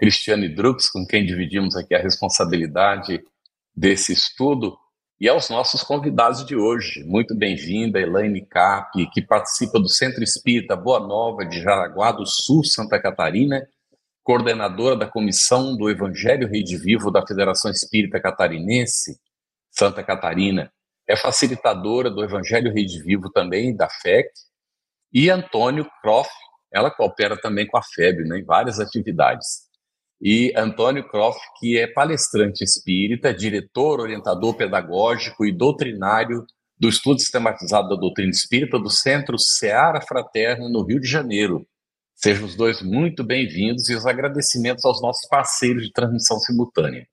Cristiane 0.00 0.48
Drux, 0.48 0.88
com 0.88 1.06
quem 1.06 1.26
dividimos 1.26 1.76
aqui 1.76 1.94
a 1.94 2.00
responsabilidade 2.00 3.22
desse 3.76 4.14
estudo, 4.14 4.74
e 5.20 5.28
aos 5.28 5.50
nossos 5.50 5.82
convidados 5.82 6.42
de 6.46 6.56
hoje. 6.56 7.04
Muito 7.04 7.36
bem-vinda, 7.36 8.00
Elaine 8.00 8.40
Cap, 8.46 8.90
que 9.12 9.20
participa 9.20 9.78
do 9.78 9.90
Centro 9.90 10.24
Espírita 10.24 10.74
Boa 10.74 11.00
Nova 11.00 11.44
de 11.44 11.60
Jaraguá 11.60 12.12
do 12.12 12.24
Sul, 12.24 12.64
Santa 12.64 12.98
Catarina, 12.98 13.68
coordenadora 14.22 14.96
da 14.96 15.06
Comissão 15.06 15.76
do 15.76 15.90
Evangelho 15.90 16.48
Rede 16.48 16.78
Vivo 16.78 17.10
da 17.10 17.26
Federação 17.26 17.70
Espírita 17.70 18.18
Catarinense, 18.18 19.20
Santa 19.70 20.02
Catarina. 20.02 20.72
É 21.06 21.14
facilitadora 21.14 22.10
do 22.10 22.24
Evangelho 22.24 22.72
Rede 22.72 23.02
Vivo 23.02 23.28
também, 23.30 23.76
da 23.76 23.90
FEC, 23.90 24.30
e 25.12 25.28
Antônio 25.28 25.86
Croft, 26.00 26.32
ela 26.72 26.90
coopera 26.90 27.38
também 27.38 27.66
com 27.66 27.76
a 27.76 27.82
FEB 27.82 28.24
né, 28.26 28.38
em 28.38 28.44
várias 28.44 28.80
atividades 28.80 29.68
e 30.20 30.52
Antônio 30.54 31.08
Croft, 31.08 31.40
que 31.58 31.78
é 31.78 31.86
palestrante 31.86 32.62
espírita, 32.62 33.32
diretor, 33.32 34.00
orientador 34.00 34.54
pedagógico 34.54 35.46
e 35.46 35.52
doutrinário 35.52 36.44
do 36.78 36.88
Estudo 36.88 37.20
Sistematizado 37.20 37.88
da 37.88 37.96
Doutrina 37.96 38.30
Espírita 38.30 38.78
do 38.78 38.90
Centro 38.90 39.38
Seara 39.38 40.00
Fraterna, 40.00 40.68
no 40.68 40.82
Rio 40.82 41.00
de 41.00 41.08
Janeiro. 41.08 41.66
Sejam 42.14 42.44
os 42.44 42.54
dois 42.54 42.82
muito 42.82 43.24
bem-vindos 43.24 43.88
e 43.88 43.94
os 43.94 44.04
agradecimentos 44.04 44.84
aos 44.84 45.00
nossos 45.00 45.26
parceiros 45.28 45.84
de 45.84 45.92
transmissão 45.92 46.38
simultânea. 46.38 47.06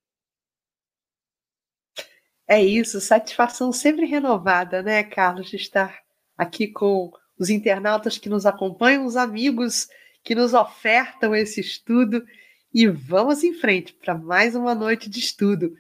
É 2.46 2.62
isso, 2.62 3.00
satisfação 3.00 3.72
sempre 3.72 4.06
renovada, 4.06 4.82
né, 4.82 5.04
Carlos, 5.04 5.50
de 5.50 5.56
estar 5.56 5.98
aqui 6.38 6.68
com 6.68 7.12
os 7.38 7.50
internautas 7.50 8.18
que 8.18 8.30
nos 8.30 8.46
acompanham, 8.46 9.06
os 9.06 9.16
amigos 9.16 9.88
que 10.24 10.36
nos 10.36 10.54
ofertam 10.54 11.36
esse 11.36 11.62
estudo 11.62 12.24
e 12.74 12.88
vamos 12.88 13.44
em 13.44 13.54
frente 13.54 13.94
para 13.94 14.16
mais 14.16 14.56
uma 14.56 14.74
noite 14.76 15.10
de 15.10 15.20
estudo. 15.20 15.74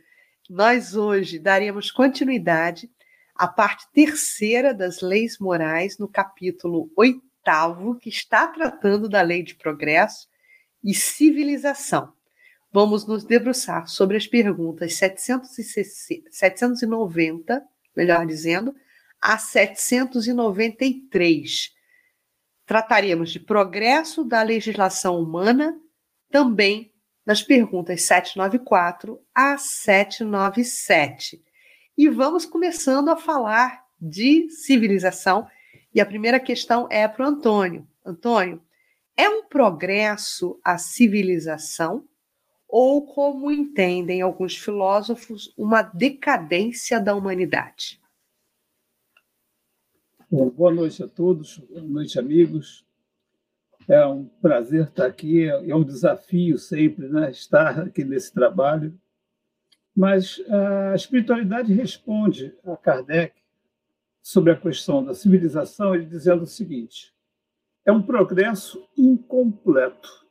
Nós 0.49 0.95
hoje 0.95 1.37
daremos 1.37 1.91
continuidade 1.91 2.89
à 3.35 3.45
parte 3.47 3.85
terceira 3.91 4.73
das 4.73 5.01
leis 5.01 5.37
morais, 5.37 5.97
no 5.97 6.07
capítulo 6.07 6.89
oitavo, 6.95 7.95
que 7.95 8.07
está 8.09 8.47
tratando 8.47 9.09
da 9.09 9.21
lei 9.21 9.43
de 9.43 9.55
progresso 9.55 10.27
e 10.83 10.93
civilização. 10.93 12.13
Vamos 12.71 13.05
nos 13.05 13.23
debruçar 13.23 13.87
sobre 13.87 14.17
as 14.17 14.25
perguntas 14.25 14.95
760, 14.95 16.31
790, 16.31 17.63
melhor 17.95 18.25
dizendo, 18.25 18.75
a 19.21 19.37
793. 19.37 21.71
Trataremos 22.65 23.31
de 23.31 23.39
progresso 23.39 24.23
da 24.23 24.41
legislação 24.41 25.21
humana 25.21 25.79
também 26.29 26.91
nas 27.25 27.43
perguntas 27.43 28.03
794 28.03 29.19
a 29.33 29.57
797. 29.57 31.43
E 31.97 32.07
vamos 32.09 32.45
começando 32.45 33.09
a 33.09 33.17
falar 33.17 33.83
de 33.99 34.49
civilização. 34.49 35.47
E 35.93 35.99
a 35.99 36.05
primeira 36.05 36.39
questão 36.39 36.87
é 36.89 37.07
para 37.07 37.25
o 37.25 37.29
Antônio. 37.29 37.87
Antônio, 38.05 38.61
é 39.17 39.27
um 39.27 39.43
progresso 39.47 40.59
a 40.63 40.77
civilização 40.77 42.07
ou, 42.67 43.05
como 43.05 43.49
entendem 43.51 44.21
alguns 44.21 44.55
filósofos, 44.55 45.53
uma 45.57 45.81
decadência 45.81 46.99
da 46.99 47.15
humanidade? 47.15 47.99
Bom, 50.29 50.49
boa 50.49 50.73
noite 50.73 51.01
a 51.01 51.07
todos, 51.07 51.57
boa 51.57 51.81
noite, 51.81 52.19
amigos. 52.19 52.86
É 53.87 54.05
um 54.05 54.25
prazer 54.25 54.83
estar 54.83 55.05
aqui, 55.05 55.47
é 55.47 55.75
um 55.75 55.83
desafio 55.83 56.57
sempre 56.57 57.07
né, 57.07 57.31
estar 57.31 57.79
aqui 57.79 58.03
nesse 58.03 58.33
trabalho. 58.33 58.99
Mas 59.95 60.39
a 60.49 60.93
espiritualidade 60.93 61.73
responde 61.73 62.53
a 62.65 62.75
Kardec 62.75 63.33
sobre 64.21 64.51
a 64.51 64.57
questão 64.57 65.03
da 65.03 65.13
civilização, 65.13 65.95
ele 65.95 66.05
dizendo 66.05 66.43
o 66.43 66.47
seguinte: 66.47 67.15
é 67.85 67.91
um 67.91 68.01
progresso 68.01 68.85
incompleto. 68.97 70.27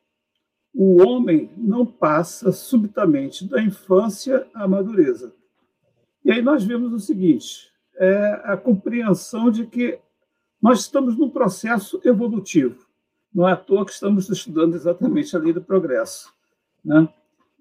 O 0.74 1.02
homem 1.02 1.50
não 1.56 1.86
passa 1.86 2.52
subitamente 2.52 3.48
da 3.48 3.62
infância 3.62 4.46
à 4.52 4.68
madureza. 4.68 5.34
E 6.22 6.30
aí 6.30 6.42
nós 6.42 6.62
vemos 6.62 6.92
o 6.92 7.00
seguinte: 7.00 7.72
é 7.96 8.42
a 8.44 8.56
compreensão 8.56 9.50
de 9.50 9.66
que 9.66 9.98
nós 10.60 10.80
estamos 10.80 11.16
num 11.16 11.30
processo 11.30 12.00
evolutivo. 12.04 12.85
Não 13.36 13.46
é 13.46 13.52
à 13.52 13.56
toa 13.56 13.84
que 13.84 13.92
estamos 13.92 14.30
estudando 14.30 14.74
exatamente 14.76 15.36
a 15.36 15.38
lei 15.38 15.52
do 15.52 15.60
progresso. 15.60 16.32
Né? 16.82 17.06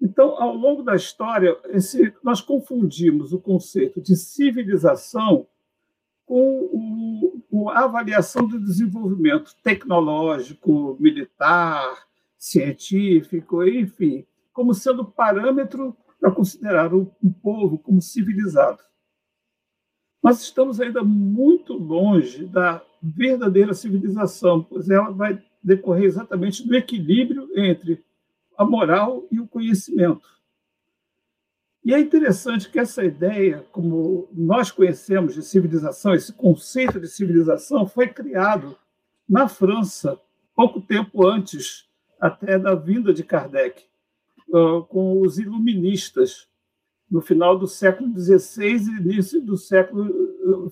Então, 0.00 0.40
ao 0.40 0.54
longo 0.54 0.82
da 0.82 0.96
história, 0.96 1.54
esse, 1.66 2.14
nós 2.22 2.40
confundimos 2.40 3.34
o 3.34 3.38
conceito 3.38 4.00
de 4.00 4.16
civilização 4.16 5.46
com 6.24 7.42
o, 7.50 7.68
a 7.68 7.84
avaliação 7.84 8.48
do 8.48 8.58
desenvolvimento 8.58 9.54
tecnológico, 9.62 10.96
militar, 10.98 12.06
científico, 12.38 13.62
enfim, 13.62 14.24
como 14.54 14.72
sendo 14.72 15.04
parâmetro 15.04 15.94
para 16.18 16.30
considerar 16.30 16.94
um, 16.94 17.06
um 17.22 17.30
povo 17.30 17.78
como 17.78 18.00
civilizado. 18.00 18.82
Nós 20.22 20.40
estamos 20.40 20.80
ainda 20.80 21.04
muito 21.04 21.74
longe 21.74 22.46
da 22.46 22.82
verdadeira 23.02 23.74
civilização, 23.74 24.62
pois 24.62 24.88
ela 24.88 25.10
vai 25.10 25.38
decorrer 25.66 26.04
exatamente 26.04 26.64
do 26.64 26.76
equilíbrio 26.76 27.50
entre 27.56 28.04
a 28.56 28.64
moral 28.64 29.26
e 29.32 29.40
o 29.40 29.48
conhecimento. 29.48 30.36
E 31.84 31.92
é 31.92 31.98
interessante 31.98 32.70
que 32.70 32.78
essa 32.78 33.04
ideia, 33.04 33.66
como 33.72 34.28
nós 34.32 34.70
conhecemos 34.70 35.34
de 35.34 35.42
civilização, 35.42 36.14
esse 36.14 36.32
conceito 36.32 37.00
de 37.00 37.08
civilização, 37.08 37.86
foi 37.86 38.08
criado 38.08 38.76
na 39.28 39.48
França, 39.48 40.18
pouco 40.54 40.80
tempo 40.80 41.26
antes 41.26 41.88
até 42.20 42.58
da 42.58 42.74
vinda 42.74 43.12
de 43.12 43.24
Kardec, 43.24 43.84
com 44.88 45.20
os 45.20 45.38
iluministas, 45.38 46.48
no 47.10 47.20
final 47.20 47.58
do 47.58 47.66
século 47.66 48.16
XVI 48.18 48.76
e 48.76 49.00
início 49.00 49.40
do 49.40 49.56
século 49.56 50.70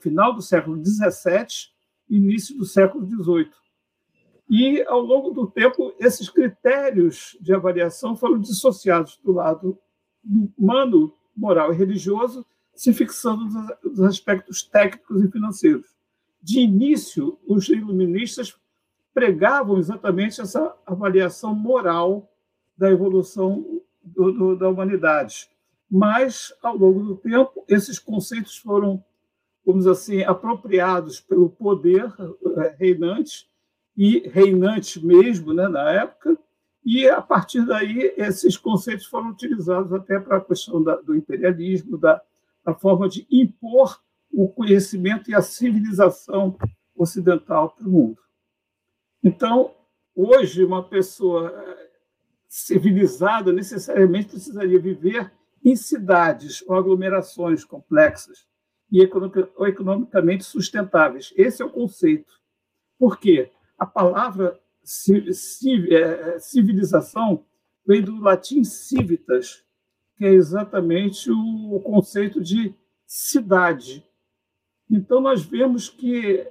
final 0.00 0.34
do 0.34 0.42
século 0.42 0.82
XVII 0.84 1.72
início 2.10 2.56
do 2.58 2.64
século 2.64 3.06
XVIII. 3.06 3.50
E, 4.54 4.82
ao 4.82 5.00
longo 5.00 5.30
do 5.30 5.46
tempo, 5.46 5.94
esses 5.98 6.28
critérios 6.28 7.38
de 7.40 7.54
avaliação 7.54 8.14
foram 8.14 8.38
dissociados 8.38 9.18
do 9.24 9.32
lado 9.32 9.78
humano, 10.58 11.14
moral 11.34 11.72
e 11.72 11.76
religioso, 11.76 12.44
se 12.74 12.92
fixando 12.92 13.46
nos 13.82 14.00
aspectos 14.00 14.62
técnicos 14.62 15.24
e 15.24 15.30
financeiros. 15.30 15.96
De 16.42 16.60
início, 16.60 17.38
os 17.46 17.66
iluministas 17.70 18.54
pregavam 19.14 19.78
exatamente 19.78 20.38
essa 20.38 20.76
avaliação 20.84 21.54
moral 21.54 22.30
da 22.76 22.90
evolução 22.90 23.80
do, 24.02 24.32
do, 24.32 24.56
da 24.56 24.68
humanidade. 24.68 25.48
Mas, 25.90 26.52
ao 26.62 26.76
longo 26.76 27.02
do 27.02 27.16
tempo, 27.16 27.64
esses 27.66 27.98
conceitos 27.98 28.58
foram, 28.58 29.02
vamos 29.64 29.86
assim, 29.86 30.20
apropriados 30.24 31.20
pelo 31.20 31.48
poder 31.48 32.12
eh, 32.58 32.76
reinante 32.78 33.50
e 33.96 34.28
reinante 34.28 35.04
mesmo 35.04 35.52
né, 35.52 35.68
na 35.68 35.90
época, 35.90 36.38
e 36.84 37.08
a 37.08 37.22
partir 37.22 37.64
daí 37.64 38.12
esses 38.16 38.56
conceitos 38.56 39.06
foram 39.06 39.30
utilizados 39.30 39.92
até 39.92 40.18
para 40.18 40.38
a 40.38 40.40
questão 40.40 40.82
da, 40.82 40.96
do 40.96 41.14
imperialismo, 41.14 41.96
da, 41.96 42.20
da 42.64 42.74
forma 42.74 43.08
de 43.08 43.26
impor 43.30 44.00
o 44.32 44.48
conhecimento 44.48 45.30
e 45.30 45.34
a 45.34 45.42
civilização 45.42 46.56
ocidental 46.96 47.70
para 47.70 47.86
o 47.86 47.90
mundo. 47.90 48.20
Então, 49.22 49.74
hoje, 50.14 50.64
uma 50.64 50.82
pessoa 50.82 51.50
eh, 51.50 51.90
civilizada 52.48 53.52
necessariamente 53.52 54.30
precisaria 54.30 54.80
viver 54.80 55.30
em 55.64 55.76
cidades 55.76 56.64
ou 56.66 56.74
aglomerações 56.74 57.64
complexas 57.64 58.46
e 58.90 59.00
economicamente 59.02 60.44
sustentáveis. 60.44 61.32
Esse 61.36 61.62
é 61.62 61.64
o 61.64 61.70
conceito. 61.70 62.32
Por 62.98 63.18
quê? 63.18 63.50
A 63.82 63.86
palavra 63.86 64.60
é, 65.90 66.38
civilização 66.38 67.44
vem 67.84 68.00
do 68.00 68.20
latim 68.20 68.62
civitas, 68.62 69.64
que 70.16 70.24
é 70.24 70.28
exatamente 70.28 71.28
o 71.32 71.80
conceito 71.80 72.40
de 72.40 72.72
cidade. 73.04 74.06
Então, 74.88 75.20
nós 75.20 75.42
vemos 75.44 75.88
que 75.88 76.46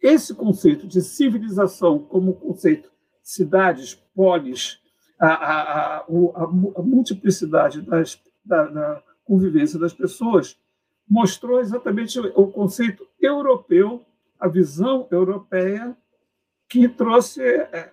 esse 0.00 0.34
conceito 0.34 0.86
de 0.86 1.02
civilização, 1.02 1.98
como 1.98 2.32
conceito 2.32 2.90
cidades, 3.22 3.94
polis, 4.14 4.80
a, 5.18 5.28
a, 5.28 5.96
a, 5.98 6.04
a 6.06 6.82
multiplicidade 6.82 7.82
das, 7.82 8.18
da, 8.42 8.64
da, 8.68 9.02
convivência 9.22 9.78
das 9.78 9.92
pessoas, 9.92 10.58
mostrou 11.06 11.60
exatamente 11.60 12.18
o 12.18 12.46
conceito 12.46 13.06
europeu, 13.20 14.02
a 14.40 14.48
visão 14.48 15.06
europeia, 15.10 15.96
que 16.68 16.88
trouxe 16.88 17.42
é, 17.42 17.92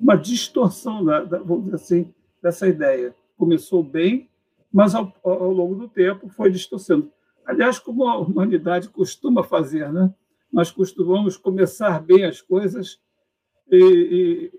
uma 0.00 0.16
distorção, 0.16 1.04
da, 1.04 1.22
da, 1.22 1.38
vamos 1.38 1.64
dizer 1.66 1.76
assim, 1.76 2.14
dessa 2.42 2.66
ideia. 2.66 3.14
Começou 3.36 3.82
bem, 3.82 4.28
mas 4.72 4.94
ao, 4.94 5.14
ao 5.22 5.52
longo 5.52 5.74
do 5.74 5.88
tempo 5.88 6.28
foi 6.28 6.50
distorcendo. 6.50 7.12
Aliás, 7.46 7.78
como 7.78 8.08
a 8.08 8.18
humanidade 8.18 8.88
costuma 8.88 9.42
fazer, 9.42 9.92
né? 9.92 10.12
nós 10.52 10.70
costumamos 10.70 11.36
começar 11.36 12.00
bem 12.00 12.24
as 12.24 12.40
coisas 12.40 13.00
e, 13.70 14.50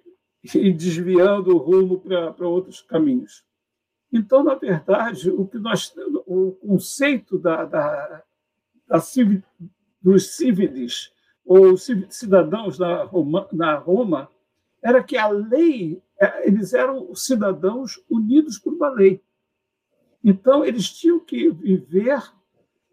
e, 0.43 0.57
e 0.57 0.73
desviando 0.73 1.55
o 1.55 1.57
rumo 1.57 1.99
para 1.99 2.47
outros 2.47 2.81
caminhos. 2.81 3.43
Então, 4.11 4.43
na 4.43 4.55
verdade, 4.55 5.29
o 5.29 5.47
que 5.47 5.59
nós, 5.59 5.93
o 6.25 6.51
conceito 6.53 7.37
da, 7.37 7.65
da, 7.65 8.23
da 8.87 8.99
dos 10.01 10.35
civilis 10.35 11.11
ou 11.45 11.75
cidadãos 11.77 12.77
na 12.77 13.03
Roma, 13.03 13.47
Roma 13.83 14.29
era 14.81 15.03
que 15.03 15.17
a 15.17 15.27
lei 15.27 16.01
é, 16.19 16.47
eles 16.47 16.73
eram 16.73 17.15
cidadãos 17.15 18.03
unidos 18.09 18.59
por 18.59 18.73
uma 18.73 18.89
lei. 18.89 19.21
Então, 20.21 20.65
eles 20.65 20.91
tinham 20.91 21.19
que 21.19 21.49
viver 21.49 22.21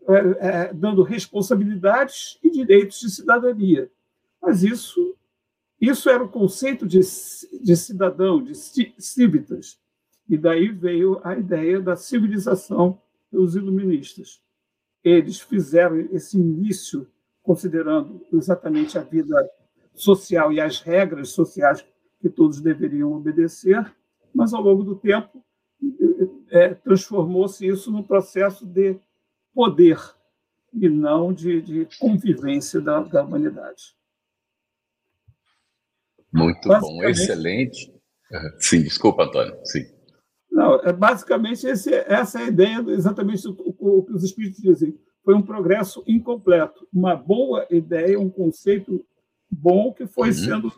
é, 0.09 0.15
é, 0.15 0.73
dando 0.73 1.03
responsabilidades 1.03 2.39
e 2.43 2.49
direitos 2.49 3.01
de 3.01 3.11
cidadania. 3.11 3.91
Mas 4.41 4.63
isso, 4.63 5.17
isso 5.81 6.09
era 6.09 6.23
o 6.23 6.29
conceito 6.29 6.87
de, 6.87 7.01
de 7.01 7.77
cidadão, 7.77 8.43
de 8.43 8.55
civitas. 8.55 9.81
E 10.29 10.39
daí 10.39 10.69
veio 10.69 11.21
a 11.25 11.37
ideia 11.37 11.81
da 11.81 11.97
civilização 11.97 13.01
dos 13.31 13.57
iluministas. 13.57 14.41
Eles 15.09 15.41
fizeram 15.41 16.01
esse 16.13 16.37
início 16.37 17.07
considerando 17.41 18.21
exatamente 18.33 18.99
a 18.99 19.03
vida 19.03 19.37
social 19.95 20.53
e 20.53 20.61
as 20.61 20.81
regras 20.81 21.29
sociais 21.29 21.87
que 22.21 22.29
todos 22.29 22.61
deveriam 22.61 23.13
obedecer, 23.13 23.95
mas 24.35 24.53
ao 24.53 24.61
longo 24.61 24.83
do 24.83 24.97
tempo 24.97 25.45
é, 26.51 26.75
transformou-se 26.75 27.65
isso 27.65 27.93
num 27.93 28.03
processo 28.03 28.67
de 28.67 28.99
poder 29.55 29.97
e 30.73 30.89
não 30.89 31.33
de, 31.33 31.63
de 31.63 31.89
convivência 32.01 32.81
da, 32.81 33.01
da, 33.01 33.23
humanidade. 33.23 33.95
Muito 36.33 36.69
bom, 36.69 37.05
excelente. 37.05 37.95
Sim, 38.59 38.83
desculpa, 38.83 39.23
Antônio. 39.23 39.57
Sim. 39.65 39.87
Não, 40.51 40.81
é 40.81 40.93
basicamente 40.93 41.67
esse, 41.67 41.95
essa 41.95 42.41
é 42.41 42.45
a 42.45 42.49
ideia, 42.49 42.85
exatamente 42.89 43.47
o, 43.47 43.76
o, 43.87 44.03
que 44.03 44.13
os 44.13 44.25
espíritos 44.25 44.61
dizem. 44.61 44.99
Foi 45.25 45.35
um 45.35 45.43
progresso 45.43 46.05
incompleto, 46.07 46.87
uma 46.93 47.17
boa 47.17 47.67
ideia, 47.71 48.19
um 48.19 48.31
conceito 48.31 49.05
bom 49.51 49.93
que 49.93 50.07
foi 50.07 50.29
uhum. 50.29 50.35
sendo 50.35 50.73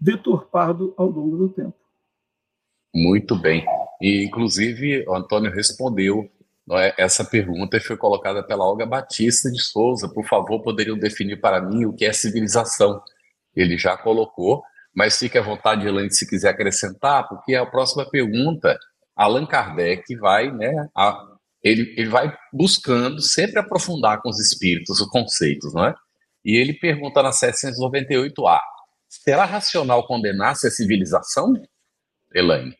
deturpado 0.00 0.94
ao 0.96 1.08
longo 1.08 1.36
do 1.36 1.48
tempo. 1.48 1.74
Muito 2.94 3.36
bem. 3.36 3.64
E, 4.00 4.24
inclusive, 4.24 5.04
o 5.06 5.14
Antônio 5.14 5.50
respondeu 5.50 6.30
é? 6.76 6.94
essa 6.98 7.24
pergunta 7.24 7.80
foi 7.80 7.96
colocada 7.96 8.42
pela 8.42 8.64
Olga 8.64 8.84
Batista 8.84 9.50
de 9.50 9.60
Souza. 9.62 10.08
Por 10.08 10.26
favor, 10.26 10.60
poderiam 10.60 10.98
definir 10.98 11.40
para 11.40 11.60
mim 11.60 11.86
o 11.86 11.94
que 11.94 12.04
é 12.04 12.12
civilização? 12.12 13.02
Ele 13.56 13.78
já 13.78 13.96
colocou, 13.96 14.62
mas 14.94 15.18
fique 15.18 15.38
à 15.38 15.42
vontade, 15.42 15.86
Elaine, 15.86 16.12
se 16.12 16.28
quiser 16.28 16.50
acrescentar, 16.50 17.26
porque 17.28 17.54
a 17.54 17.64
próxima 17.64 18.08
pergunta, 18.08 18.78
Allan 19.16 19.46
Kardec 19.46 20.14
vai, 20.16 20.52
né, 20.52 20.88
a, 20.94 21.26
ele, 21.62 21.94
ele 21.96 22.08
vai 22.08 22.34
buscando 22.52 23.20
sempre 23.20 23.58
aprofundar 23.58 24.20
com 24.22 24.28
os 24.28 24.38
espíritos 24.40 25.00
os 25.00 25.08
conceitos, 25.08 25.72
não 25.74 25.86
é? 25.86 25.94
E 26.44 26.56
ele 26.56 26.72
pergunta 26.72 27.22
na 27.22 27.30
798A: 27.30 28.60
será 29.08 29.44
racional 29.44 30.06
condenar-se 30.06 30.66
a 30.66 30.70
civilização? 30.70 31.52
Elaine. 32.34 32.74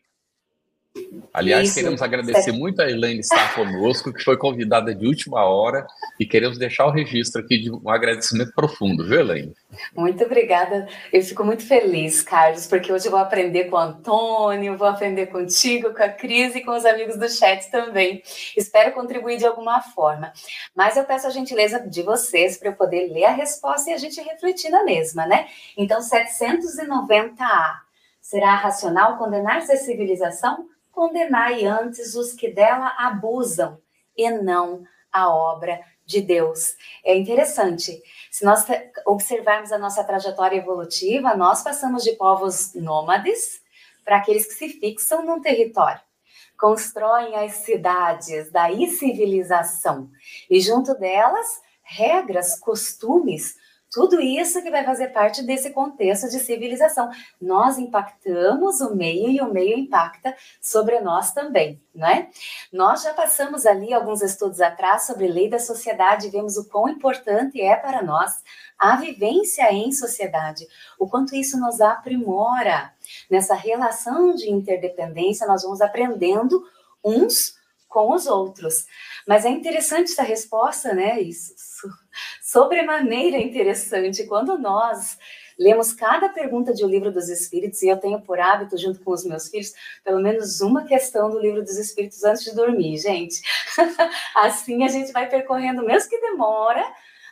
Aliás, 1.33 1.67
Isso. 1.67 1.75
queremos 1.75 2.01
agradecer 2.01 2.51
muito 2.51 2.81
a 2.81 2.89
Elaine 2.89 3.19
estar 3.19 3.53
conosco, 3.53 4.11
que 4.11 4.23
foi 4.23 4.35
convidada 4.35 4.93
de 4.93 5.05
última 5.05 5.43
hora, 5.45 5.85
e 6.19 6.25
queremos 6.25 6.57
deixar 6.57 6.85
o 6.87 6.91
registro 6.91 7.41
aqui 7.41 7.57
de 7.59 7.71
um 7.71 7.89
agradecimento 7.89 8.51
profundo, 8.53 9.05
viu, 9.05 9.19
Elaine? 9.19 9.53
Muito 9.95 10.23
obrigada. 10.23 10.87
Eu 11.13 11.21
fico 11.21 11.43
muito 11.43 11.65
feliz, 11.65 12.21
Carlos, 12.21 12.65
porque 12.65 12.91
hoje 12.91 13.07
eu 13.07 13.11
vou 13.11 13.19
aprender 13.19 13.65
com 13.65 13.75
o 13.75 13.79
Antônio, 13.79 14.77
vou 14.77 14.87
aprender 14.87 15.27
contigo, 15.27 15.93
com 15.93 16.03
a 16.03 16.09
Cris 16.09 16.55
e 16.55 16.61
com 16.61 16.75
os 16.75 16.85
amigos 16.85 17.17
do 17.17 17.29
chat 17.29 17.69
também. 17.69 18.21
Espero 18.57 18.91
contribuir 18.93 19.37
de 19.37 19.45
alguma 19.45 19.81
forma. 19.81 20.33
Mas 20.75 20.97
eu 20.97 21.03
peço 21.03 21.27
a 21.27 21.31
gentileza 21.31 21.79
de 21.79 22.01
vocês 22.01 22.57
para 22.57 22.69
eu 22.69 22.73
poder 22.73 23.11
ler 23.13 23.25
a 23.25 23.31
resposta 23.31 23.91
e 23.91 23.93
a 23.93 23.97
gente 23.97 24.19
refletir 24.21 24.69
na 24.71 24.83
mesma, 24.83 25.25
né? 25.25 25.47
Então, 25.77 25.99
790A. 25.99 27.89
Será 28.21 28.55
racional 28.55 29.17
condenar-se 29.17 29.71
a 29.71 29.77
civilização? 29.77 30.67
Condenai 30.99 31.63
antes 31.63 32.13
os 32.13 32.33
que 32.33 32.51
dela 32.51 32.93
abusam 32.97 33.79
e 34.17 34.29
não 34.29 34.83
a 35.09 35.33
obra 35.33 35.79
de 36.05 36.19
Deus. 36.19 36.75
É 37.05 37.15
interessante. 37.15 38.03
Se 38.29 38.43
nós 38.43 38.65
observarmos 39.05 39.71
a 39.71 39.77
nossa 39.77 40.03
trajetória 40.03 40.57
evolutiva, 40.57 41.37
nós 41.37 41.63
passamos 41.63 42.03
de 42.03 42.11
povos 42.17 42.73
nômades 42.73 43.61
para 44.03 44.17
aqueles 44.17 44.45
que 44.45 44.55
se 44.55 44.67
fixam 44.67 45.25
num 45.25 45.39
território. 45.39 46.01
Constroem 46.59 47.33
as 47.37 47.53
cidades, 47.53 48.51
daí 48.51 48.89
civilização. 48.89 50.09
E 50.49 50.59
junto 50.59 50.93
delas, 50.95 51.61
regras, 51.81 52.59
costumes, 52.59 53.55
tudo 53.91 54.21
isso 54.21 54.61
que 54.61 54.69
vai 54.69 54.83
fazer 54.83 55.07
parte 55.07 55.41
desse 55.41 55.71
contexto 55.71 56.29
de 56.29 56.39
civilização. 56.39 57.09
Nós 57.41 57.77
impactamos 57.77 58.81
o 58.81 58.95
meio 58.95 59.29
e 59.29 59.41
o 59.41 59.51
meio 59.51 59.77
impacta 59.77 60.35
sobre 60.61 60.99
nós 60.99 61.33
também, 61.33 61.81
não 61.93 62.07
é? 62.07 62.29
Nós 62.71 63.03
já 63.03 63.13
passamos 63.13 63.65
ali 63.65 63.93
alguns 63.93 64.21
estudos 64.21 64.61
atrás 64.61 65.03
sobre 65.03 65.27
lei 65.27 65.49
da 65.49 65.59
sociedade 65.59 66.27
e 66.27 66.29
vemos 66.29 66.55
o 66.57 66.69
quão 66.69 66.87
importante 66.87 67.59
é 67.61 67.75
para 67.75 68.03
nós 68.03 68.43
a 68.77 68.95
vivência 68.95 69.71
em 69.73 69.91
sociedade, 69.91 70.67
o 70.97 71.07
quanto 71.07 71.35
isso 71.35 71.59
nos 71.59 71.81
aprimora. 71.81 72.93
Nessa 73.29 73.55
relação 73.55 74.33
de 74.35 74.49
interdependência, 74.49 75.47
nós 75.47 75.63
vamos 75.63 75.81
aprendendo 75.81 76.63
uns 77.03 77.58
com 77.89 78.13
os 78.13 78.27
outros. 78.27 78.85
Mas 79.27 79.43
é 79.43 79.49
interessante 79.49 80.11
essa 80.11 80.23
resposta, 80.23 80.93
né? 80.93 81.19
Isso 81.19 81.53
sobremaneira 82.41 83.37
interessante 83.37 84.25
quando 84.25 84.57
nós 84.57 85.17
lemos 85.57 85.91
cada 85.91 86.29
pergunta 86.29 86.73
de 86.73 86.85
O 86.85 86.87
Livro 86.87 87.11
dos 87.11 87.27
Espíritos, 87.27 87.81
e 87.81 87.89
eu 87.89 87.97
tenho 87.97 88.21
por 88.21 88.39
hábito, 88.39 88.77
junto 88.77 89.01
com 89.01 89.11
os 89.11 89.25
meus 89.25 89.49
filhos, 89.49 89.73
pelo 90.05 90.21
menos 90.21 90.61
uma 90.61 90.85
questão 90.85 91.29
do 91.29 91.39
Livro 91.39 91.61
dos 91.61 91.77
Espíritos 91.77 92.23
antes 92.23 92.45
de 92.45 92.55
dormir, 92.55 92.97
gente. 92.97 93.41
assim 94.37 94.83
a 94.83 94.87
gente 94.87 95.11
vai 95.11 95.27
percorrendo, 95.27 95.83
mesmo 95.83 96.09
que 96.09 96.21
demora, 96.21 96.83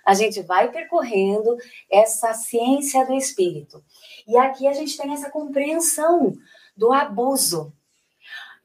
a 0.05 0.13
gente 0.13 0.41
vai 0.41 0.69
percorrendo 0.69 1.55
essa 1.89 2.33
ciência 2.33 3.05
do 3.05 3.13
espírito. 3.13 3.81
E 4.27 4.37
aqui 4.37 4.67
a 4.67 4.73
gente 4.73 4.97
tem 4.97 5.13
essa 5.13 5.29
compreensão 5.29 6.33
do 6.75 6.91
abuso, 6.91 7.73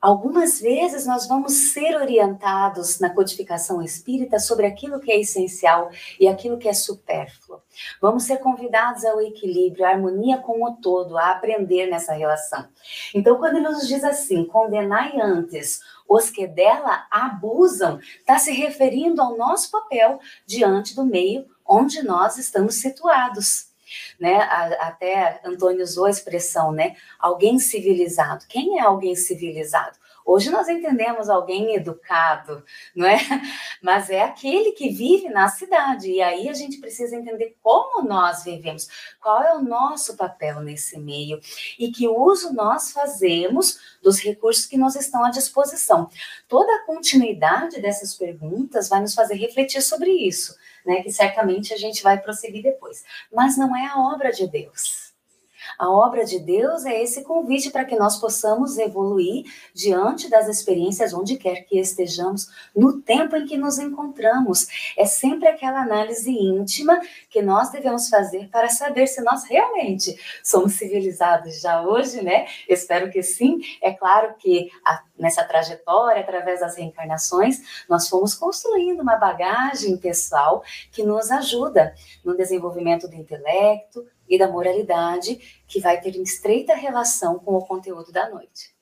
Algumas 0.02 0.60
vezes 0.60 1.06
nós 1.06 1.28
vamos 1.28 1.52
ser 1.72 1.94
orientados 1.94 2.98
na 2.98 3.08
codificação 3.08 3.80
espírita 3.80 4.40
sobre 4.40 4.66
aquilo 4.66 4.98
que 4.98 5.12
é 5.12 5.20
essencial 5.20 5.92
e 6.18 6.26
aquilo 6.26 6.58
que 6.58 6.68
é 6.68 6.72
supérfluo. 6.72 7.62
Vamos 8.00 8.24
ser 8.24 8.38
convidados 8.38 9.04
ao 9.04 9.20
equilíbrio, 9.20 9.84
à 9.84 9.90
harmonia 9.90 10.38
com 10.38 10.64
o 10.64 10.72
todo, 10.72 11.16
a 11.16 11.30
aprender 11.30 11.86
nessa 11.86 12.14
relação. 12.14 12.66
Então, 13.14 13.38
quando 13.38 13.58
ele 13.58 13.68
nos 13.68 13.86
diz 13.86 14.02
assim, 14.02 14.44
condenai 14.44 15.20
antes 15.20 15.80
os 16.08 16.28
que 16.30 16.48
dela 16.48 17.06
abusam, 17.08 18.00
está 18.00 18.40
se 18.40 18.50
referindo 18.50 19.22
ao 19.22 19.36
nosso 19.36 19.70
papel 19.70 20.18
diante 20.44 20.96
do 20.96 21.04
meio 21.04 21.46
onde 21.64 22.02
nós 22.02 22.38
estamos 22.38 22.74
situados 22.74 23.71
né? 24.18 24.36
Até 24.80 25.40
Antônio 25.44 25.82
usou 25.82 26.06
a 26.06 26.10
expressão, 26.10 26.72
né? 26.72 26.96
Alguém 27.18 27.58
civilizado. 27.58 28.44
Quem 28.48 28.78
é 28.78 28.82
alguém 28.82 29.14
civilizado? 29.14 29.98
Hoje 30.24 30.50
nós 30.50 30.68
entendemos 30.68 31.28
alguém 31.28 31.74
educado, 31.74 32.64
não 32.94 33.06
é? 33.06 33.18
Mas 33.82 34.08
é 34.08 34.22
aquele 34.22 34.72
que 34.72 34.88
vive 34.88 35.28
na 35.28 35.48
cidade. 35.48 36.10
E 36.10 36.22
aí 36.22 36.48
a 36.48 36.52
gente 36.52 36.78
precisa 36.78 37.16
entender 37.16 37.56
como 37.60 38.06
nós 38.06 38.44
vivemos, 38.44 38.88
qual 39.20 39.42
é 39.42 39.54
o 39.54 39.62
nosso 39.62 40.16
papel 40.16 40.60
nesse 40.60 40.98
meio 40.98 41.40
e 41.78 41.90
que 41.90 42.06
uso 42.06 42.52
nós 42.52 42.92
fazemos 42.92 43.78
dos 44.00 44.20
recursos 44.20 44.66
que 44.66 44.78
nos 44.78 44.94
estão 44.94 45.24
à 45.24 45.30
disposição. 45.30 46.08
Toda 46.48 46.72
a 46.76 46.86
continuidade 46.86 47.80
dessas 47.80 48.14
perguntas 48.14 48.88
vai 48.88 49.00
nos 49.00 49.14
fazer 49.14 49.34
refletir 49.34 49.82
sobre 49.82 50.10
isso, 50.10 50.56
né? 50.84 51.02
Que 51.02 51.12
certamente 51.12 51.72
a 51.72 51.76
gente 51.76 52.02
vai 52.02 52.18
prosseguir 52.20 52.62
depois. 52.62 53.04
Mas 53.32 53.56
não 53.56 53.76
é 53.76 53.86
a 53.86 53.98
obra 53.98 54.30
de 54.30 54.46
Deus. 54.46 55.11
A 55.82 55.90
obra 55.90 56.24
de 56.24 56.38
Deus 56.38 56.84
é 56.84 57.02
esse 57.02 57.24
convite 57.24 57.68
para 57.68 57.84
que 57.84 57.96
nós 57.96 58.16
possamos 58.20 58.78
evoluir 58.78 59.46
diante 59.74 60.30
das 60.30 60.46
experiências 60.46 61.12
onde 61.12 61.36
quer 61.36 61.62
que 61.62 61.76
estejamos, 61.76 62.46
no 62.72 63.02
tempo 63.02 63.34
em 63.34 63.44
que 63.46 63.58
nos 63.58 63.80
encontramos. 63.80 64.68
É 64.96 65.04
sempre 65.04 65.48
aquela 65.48 65.82
análise 65.82 66.30
íntima 66.30 67.00
que 67.28 67.42
nós 67.42 67.72
devemos 67.72 68.08
fazer 68.08 68.48
para 68.48 68.68
saber 68.68 69.08
se 69.08 69.22
nós 69.22 69.42
realmente 69.42 70.16
somos 70.44 70.74
civilizados 70.74 71.60
já 71.60 71.82
hoje, 71.82 72.22
né? 72.22 72.46
Espero 72.68 73.10
que 73.10 73.20
sim. 73.20 73.58
É 73.82 73.92
claro 73.92 74.36
que 74.38 74.70
a, 74.86 75.02
nessa 75.18 75.42
trajetória, 75.42 76.22
através 76.22 76.60
das 76.60 76.76
reencarnações, 76.76 77.84
nós 77.88 78.08
fomos 78.08 78.36
construindo 78.36 79.00
uma 79.00 79.16
bagagem 79.16 79.96
pessoal 79.96 80.62
que 80.92 81.02
nos 81.02 81.28
ajuda 81.32 81.92
no 82.24 82.36
desenvolvimento 82.36 83.08
do 83.08 83.16
intelecto, 83.16 84.06
e 84.32 84.38
da 84.38 84.48
moralidade, 84.48 85.62
que 85.68 85.78
vai 85.78 86.00
ter 86.00 86.16
estreita 86.16 86.74
relação 86.74 87.38
com 87.38 87.54
o 87.54 87.66
conteúdo 87.66 88.10
da 88.10 88.30
noite. 88.30 88.74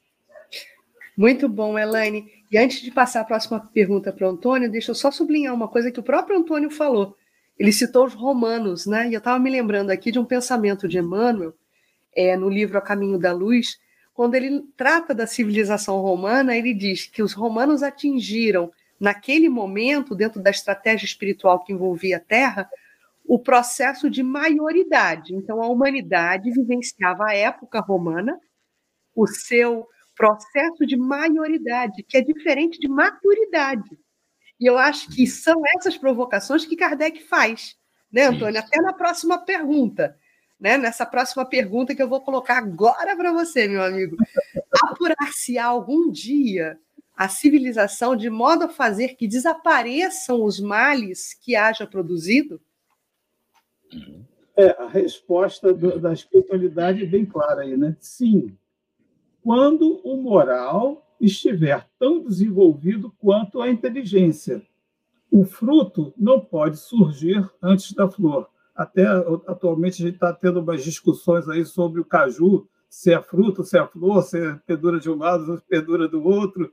Muito 1.17 1.49
bom, 1.49 1.77
Elaine. 1.77 2.31
E 2.53 2.57
antes 2.57 2.81
de 2.81 2.93
passar 2.93 3.23
a 3.23 3.25
próxima 3.25 3.59
pergunta 3.59 4.13
para 4.13 4.29
o 4.29 4.31
Antônio, 4.31 4.71
deixa 4.71 4.93
eu 4.93 4.95
só 4.95 5.11
sublinhar 5.11 5.53
uma 5.53 5.67
coisa 5.67 5.91
que 5.91 5.99
o 5.99 6.05
próprio 6.05 6.39
Antônio 6.39 6.71
falou. 6.71 7.17
Ele 7.59 7.73
citou 7.73 8.07
os 8.07 8.15
romanos, 8.15 8.87
né? 8.87 9.09
E 9.09 9.15
eu 9.15 9.19
estava 9.19 9.41
me 9.41 9.51
lembrando 9.51 9.91
aqui 9.91 10.13
de 10.13 10.21
um 10.21 10.25
pensamento 10.25 10.87
de 10.87 10.99
Emmanuel, 10.99 11.53
é, 12.15 12.37
no 12.37 12.49
livro 12.49 12.79
A 12.79 12.81
Caminho 12.81 13.19
da 13.19 13.33
Luz, 13.33 13.77
quando 14.15 14.37
ele 14.37 14.63
trata 14.77 15.13
da 15.13 15.27
civilização 15.27 16.01
romana, 16.01 16.57
ele 16.57 16.73
diz 16.73 17.07
que 17.07 17.25
os 17.25 17.33
romanos 17.33 17.83
atingiram, 17.83 18.71
naquele 19.01 19.49
momento, 19.49 20.15
dentro 20.15 20.41
da 20.41 20.51
estratégia 20.51 21.07
espiritual 21.07 21.65
que 21.65 21.73
envolvia 21.73 22.19
a 22.19 22.21
Terra, 22.21 22.71
o 23.25 23.39
processo 23.39 24.11
de 24.11 24.23
maioridade. 24.23 25.35
Então, 25.35 25.63
a 25.63 25.69
humanidade 25.69 26.51
vivenciava 26.51 27.27
a 27.29 27.35
época 27.35 27.81
romana, 27.81 28.39
o 29.15 29.27
seu 29.27 29.87
processo 30.17 30.85
de 30.87 30.97
maioridade, 30.97 32.03
que 32.03 32.17
é 32.17 32.21
diferente 32.21 32.79
de 32.79 32.89
maturidade. 32.89 33.99
E 34.59 34.67
eu 34.67 34.77
acho 34.77 35.09
que 35.09 35.27
são 35.27 35.63
essas 35.77 35.97
provocações 35.97 36.67
que 36.67 36.77
Kardec 36.77 37.23
faz, 37.25 37.77
né, 38.13 38.27
Antônio? 38.27 38.61
Até 38.61 38.81
na 38.83 38.93
próxima 38.93 39.39
pergunta, 39.39 40.17
né? 40.59 40.77
Nessa 40.77 41.07
próxima 41.07 41.47
pergunta 41.47 41.95
que 41.95 42.03
eu 42.03 42.09
vou 42.09 42.21
colocar 42.21 42.59
agora 42.59 43.17
para 43.17 43.33
você, 43.33 43.67
meu 43.67 43.83
amigo. 43.83 44.17
Apurar-se 44.85 45.57
algum 45.59 46.11
dia 46.11 46.79
a 47.17 47.29
civilização 47.29 48.17
de 48.17 48.29
modo 48.29 48.65
a 48.65 48.69
fazer 48.69 49.15
que 49.15 49.29
desapareçam 49.29 50.43
os 50.45 50.61
males 50.61 51.35
que 51.35 51.55
haja 51.57 51.87
produzido? 51.87 52.61
É, 54.57 54.71
a 54.83 54.89
resposta 54.89 55.73
do, 55.73 55.99
da 55.99 56.13
espiritualidade 56.13 57.03
é 57.03 57.07
bem 57.07 57.25
clara 57.25 57.63
aí, 57.63 57.77
né? 57.77 57.97
Sim. 58.01 58.57
Quando 59.43 60.01
o 60.05 60.17
moral 60.17 61.07
estiver 61.21 61.87
tão 61.99 62.23
desenvolvido 62.23 63.13
quanto 63.19 63.61
a 63.61 63.71
inteligência. 63.71 64.63
O 65.31 65.45
fruto 65.45 66.13
não 66.17 66.41
pode 66.41 66.79
surgir 66.79 67.49
antes 67.63 67.93
da 67.93 68.09
flor. 68.11 68.49
Até 68.75 69.07
atualmente 69.47 70.03
a 70.03 70.07
gente 70.07 70.15
está 70.15 70.33
tendo 70.33 70.61
umas 70.61 70.83
discussões 70.83 71.49
aí 71.49 71.65
sobre 71.65 72.01
o 72.01 72.05
caju, 72.05 72.67
se 72.89 73.13
é 73.13 73.23
fruto, 73.23 73.63
se 73.63 73.79
é 73.79 73.87
flor, 73.87 74.23
se 74.23 74.39
é 74.39 74.59
pedura 74.67 74.99
de 74.99 75.11
um 75.11 75.17
lado, 75.17 75.45
se 75.45 75.53
é 75.53 75.61
pedura 75.69 76.09
do 76.09 76.25
outro. 76.25 76.73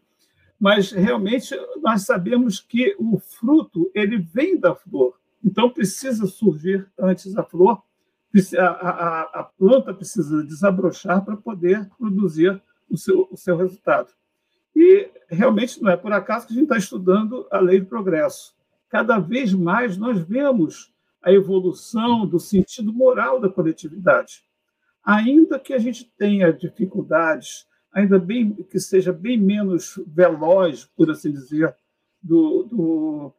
Mas 0.60 0.92
realmente 0.92 1.56
nós 1.82 2.04
sabemos 2.04 2.60
que 2.60 2.96
o 2.98 3.20
fruto 3.20 3.92
ele 3.94 4.18
vem 4.18 4.58
da 4.58 4.74
flor. 4.74 5.20
Então, 5.44 5.70
precisa 5.70 6.26
surgir 6.26 6.90
antes 6.98 7.38
a 7.38 7.44
flor, 7.44 7.82
a, 8.58 8.66
a, 8.66 9.22
a 9.40 9.44
planta 9.44 9.94
precisa 9.94 10.44
desabrochar 10.44 11.24
para 11.24 11.38
poder 11.38 11.88
produzir 11.98 12.62
o 12.90 12.98
seu, 12.98 13.28
o 13.32 13.38
seu 13.38 13.58
resultado. 13.58 14.12
E 14.76 15.10
realmente 15.30 15.82
não 15.82 15.90
é 15.90 15.98
por 15.98 16.14
acaso 16.14 16.46
que 16.46 16.54
a 16.54 16.56
gente 16.56 16.66
está 16.66 16.78
estudando 16.78 17.48
a 17.52 17.60
lei 17.60 17.80
do 17.80 17.88
progresso. 17.88 18.56
Cada 18.90 19.18
vez 19.18 19.54
mais 19.54 19.98
nós 19.98 20.20
vemos 20.20 20.94
a 21.22 21.32
evolução 21.32 22.28
do 22.28 22.40
sentido 22.40 22.94
moral 22.94 23.40
da 23.40 23.50
coletividade. 23.50 24.44
Ainda 25.04 25.60
que 25.60 25.74
a 25.74 25.80
gente 25.80 26.06
tenha 26.18 26.54
dificuldades, 26.54 27.66
ainda 27.92 28.20
bem 28.20 28.54
que 28.54 28.80
seja 28.80 29.12
bem 29.12 29.38
menos 29.38 30.00
veloz, 30.06 30.86
por 30.96 31.10
assim 31.10 31.32
dizer, 31.32 31.76
do, 32.22 32.64
do 32.64 33.34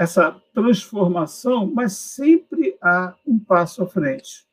essa 0.00 0.32
transformação, 0.54 1.70
mas 1.70 1.92
sempre 1.92 2.74
há 2.80 3.14
um 3.26 3.38
passo 3.38 3.82
à 3.82 3.86
frente. 3.86 4.46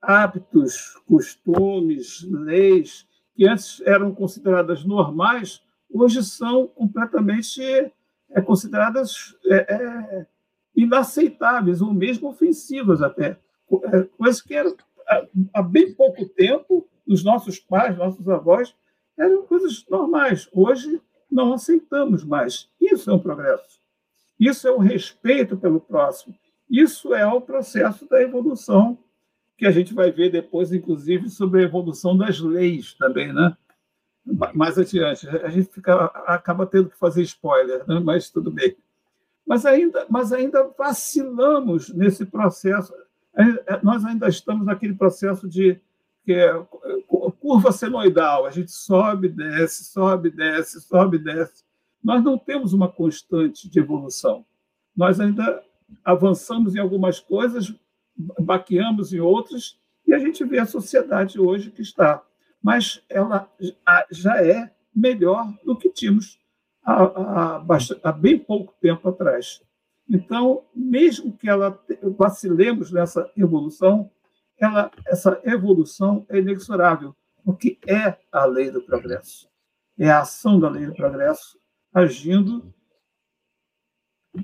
Hábitos, 0.00 0.98
costumes, 1.06 2.22
leis 2.22 3.06
que 3.34 3.46
antes 3.46 3.82
eram 3.82 4.14
consideradas 4.14 4.82
normais, 4.82 5.62
hoje 5.92 6.24
são 6.24 6.66
completamente 6.66 7.60
é, 8.30 8.40
consideradas 8.40 9.36
é, 9.44 9.56
é, 9.56 10.26
inaceitáveis 10.74 11.82
ou 11.82 11.92
mesmo 11.92 12.30
ofensivas 12.30 13.02
até. 13.02 13.38
É, 13.84 14.02
coisas 14.16 14.40
que 14.40 14.54
eram, 14.54 14.74
há 15.52 15.60
bem 15.60 15.92
pouco 15.92 16.26
tempo, 16.26 16.88
os 17.06 17.22
nossos 17.22 17.58
pais, 17.58 17.98
nossos 17.98 18.26
avós, 18.30 18.74
eram 19.18 19.42
coisas 19.42 19.84
normais. 19.90 20.48
Hoje 20.54 21.02
não 21.30 21.52
aceitamos 21.52 22.24
mais. 22.24 22.70
Isso 22.80 23.10
é 23.10 23.12
um 23.14 23.18
progresso. 23.18 23.79
Isso 24.40 24.66
é 24.66 24.70
o 24.72 24.78
respeito 24.78 25.54
pelo 25.54 25.78
próximo. 25.78 26.34
Isso 26.68 27.12
é 27.14 27.26
o 27.26 27.42
processo 27.42 28.08
da 28.08 28.22
evolução 28.22 28.96
que 29.58 29.66
a 29.66 29.70
gente 29.70 29.92
vai 29.92 30.10
ver 30.10 30.30
depois, 30.30 30.72
inclusive, 30.72 31.28
sobre 31.28 31.60
a 31.60 31.64
evolução 31.64 32.16
das 32.16 32.40
leis 32.40 32.94
também, 32.94 33.30
né? 33.30 33.54
Mais 34.54 34.78
adiante. 34.78 35.28
A 35.28 35.50
gente 35.50 35.70
fica, 35.70 36.06
acaba 36.26 36.64
tendo 36.64 36.88
que 36.88 36.96
fazer 36.96 37.20
spoiler, 37.22 37.86
né? 37.86 38.00
mas 38.02 38.30
tudo 38.30 38.50
bem. 38.50 38.74
Mas 39.46 39.66
ainda, 39.66 40.06
mas 40.08 40.32
ainda 40.32 40.70
vacilamos 40.78 41.92
nesse 41.92 42.24
processo. 42.24 42.94
Nós 43.82 44.04
ainda 44.06 44.28
estamos 44.28 44.64
naquele 44.64 44.94
processo 44.94 45.46
de 45.46 45.78
que 46.24 46.32
é 46.32 46.54
curva 47.40 47.72
senoidal. 47.72 48.46
A 48.46 48.50
gente 48.50 48.70
sobe, 48.70 49.28
desce, 49.28 49.84
sobe, 49.84 50.30
desce, 50.30 50.80
sobe, 50.80 51.18
desce 51.18 51.64
nós 52.02 52.24
não 52.24 52.38
temos 52.38 52.72
uma 52.72 52.88
constante 52.88 53.68
de 53.68 53.78
evolução. 53.78 54.44
Nós 54.96 55.20
ainda 55.20 55.62
avançamos 56.04 56.74
em 56.74 56.78
algumas 56.78 57.20
coisas, 57.20 57.74
baqueamos 58.38 59.12
em 59.12 59.20
outras, 59.20 59.78
e 60.06 60.14
a 60.14 60.18
gente 60.18 60.44
vê 60.44 60.58
a 60.58 60.66
sociedade 60.66 61.38
hoje 61.38 61.70
que 61.70 61.82
está. 61.82 62.22
Mas 62.62 63.02
ela 63.08 63.50
já 64.10 64.42
é 64.42 64.72
melhor 64.94 65.52
do 65.64 65.76
que 65.76 65.90
tínhamos 65.90 66.38
há, 66.82 67.04
há, 67.04 67.64
há 68.02 68.12
bem 68.12 68.38
pouco 68.38 68.74
tempo 68.80 69.08
atrás. 69.08 69.62
Então, 70.08 70.64
mesmo 70.74 71.36
que 71.36 71.48
ela 71.48 71.80
vacilemos 72.18 72.90
nessa 72.90 73.30
evolução, 73.36 74.10
ela, 74.58 74.90
essa 75.06 75.40
evolução 75.44 76.26
é 76.28 76.38
inexorável, 76.38 77.14
porque 77.44 77.78
é 77.86 78.16
a 78.32 78.44
lei 78.44 78.70
do 78.70 78.82
progresso. 78.82 79.48
É 79.98 80.10
a 80.10 80.20
ação 80.20 80.58
da 80.58 80.68
lei 80.68 80.86
do 80.86 80.94
progresso 80.94 81.59
agindo 81.92 82.72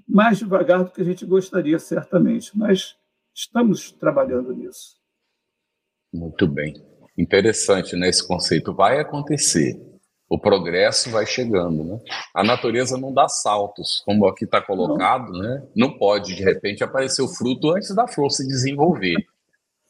mais 0.09 0.39
devagar 0.39 0.85
do 0.85 0.91
que 0.91 1.01
a 1.01 1.05
gente 1.05 1.25
gostaria, 1.25 1.79
certamente, 1.79 2.57
mas 2.57 2.97
estamos 3.35 3.93
trabalhando 3.93 4.53
nisso. 4.53 4.97
Muito 6.13 6.49
bem. 6.49 6.75
Interessante, 7.17 7.97
né? 7.97 8.09
Esse 8.09 8.27
conceito 8.27 8.75
vai 8.75 9.01
acontecer. 9.01 9.81
O 10.29 10.39
progresso 10.39 11.09
vai 11.11 11.25
chegando, 11.25 11.85
né? 11.85 12.01
A 12.35 12.43
natureza 12.43 12.99
não 12.99 13.13
dá 13.13 13.29
saltos, 13.29 14.03
como 14.05 14.27
aqui 14.27 14.45
está 14.45 14.61
colocado, 14.61 15.31
não. 15.31 15.41
né? 15.41 15.69
Não 15.75 15.97
pode, 15.97 16.35
de 16.35 16.43
repente, 16.43 16.83
aparecer 16.83 17.23
o 17.23 17.29
fruto 17.29 17.71
antes 17.71 17.95
da 17.95 18.09
flor 18.09 18.31
se 18.31 18.47
desenvolver. 18.47 19.25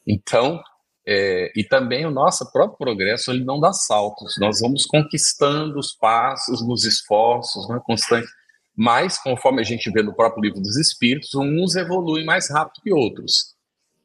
Então, 0.07 0.63
é, 1.07 1.53
e 1.55 1.63
também 1.63 2.05
o 2.05 2.11
nosso 2.11 2.51
próprio 2.51 2.77
progresso 2.77 3.31
ele 3.31 3.45
não 3.45 3.61
dá 3.61 3.73
saltos, 3.73 4.35
nós 4.39 4.61
vamos 4.61 4.85
conquistando 4.85 5.79
os 5.79 5.93
passos 5.93 6.67
nos 6.67 6.85
esforços 6.85 7.69
né, 7.69 7.81
constantes, 7.85 8.31
mas 8.75 9.17
conforme 9.17 9.61
a 9.61 9.65
gente 9.65 9.91
vê 9.91 10.03
no 10.03 10.15
próprio 10.15 10.43
livro 10.43 10.61
dos 10.61 10.77
Espíritos, 10.77 11.33
uns 11.35 11.77
evoluem 11.77 12.25
mais 12.25 12.51
rápido 12.51 12.83
que 12.83 12.93
outros. 12.93 13.55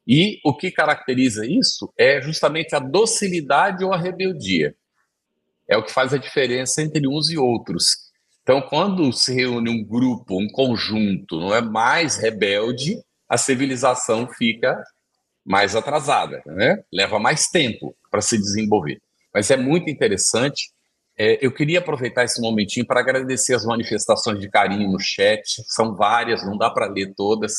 E 0.06 0.40
o 0.44 0.54
que 0.54 0.70
caracteriza 0.70 1.46
isso 1.46 1.92
é 1.98 2.20
justamente 2.22 2.74
a 2.74 2.78
docilidade 2.78 3.84
ou 3.84 3.92
a 3.92 3.98
rebeldia. 3.98 4.74
é 5.68 5.76
o 5.76 5.82
que 5.82 5.92
faz 5.92 6.12
a 6.12 6.18
diferença 6.18 6.82
entre 6.82 7.06
uns 7.06 7.30
e 7.30 7.38
outros. 7.38 7.96
Então, 8.42 8.60
quando 8.60 9.12
se 9.12 9.32
reúne 9.32 9.70
um 9.70 9.84
grupo, 9.84 10.40
um 10.40 10.48
conjunto, 10.48 11.38
não 11.38 11.54
é 11.54 11.62
mais 11.62 12.16
rebelde, 12.16 13.00
a 13.28 13.38
civilização 13.38 14.28
fica 14.28 14.82
mais 15.44 15.74
atrasada, 15.74 16.42
né? 16.46 16.82
Leva 16.92 17.18
mais 17.18 17.48
tempo 17.48 17.94
para 18.10 18.20
se 18.20 18.38
desenvolver. 18.38 19.00
Mas 19.34 19.50
é 19.50 19.56
muito 19.56 19.90
interessante. 19.90 20.70
É, 21.18 21.44
eu 21.44 21.52
queria 21.52 21.80
aproveitar 21.80 22.24
esse 22.24 22.40
momentinho 22.40 22.86
para 22.86 23.00
agradecer 23.00 23.54
as 23.54 23.64
manifestações 23.64 24.38
de 24.40 24.48
carinho 24.48 24.90
no 24.90 25.00
chat. 25.00 25.62
São 25.66 25.94
várias, 25.94 26.44
não 26.44 26.56
dá 26.56 26.70
para 26.70 26.86
ler 26.86 27.12
todas. 27.16 27.54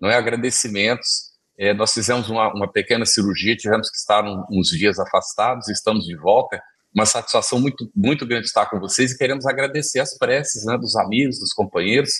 Não 0.00 0.08
é 0.08 0.16
agradecimentos. 0.16 1.30
É, 1.58 1.74
nós 1.74 1.92
fizemos 1.92 2.30
uma, 2.30 2.52
uma 2.54 2.70
pequena 2.70 3.04
cirurgia, 3.04 3.56
tivemos 3.56 3.90
que 3.90 3.96
estar 3.96 4.24
um, 4.24 4.44
uns 4.50 4.68
dias 4.68 4.98
afastados, 4.98 5.68
estamos 5.68 6.06
de 6.06 6.16
volta 6.16 6.60
uma 6.94 7.06
satisfação 7.06 7.60
muito, 7.60 7.90
muito 7.94 8.26
grande 8.26 8.46
estar 8.46 8.66
com 8.66 8.78
vocês 8.78 9.12
e 9.12 9.18
queremos 9.18 9.46
agradecer 9.46 10.00
as 10.00 10.16
preces 10.18 10.64
né, 10.64 10.76
dos 10.76 10.96
amigos, 10.96 11.38
dos 11.38 11.52
companheiros. 11.52 12.10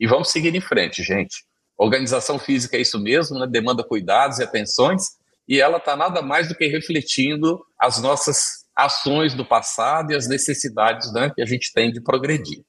E 0.00 0.06
vamos 0.06 0.30
seguir 0.30 0.54
em 0.54 0.60
frente, 0.60 1.02
gente. 1.02 1.44
Organização 1.76 2.38
física 2.38 2.76
é 2.76 2.80
isso 2.80 3.00
mesmo, 3.00 3.38
né, 3.38 3.46
demanda 3.46 3.82
cuidados 3.82 4.38
e 4.38 4.42
atenções, 4.42 5.16
e 5.46 5.60
ela 5.60 5.78
está 5.78 5.96
nada 5.96 6.22
mais 6.22 6.48
do 6.48 6.54
que 6.54 6.66
refletindo 6.66 7.64
as 7.78 8.00
nossas 8.00 8.64
ações 8.74 9.34
do 9.34 9.44
passado 9.44 10.12
e 10.12 10.16
as 10.16 10.28
necessidades 10.28 11.12
né, 11.12 11.30
que 11.34 11.42
a 11.42 11.46
gente 11.46 11.72
tem 11.72 11.92
de 11.92 12.00
progredir. 12.00 12.64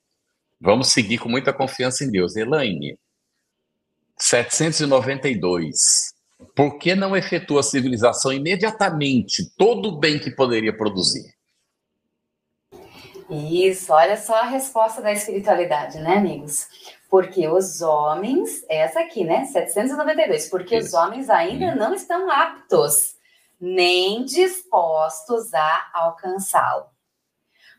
Vamos 0.59 0.89
seguir 0.91 1.17
com 1.17 1.29
muita 1.29 1.53
confiança 1.53 2.03
em 2.03 2.12
Deus. 2.12 2.35
Elaine, 2.35 2.97
792. 4.17 6.13
Por 6.55 6.77
que 6.77 6.95
não 6.95 7.15
efetua 7.15 7.62
a 7.62 7.63
civilização 7.63 8.31
imediatamente 8.31 9.50
todo 9.57 9.89
o 9.89 10.00
bem 10.00 10.19
que 10.19 10.31
poderia 10.31 10.75
produzir? 10.75 11.33
Isso, 13.29 13.91
olha 13.91 14.15
só 14.17 14.35
a 14.41 14.45
resposta 14.45 15.01
da 15.01 15.12
espiritualidade, 15.12 15.97
né, 16.00 16.17
amigos? 16.17 16.67
Porque 17.09 17.47
os 17.47 17.81
homens, 17.81 18.65
essa 18.69 19.00
aqui, 19.01 19.24
né, 19.24 19.45
792, 19.45 20.50
porque 20.50 20.77
Isso. 20.77 20.88
os 20.88 20.93
homens 20.93 21.29
ainda 21.29 21.67
uhum. 21.67 21.75
não 21.75 21.93
estão 21.93 22.29
aptos, 22.29 23.15
nem 23.59 24.25
dispostos 24.25 25.53
a 25.53 25.89
alcançá-lo. 25.93 26.88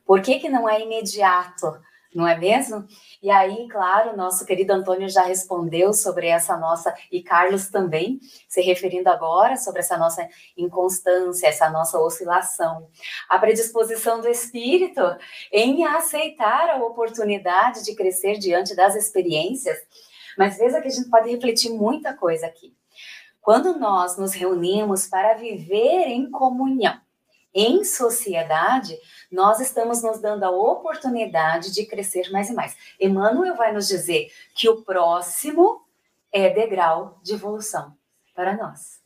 Por 0.05 0.23
que, 0.23 0.39
que 0.39 0.49
não 0.49 0.69
é 0.69 0.81
imediato? 0.81 1.67
Não 2.15 2.27
é 2.27 2.37
mesmo? 2.39 2.87
E 3.23 3.31
aí, 3.31 3.69
claro, 3.69 4.17
nosso 4.17 4.45
querido 4.45 4.73
Antônio 4.73 5.09
já 5.09 5.23
respondeu 5.23 5.93
sobre 5.93 6.29
essa 6.29 6.57
nossa, 6.57 6.95
e 7.11 7.23
Carlos 7.23 7.69
também, 7.69 8.19
se 8.49 8.61
referindo 8.61 9.09
agora 9.09 9.57
sobre 9.57 9.81
essa 9.81 9.99
nossa 9.99 10.27
inconstância, 10.57 11.47
essa 11.47 11.69
nossa 11.71 11.99
oscilação. 11.99 12.89
A 13.29 13.39
predisposição 13.39 14.21
do 14.21 14.29
espírito 14.29 15.03
em 15.53 15.85
aceitar 15.85 16.71
a 16.71 16.85
oportunidade 16.85 17.85
de 17.85 17.95
crescer 17.95 18.39
diante 18.39 18.75
das 18.75 18.95
experiências. 18.95 19.79
Mas 20.39 20.59
veja 20.59 20.81
que 20.81 20.89
a 20.89 20.91
gente 20.91 21.09
pode 21.09 21.31
refletir 21.31 21.71
muita 21.71 22.15
coisa 22.15 22.47
aqui. 22.47 22.75
Quando 23.41 23.79
nós 23.79 24.19
nos 24.19 24.33
reunimos 24.33 25.07
para 25.07 25.35
viver 25.35 26.09
em 26.09 26.31
comunhão, 26.31 27.01
em 27.57 27.83
sociedade, 27.83 28.99
nós 29.33 29.61
estamos 29.61 30.03
nos 30.03 30.21
dando 30.21 30.45
a 30.45 30.51
oportunidade 30.51 31.73
de 31.73 31.87
crescer 31.87 32.31
mais 32.31 32.51
e 32.51 32.53
mais. 32.53 32.77
Emmanuel 33.01 33.57
vai 33.57 33.73
nos 33.73 33.89
dizer 33.89 34.31
que 34.55 34.69
o 34.69 34.83
próximo 34.83 35.83
é 36.31 36.51
degrau 36.51 37.19
de 37.23 37.33
evolução 37.33 37.97
para 38.35 38.55
nós. 38.55 39.01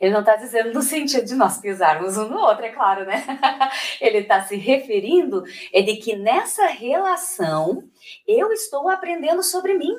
Ele 0.00 0.12
não 0.12 0.20
está 0.20 0.34
dizendo 0.34 0.72
no 0.72 0.82
sentido 0.82 1.24
de 1.24 1.34
nós 1.34 1.58
pisarmos 1.58 2.16
um 2.16 2.28
no 2.28 2.38
outro, 2.38 2.64
é 2.64 2.70
claro, 2.70 3.04
né? 3.04 3.24
Ele 4.00 4.18
está 4.18 4.42
se 4.42 4.56
referindo 4.56 5.44
é 5.72 5.80
de 5.82 5.96
que 5.96 6.16
nessa 6.16 6.66
relação 6.66 7.88
eu 8.26 8.52
estou 8.52 8.88
aprendendo 8.88 9.42
sobre 9.42 9.74
mim 9.74 9.94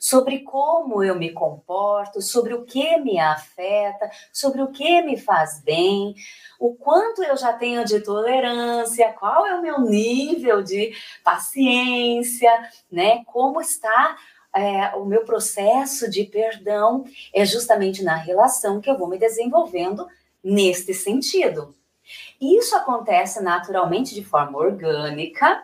sobre 0.00 0.40
como 0.40 1.04
eu 1.04 1.14
me 1.14 1.30
comporto, 1.30 2.22
sobre 2.22 2.54
o 2.54 2.64
que 2.64 2.96
me 2.96 3.20
afeta, 3.20 4.10
sobre 4.32 4.62
o 4.62 4.72
que 4.72 5.02
me 5.02 5.18
faz 5.18 5.62
bem, 5.62 6.14
o 6.58 6.74
quanto 6.74 7.22
eu 7.22 7.36
já 7.36 7.52
tenho 7.52 7.84
de 7.84 8.00
tolerância, 8.00 9.12
qual 9.12 9.46
é 9.46 9.54
o 9.54 9.60
meu 9.60 9.80
nível 9.82 10.62
de 10.62 10.94
paciência, 11.22 12.50
né? 12.90 13.22
Como 13.26 13.60
está 13.60 14.16
é, 14.56 14.96
o 14.96 15.04
meu 15.04 15.24
processo 15.24 16.10
de 16.10 16.24
perdão 16.24 17.04
é 17.32 17.44
justamente 17.44 18.02
na 18.02 18.16
relação 18.16 18.80
que 18.80 18.90
eu 18.90 18.98
vou 18.98 19.06
me 19.06 19.18
desenvolvendo 19.18 20.08
neste 20.42 20.94
sentido. 20.94 21.74
Isso 22.40 22.74
acontece 22.74 23.40
naturalmente 23.42 24.14
de 24.14 24.24
forma 24.24 24.58
orgânica, 24.58 25.62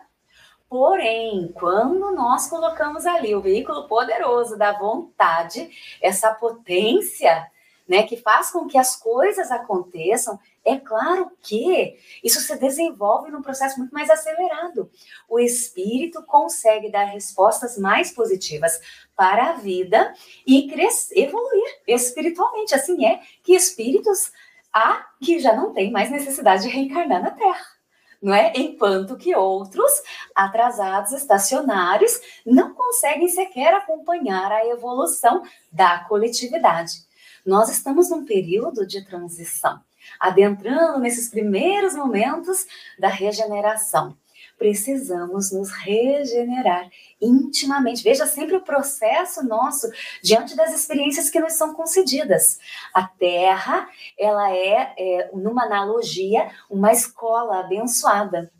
Porém, 0.69 1.49
quando 1.53 2.11
nós 2.11 2.49
colocamos 2.49 3.05
ali 3.05 3.33
o 3.33 3.41
veículo 3.41 3.87
poderoso 3.87 4.57
da 4.57 4.73
vontade, 4.73 5.69
essa 6.01 6.33
potência, 6.33 7.49
né, 7.87 8.03
que 8.03 8.17
faz 8.17 8.51
com 8.51 8.67
que 8.67 8.77
as 8.77 8.93
coisas 8.97 9.49
aconteçam, 9.49 10.37
é 10.65 10.75
claro 10.75 11.31
que 11.41 11.97
isso 12.21 12.41
se 12.41 12.57
desenvolve 12.59 13.31
num 13.31 13.41
processo 13.41 13.79
muito 13.79 13.93
mais 13.93 14.09
acelerado. 14.09 14.91
O 15.29 15.39
espírito 15.39 16.21
consegue 16.23 16.91
dar 16.91 17.05
respostas 17.05 17.77
mais 17.77 18.11
positivas 18.11 18.77
para 19.15 19.51
a 19.51 19.53
vida 19.53 20.13
e 20.45 20.67
crescer, 20.67 21.17
evoluir 21.17 21.79
espiritualmente. 21.87 22.75
Assim 22.75 23.05
é 23.05 23.21
que 23.41 23.55
espíritos 23.55 24.33
há 24.73 25.07
que 25.21 25.39
já 25.39 25.55
não 25.55 25.71
têm 25.71 25.89
mais 25.89 26.11
necessidade 26.11 26.63
de 26.63 26.69
reencarnar 26.69 27.23
na 27.23 27.31
Terra 27.31 27.76
não 28.21 28.33
é? 28.33 28.51
Enquanto 28.55 29.17
que 29.17 29.35
outros, 29.35 29.91
atrasados, 30.35 31.11
estacionários, 31.11 32.19
não 32.45 32.73
conseguem 32.73 33.27
sequer 33.27 33.73
acompanhar 33.73 34.51
a 34.51 34.65
evolução 34.67 35.43
da 35.71 35.99
coletividade. 36.05 37.05
Nós 37.45 37.69
estamos 37.69 38.09
num 38.09 38.25
período 38.25 38.85
de 38.85 39.05
transição, 39.05 39.79
adentrando 40.19 40.99
nesses 40.99 41.29
primeiros 41.29 41.95
momentos 41.95 42.65
da 42.99 43.07
regeneração 43.07 44.17
precisamos 44.57 45.51
nos 45.51 45.69
regenerar 45.71 46.89
intimamente. 47.21 48.03
Veja 48.03 48.25
sempre 48.25 48.55
o 48.55 48.61
processo 48.61 49.43
nosso 49.45 49.87
diante 50.21 50.55
das 50.55 50.73
experiências 50.73 51.29
que 51.29 51.39
nos 51.39 51.53
são 51.53 51.73
concedidas. 51.73 52.59
A 52.93 53.07
Terra, 53.07 53.87
ela 54.17 54.51
é, 54.51 54.93
é 54.97 55.29
numa 55.33 55.63
analogia, 55.63 56.49
uma 56.69 56.91
escola 56.91 57.59
abençoada. 57.59 58.51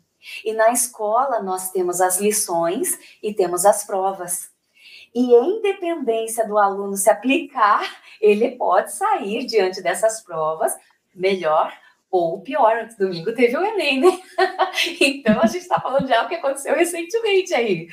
E 0.44 0.52
na 0.52 0.70
escola 0.72 1.40
nós 1.42 1.70
temos 1.70 2.00
as 2.00 2.18
lições 2.18 2.98
e 3.22 3.32
temos 3.32 3.64
as 3.64 3.84
provas. 3.84 4.50
E 5.14 5.34
em 5.34 5.62
dependência 5.62 6.46
do 6.46 6.58
aluno 6.58 6.96
se 6.96 7.08
aplicar, 7.08 7.82
ele 8.20 8.52
pode 8.52 8.92
sair 8.92 9.46
diante 9.46 9.82
dessas 9.82 10.20
provas 10.20 10.76
melhor 11.14 11.72
ou 12.10 12.40
pior, 12.40 12.88
domingo 12.98 13.32
teve 13.34 13.56
o 13.56 13.64
Enem, 13.64 14.00
né? 14.00 14.20
então 15.00 15.40
a 15.40 15.46
gente 15.46 15.62
está 15.62 15.80
falando 15.80 16.06
de 16.06 16.12
algo 16.12 16.28
que 16.28 16.36
aconteceu 16.36 16.74
recentemente 16.74 17.52
aí. 17.54 17.88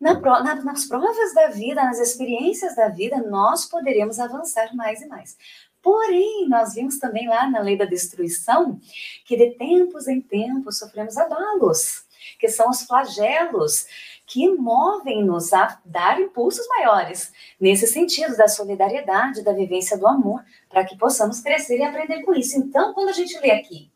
Na, 0.00 0.14
na, 0.14 0.54
nas 0.62 0.86
provas 0.86 1.34
da 1.34 1.48
vida, 1.48 1.82
nas 1.82 1.98
experiências 1.98 2.76
da 2.76 2.88
vida, 2.88 3.16
nós 3.28 3.66
poderemos 3.66 4.18
avançar 4.18 4.74
mais 4.74 5.02
e 5.02 5.06
mais. 5.06 5.36
Porém, 5.82 6.48
nós 6.48 6.74
vimos 6.74 6.98
também 6.98 7.28
lá 7.28 7.48
na 7.48 7.60
lei 7.60 7.76
da 7.76 7.84
destruição 7.84 8.80
que 9.24 9.36
de 9.36 9.50
tempos 9.52 10.08
em 10.08 10.20
tempos 10.20 10.78
sofremos 10.78 11.16
abalos, 11.16 12.04
que 12.38 12.48
são 12.48 12.70
os 12.70 12.82
flagelos 12.82 13.86
que 14.28 14.46
movem-nos 14.46 15.54
a 15.54 15.80
dar 15.84 16.20
impulsos 16.20 16.68
maiores, 16.68 17.32
nesse 17.58 17.86
sentido 17.86 18.36
da 18.36 18.46
solidariedade, 18.46 19.42
da 19.42 19.54
vivência 19.54 19.96
do 19.96 20.06
amor, 20.06 20.44
para 20.68 20.84
que 20.84 20.98
possamos 20.98 21.40
crescer 21.40 21.78
e 21.78 21.82
aprender 21.82 22.22
com 22.22 22.34
isso. 22.34 22.58
Então, 22.58 22.92
quando 22.92 23.08
a 23.08 23.12
gente 23.12 23.38
lê 23.40 23.50
aqui, 23.50 23.90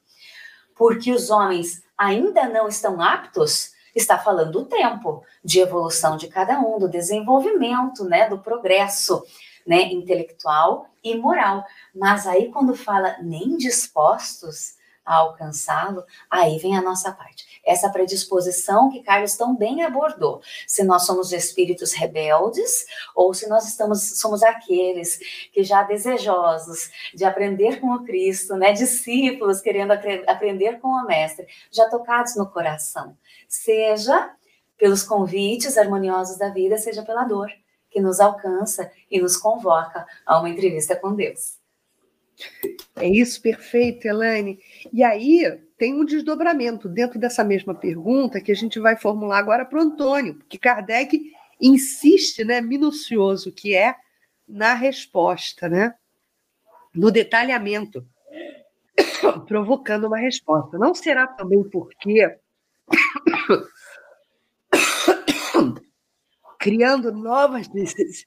porque 0.75 1.13
os 1.13 1.29
homens 1.29 1.83
ainda 1.97 2.49
não 2.49 2.67
estão 2.67 3.01
aptos, 3.01 3.73
está 3.95 4.19
falando 4.19 4.53
do 4.53 4.65
tempo, 4.65 5.23
de 5.45 5.61
evolução 5.61 6.17
de 6.17 6.29
cada 6.29 6.59
um, 6.59 6.79
do 6.79 6.89
desenvolvimento, 6.89 8.05
né, 8.07 8.27
do 8.27 8.39
progresso, 8.39 9.23
né, 9.67 9.83
intelectual 9.93 10.87
e 11.05 11.15
moral. 11.15 11.63
Mas 11.95 12.27
aí 12.27 12.51
quando 12.51 12.75
fala 12.75 13.19
nem 13.23 13.55
dispostos 13.59 14.77
a 15.05 15.17
alcançá-lo, 15.17 16.05
aí 16.31 16.59
vem 16.59 16.77
a 16.77 16.83
nossa 16.83 17.13
parte 17.13 17.53
essa 17.65 17.89
predisposição 17.91 18.91
que 18.91 19.03
Carlos 19.03 19.37
tão 19.37 19.57
bem 19.57 19.83
abordou. 19.85 20.43
Se 20.67 20.83
nós 20.83 21.07
somos 21.07 21.33
espíritos 21.33 21.93
rebeldes 21.93 22.87
ou 23.15 23.33
se 23.33 23.49
nós 23.49 23.67
estamos 23.67 24.19
somos 24.19 24.43
aqueles 24.43 25.19
que 25.53 25.63
já 25.63 25.83
desejosos 25.83 26.91
de 27.15 27.25
aprender 27.25 27.81
com 27.81 27.95
o 27.95 28.05
Cristo, 28.05 28.57
né, 28.57 28.73
discípulos 28.73 29.61
querendo 29.61 29.93
aprender 29.93 30.81
com 30.81 30.89
o 30.89 31.07
mestre, 31.07 31.47
já 31.71 31.89
tocados 31.89 32.37
no 32.37 32.51
coração. 32.51 33.17
Seja 33.49 34.31
pelos 34.77 35.03
convites 35.03 35.79
harmoniosos 35.79 36.39
da 36.39 36.49
vida, 36.49 36.77
seja 36.77 37.03
pela 37.03 37.25
dor 37.25 37.51
que 37.89 38.01
nos 38.01 38.21
alcança 38.21 38.91
e 39.11 39.21
nos 39.21 39.37
convoca 39.37 40.07
a 40.25 40.39
uma 40.39 40.49
entrevista 40.49 40.97
com 40.97 41.15
Deus. 41.15 41.62
É 42.97 43.09
isso, 43.09 43.41
perfeito, 43.41 44.07
Elaine. 44.07 44.59
E 44.93 45.03
aí 45.03 45.61
tem 45.77 45.95
um 45.95 46.05
desdobramento 46.05 46.89
dentro 46.89 47.19
dessa 47.19 47.43
mesma 47.43 47.75
pergunta 47.75 48.41
que 48.41 48.53
a 48.53 48.55
gente 48.55 48.79
vai 48.79 48.97
formular 48.97 49.39
agora 49.39 49.65
para 49.65 49.79
o 49.79 49.83
Antônio, 49.83 50.35
porque 50.35 50.59
Kardec 50.59 51.33
insiste, 51.61 52.45
né, 52.45 52.61
minucioso 52.61 53.53
que 53.53 53.75
é 53.75 53.95
na 54.47 54.75
resposta, 54.75 55.69
né, 55.69 55.95
no 56.95 57.11
detalhamento, 57.11 58.07
provocando 59.47 60.07
uma 60.07 60.19
resposta. 60.19 60.79
Não 60.79 60.95
será 60.95 61.27
também 61.27 61.63
porque 61.65 62.37
criando 66.59 67.13
novas 67.13 67.69
necessidades. 67.69 68.27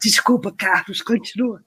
Desculpa, 0.00 0.52
Carlos, 0.52 1.00
continua. 1.02 1.62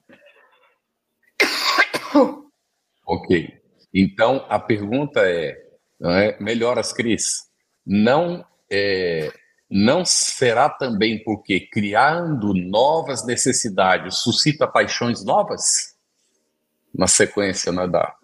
Ok. 3.06 3.60
Então, 3.92 4.46
a 4.48 4.58
pergunta 4.58 5.20
é, 5.20 5.56
é 6.00 6.40
melhoras, 6.40 6.92
Cris, 6.92 7.48
não, 7.84 8.44
é, 8.70 9.32
não 9.68 10.04
será 10.04 10.68
também 10.68 11.22
porque 11.24 11.60
criando 11.60 12.54
novas 12.54 13.26
necessidades 13.26 14.18
suscita 14.18 14.66
paixões 14.66 15.24
novas? 15.24 15.96
Na 16.94 17.06
sequência 17.06 17.72
né, 17.72 17.86
da, 17.86 18.16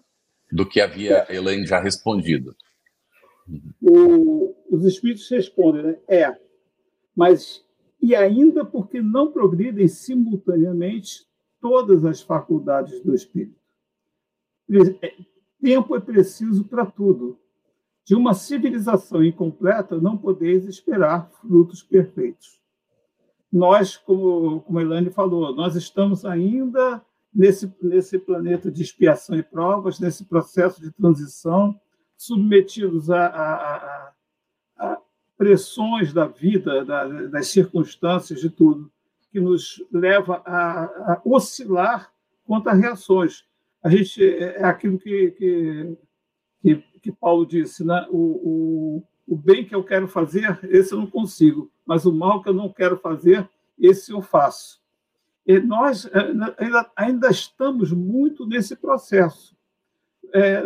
do 0.51 0.67
que 0.67 0.79
havia 0.81 1.25
Elaine 1.29 1.65
já 1.65 1.79
respondido. 1.79 2.55
O, 3.81 4.55
os 4.69 4.85
espíritos 4.85 5.29
respondem, 5.29 5.83
né? 5.83 5.97
É, 6.07 6.37
mas 7.15 7.63
e 8.01 8.15
ainda 8.15 8.63
porque 8.63 9.01
não 9.01 9.31
progridem 9.31 9.87
simultaneamente 9.87 11.27
todas 11.59 12.05
as 12.05 12.21
faculdades 12.21 13.01
do 13.01 13.13
espírito. 13.13 13.59
É, 15.01 15.15
tempo 15.61 15.95
é 15.95 15.99
preciso 15.99 16.63
para 16.65 16.85
tudo. 16.85 17.39
De 18.05 18.15
uma 18.15 18.33
civilização 18.33 19.23
incompleta 19.23 19.99
não 19.99 20.17
podeis 20.17 20.65
esperar 20.65 21.29
frutos 21.41 21.83
perfeitos. 21.83 22.61
Nós, 23.51 23.97
como, 23.97 24.61
como 24.61 24.79
a 24.79 24.81
Elaine 24.81 25.09
falou, 25.09 25.53
nós 25.55 25.75
estamos 25.75 26.23
ainda 26.25 27.01
nesse, 27.33 27.73
nesse 27.81 28.17
planeta 28.17 28.71
de 28.71 28.81
expiação 28.81 29.37
e 29.37 29.43
provas, 29.43 29.99
nesse 29.99 30.25
processo 30.25 30.81
de 30.81 30.91
transição, 30.91 31.79
submetidos 32.17 33.09
a, 33.09 33.27
a, 33.27 33.75
a 33.75 34.06
pressões 35.37 36.11
da 36.11 36.25
vida, 36.25 36.83
da, 36.83 37.05
das 37.05 37.47
circunstâncias, 37.47 38.41
de 38.41 38.49
tudo, 38.49 38.91
que 39.31 39.39
nos 39.39 39.83
leva 39.91 40.41
a, 40.45 41.21
oscilar 41.23 42.11
quanto 42.45 42.69
a 42.69 42.73
reações. 42.73 43.45
A 43.83 43.89
gente 43.89 44.23
é, 44.23 44.61
é 44.61 44.63
aquilo 44.63 44.97
que, 44.97 45.31
que, 45.31 45.97
que, 46.61 46.75
que 47.01 47.11
Paulo 47.11 47.45
disse, 47.45 47.85
né? 47.85 48.07
o, 48.09 48.17
o, 48.17 49.03
o 49.27 49.37
bem 49.37 49.63
que 49.63 49.75
eu 49.75 49.83
quero 49.83 50.07
fazer, 50.07 50.59
esse 50.63 50.93
eu 50.93 50.99
não 50.99 51.07
consigo, 51.07 51.71
mas 51.85 52.05
o 52.05 52.11
mal 52.11 52.41
que 52.41 52.49
eu 52.49 52.53
não 52.53 52.71
quero 52.71 52.97
fazer, 52.97 53.47
esse 53.77 54.11
eu 54.11 54.21
faço. 54.21 54.81
E 55.45 55.59
nós 55.59 56.05
é, 56.07 56.19
ainda, 56.57 56.91
ainda 56.95 57.29
estamos 57.29 57.91
muito 57.91 58.45
nesse 58.45 58.75
processo. 58.75 59.55
É, 60.33 60.63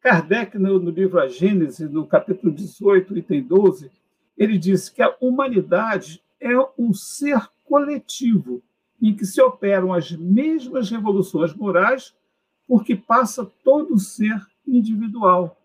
Kardec, 0.00 0.58
no, 0.58 0.78
no, 0.78 0.90
livro 0.90 1.18
A 1.18 1.28
Gênese, 1.28 1.86
no 1.88 2.06
capítulo 2.06 2.52
18, 2.52 3.18
item 3.18 3.42
12, 3.42 3.90
ele 4.36 4.58
diz 4.58 4.88
que 4.88 5.02
a 5.02 5.14
humanidade 5.20 6.22
é 6.40 6.52
um 6.78 6.92
ser 6.92 7.48
coletivo, 7.64 8.62
em 9.00 9.14
que 9.14 9.24
se 9.24 9.40
operam 9.40 9.92
as 9.92 10.12
mesmas 10.12 10.90
revoluções 10.90 11.54
morais, 11.54 12.14
porque 12.66 12.96
passa 12.96 13.44
todo 13.62 13.98
ser 13.98 14.40
individual. 14.66 15.60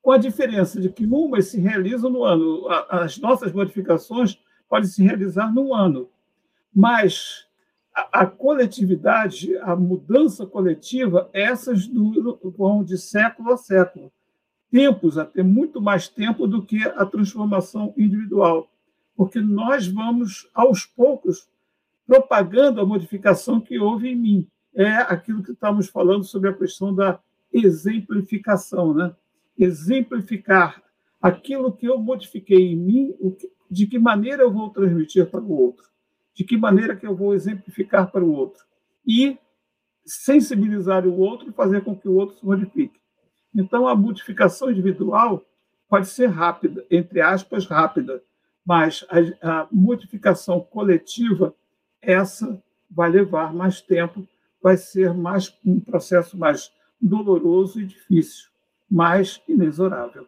Com 0.00 0.12
a 0.12 0.18
diferença 0.18 0.80
de 0.80 0.88
que 0.88 1.06
umas 1.06 1.48
se 1.48 1.60
realizam 1.60 2.10
no 2.10 2.24
ano, 2.24 2.66
as 2.88 3.18
nossas 3.18 3.52
modificações 3.52 4.38
podem 4.68 4.88
se 4.88 5.02
realizar 5.02 5.52
no 5.52 5.74
ano, 5.74 6.08
mas 6.74 7.46
a, 8.12 8.26
coletividade, 8.26 9.56
a 9.58 9.74
mudança 9.74 10.46
coletiva, 10.46 11.28
essas 11.32 11.86
duram, 11.86 12.84
de 12.84 12.96
século 12.96 13.52
a 13.52 13.56
século. 13.56 14.12
Tempos, 14.70 15.16
até 15.16 15.42
muito 15.42 15.80
mais 15.80 16.08
tempo 16.08 16.46
do 16.46 16.62
que 16.62 16.82
a 16.82 17.04
transformação 17.06 17.94
individual. 17.96 18.70
Porque 19.16 19.40
nós 19.40 19.86
vamos, 19.86 20.48
aos 20.54 20.84
poucos, 20.84 21.48
propagando 22.06 22.80
a 22.80 22.86
modificação 22.86 23.60
que 23.60 23.78
houve 23.78 24.08
em 24.08 24.16
mim. 24.16 24.46
É 24.74 24.96
aquilo 24.96 25.42
que 25.42 25.52
estamos 25.52 25.88
falando 25.88 26.24
sobre 26.24 26.50
a 26.50 26.54
questão 26.54 26.94
da 26.94 27.18
exemplificação, 27.52 28.94
né? 28.94 29.14
Exemplificar 29.58 30.82
aquilo 31.20 31.72
que 31.72 31.86
eu 31.86 31.98
modifiquei 31.98 32.72
em 32.72 32.76
mim, 32.76 33.14
de 33.70 33.86
que 33.86 33.98
maneira 33.98 34.42
eu 34.42 34.52
vou 34.52 34.70
transmitir 34.70 35.26
para 35.26 35.40
o 35.40 35.50
outro 35.50 35.88
de 36.38 36.44
que 36.44 36.56
maneira 36.56 36.94
que 36.94 37.04
eu 37.04 37.16
vou 37.16 37.34
exemplificar 37.34 38.12
para 38.12 38.22
o 38.22 38.32
outro 38.32 38.64
e 39.04 39.36
sensibilizar 40.06 41.04
o 41.04 41.18
outro 41.18 41.50
e 41.50 41.52
fazer 41.52 41.82
com 41.82 41.98
que 41.98 42.08
o 42.08 42.14
outro 42.14 42.36
se 42.36 42.46
modifique. 42.46 43.00
Então, 43.54 43.86
a 43.86 43.94
modificação 43.94 44.70
individual 44.70 45.44
pode 45.88 46.06
ser 46.08 46.26
rápida, 46.26 46.84
entre 46.90 47.20
aspas, 47.20 47.66
rápida, 47.66 48.22
mas 48.64 49.04
a, 49.08 49.62
a 49.62 49.68
modificação 49.72 50.60
coletiva, 50.60 51.54
essa 52.02 52.62
vai 52.90 53.10
levar 53.10 53.52
mais 53.52 53.80
tempo, 53.80 54.26
vai 54.62 54.76
ser 54.76 55.14
mais 55.14 55.56
um 55.64 55.80
processo 55.80 56.36
mais 56.36 56.70
doloroso 57.00 57.80
e 57.80 57.86
difícil, 57.86 58.48
mas 58.90 59.40
inexorável. 59.48 60.26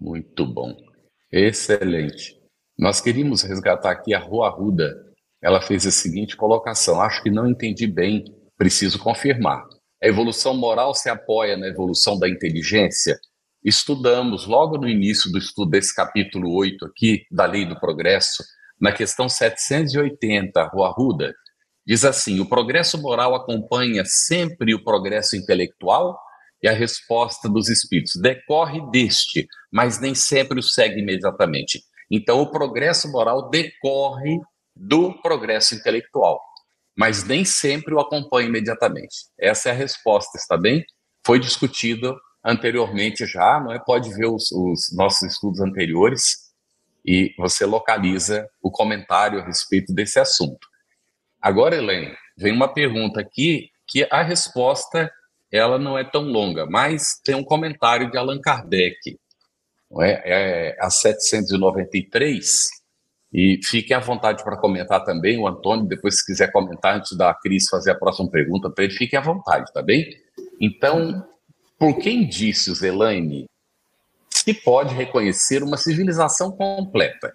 Muito 0.00 0.46
bom. 0.46 0.74
Excelente. 1.30 2.40
Nós 2.78 3.00
queríamos 3.00 3.42
resgatar 3.42 3.90
aqui 3.90 4.14
a 4.14 4.18
Rua 4.18 4.48
Arruda. 4.48 5.12
Ela 5.42 5.60
fez 5.60 5.86
a 5.86 5.90
seguinte 5.90 6.36
colocação: 6.36 7.00
acho 7.00 7.22
que 7.22 7.30
não 7.30 7.46
entendi 7.46 7.86
bem, 7.86 8.24
preciso 8.56 8.98
confirmar. 8.98 9.68
A 10.02 10.06
evolução 10.06 10.54
moral 10.54 10.94
se 10.94 11.10
apoia 11.10 11.58
na 11.58 11.66
evolução 11.66 12.18
da 12.18 12.26
inteligência? 12.26 13.20
Estudamos 13.62 14.46
logo 14.46 14.78
no 14.78 14.88
início 14.88 15.30
do 15.30 15.36
estudo 15.36 15.72
desse 15.72 15.94
capítulo 15.94 16.54
8 16.54 16.86
aqui, 16.86 17.26
da 17.30 17.44
Lei 17.44 17.66
do 17.66 17.78
Progresso, 17.78 18.42
na 18.80 18.92
questão 18.92 19.28
780, 19.28 20.62
Rua 20.72 20.88
Arruda, 20.88 21.34
diz 21.86 22.02
assim: 22.02 22.40
o 22.40 22.48
progresso 22.48 22.96
moral 22.96 23.34
acompanha 23.34 24.02
sempre 24.06 24.74
o 24.74 24.82
progresso 24.82 25.36
intelectual? 25.36 26.18
E 26.62 26.68
a 26.68 26.72
resposta 26.72 27.46
dos 27.46 27.68
espíritos 27.68 28.14
decorre 28.20 28.80
deste, 28.90 29.46
mas 29.70 30.00
nem 30.00 30.14
sempre 30.14 30.58
o 30.58 30.62
segue 30.62 31.00
imediatamente. 31.00 31.82
Então, 32.10 32.40
o 32.40 32.50
progresso 32.50 33.10
moral 33.12 33.50
decorre 33.50 34.38
do 34.74 35.12
progresso 35.20 35.74
intelectual, 35.74 36.40
mas 36.96 37.24
nem 37.24 37.44
sempre 37.44 37.94
o 37.94 38.00
acompanha 38.00 38.48
imediatamente. 38.48 39.16
Essa 39.38 39.70
é 39.70 39.72
a 39.72 39.74
resposta, 39.74 40.36
está 40.36 40.56
bem? 40.56 40.84
Foi 41.24 41.38
discutido 41.38 42.16
anteriormente 42.44 43.26
já, 43.26 43.60
não 43.60 43.72
é? 43.72 43.78
Pode 43.78 44.12
ver 44.14 44.26
os, 44.26 44.50
os 44.52 44.94
nossos 44.94 45.22
estudos 45.22 45.60
anteriores 45.60 46.50
e 47.04 47.34
você 47.38 47.64
localiza 47.64 48.48
o 48.62 48.70
comentário 48.70 49.40
a 49.40 49.44
respeito 49.44 49.92
desse 49.92 50.18
assunto. 50.18 50.66
Agora, 51.40 51.76
Helene, 51.76 52.14
vem 52.36 52.52
uma 52.52 52.72
pergunta 52.72 53.20
aqui 53.20 53.70
que 53.86 54.06
a 54.10 54.22
resposta 54.22 55.10
ela 55.52 55.78
não 55.78 55.98
é 55.98 56.04
tão 56.04 56.22
longa, 56.22 56.66
mas 56.66 57.20
tem 57.24 57.34
um 57.34 57.44
comentário 57.44 58.10
de 58.10 58.16
Allan 58.16 58.40
Kardec 58.40 59.18
não 59.90 60.02
é? 60.02 60.22
é 60.24 60.76
a 60.80 60.88
793. 60.88 62.68
E 63.32 63.60
fiquem 63.62 63.96
à 63.96 64.00
vontade 64.00 64.42
para 64.42 64.56
comentar 64.56 65.04
também. 65.04 65.38
O 65.38 65.46
Antônio, 65.46 65.86
depois, 65.86 66.18
se 66.18 66.26
quiser 66.26 66.50
comentar, 66.50 66.96
antes 66.96 67.16
da 67.16 67.32
Cris 67.32 67.68
fazer 67.68 67.92
a 67.92 67.94
próxima 67.94 68.28
pergunta 68.28 68.68
para 68.68 68.84
ele, 68.84 68.92
fiquem 68.92 69.18
à 69.18 69.22
vontade, 69.22 69.72
tá 69.72 69.80
bem? 69.80 70.04
Então, 70.60 71.24
por 71.78 71.96
que 71.98 72.10
indícios, 72.10 72.82
Elaine, 72.82 73.46
se 74.28 74.52
pode 74.52 74.94
reconhecer 74.94 75.62
uma 75.62 75.76
civilização 75.76 76.50
completa? 76.50 77.32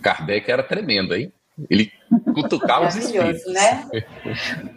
Kardec 0.00 0.50
era 0.50 0.62
tremendo, 0.62 1.14
hein? 1.14 1.32
Ele 1.68 1.90
cutucava 2.34 2.88
os 2.88 2.96
espíritos. 2.96 3.44
né? 3.52 3.88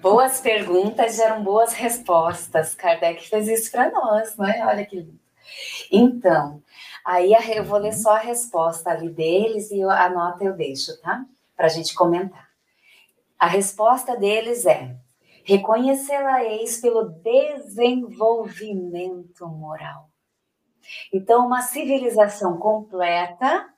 boas 0.02 0.40
perguntas 0.40 1.16
geram 1.16 1.44
boas 1.44 1.74
respostas. 1.74 2.74
Kardec 2.74 3.28
fez 3.30 3.48
isso 3.48 3.72
para 3.72 3.92
nós, 3.92 4.36
né? 4.38 4.64
Olha 4.66 4.86
que 4.86 4.96
lindo. 4.96 5.27
Então, 5.92 6.64
Aí 7.08 7.34
eu 7.56 7.64
vou 7.64 7.80
ler 7.80 7.94
uhum. 7.94 7.98
só 7.98 8.16
a 8.16 8.20
resposta 8.20 8.90
ali 8.90 9.08
deles 9.08 9.72
e 9.72 9.82
a 9.82 10.10
nota 10.10 10.44
eu 10.44 10.52
deixo, 10.52 11.00
tá? 11.00 11.24
Para 11.56 11.68
a 11.68 11.70
gente 11.70 11.96
comentar. 11.96 12.50
A 13.40 13.48
resposta 13.48 14.18
deles 14.18 14.66
é: 14.66 14.94
reconhecê-la-eis 15.46 16.82
pelo 16.82 17.06
desenvolvimento 17.06 19.48
moral. 19.48 20.10
Então, 21.14 21.46
uma 21.46 21.62
civilização 21.62 22.58
completa 22.58 23.70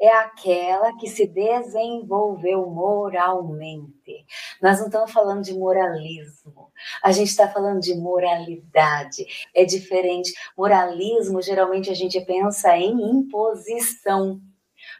é 0.00 0.08
aquela 0.08 0.96
que 0.96 1.08
se 1.08 1.26
desenvolveu 1.26 2.66
moralmente. 2.66 4.24
Nós 4.62 4.78
não 4.78 4.86
estamos 4.86 5.12
falando 5.12 5.42
de 5.42 5.54
moralismo, 5.54 6.72
a 7.02 7.12
gente 7.12 7.28
está 7.28 7.48
falando 7.48 7.80
de 7.80 7.94
moralidade. 7.94 9.26
É 9.54 9.64
diferente. 9.64 10.32
Moralismo, 10.56 11.42
geralmente 11.42 11.90
a 11.90 11.94
gente 11.94 12.20
pensa 12.20 12.76
em 12.76 12.92
imposição. 12.92 14.40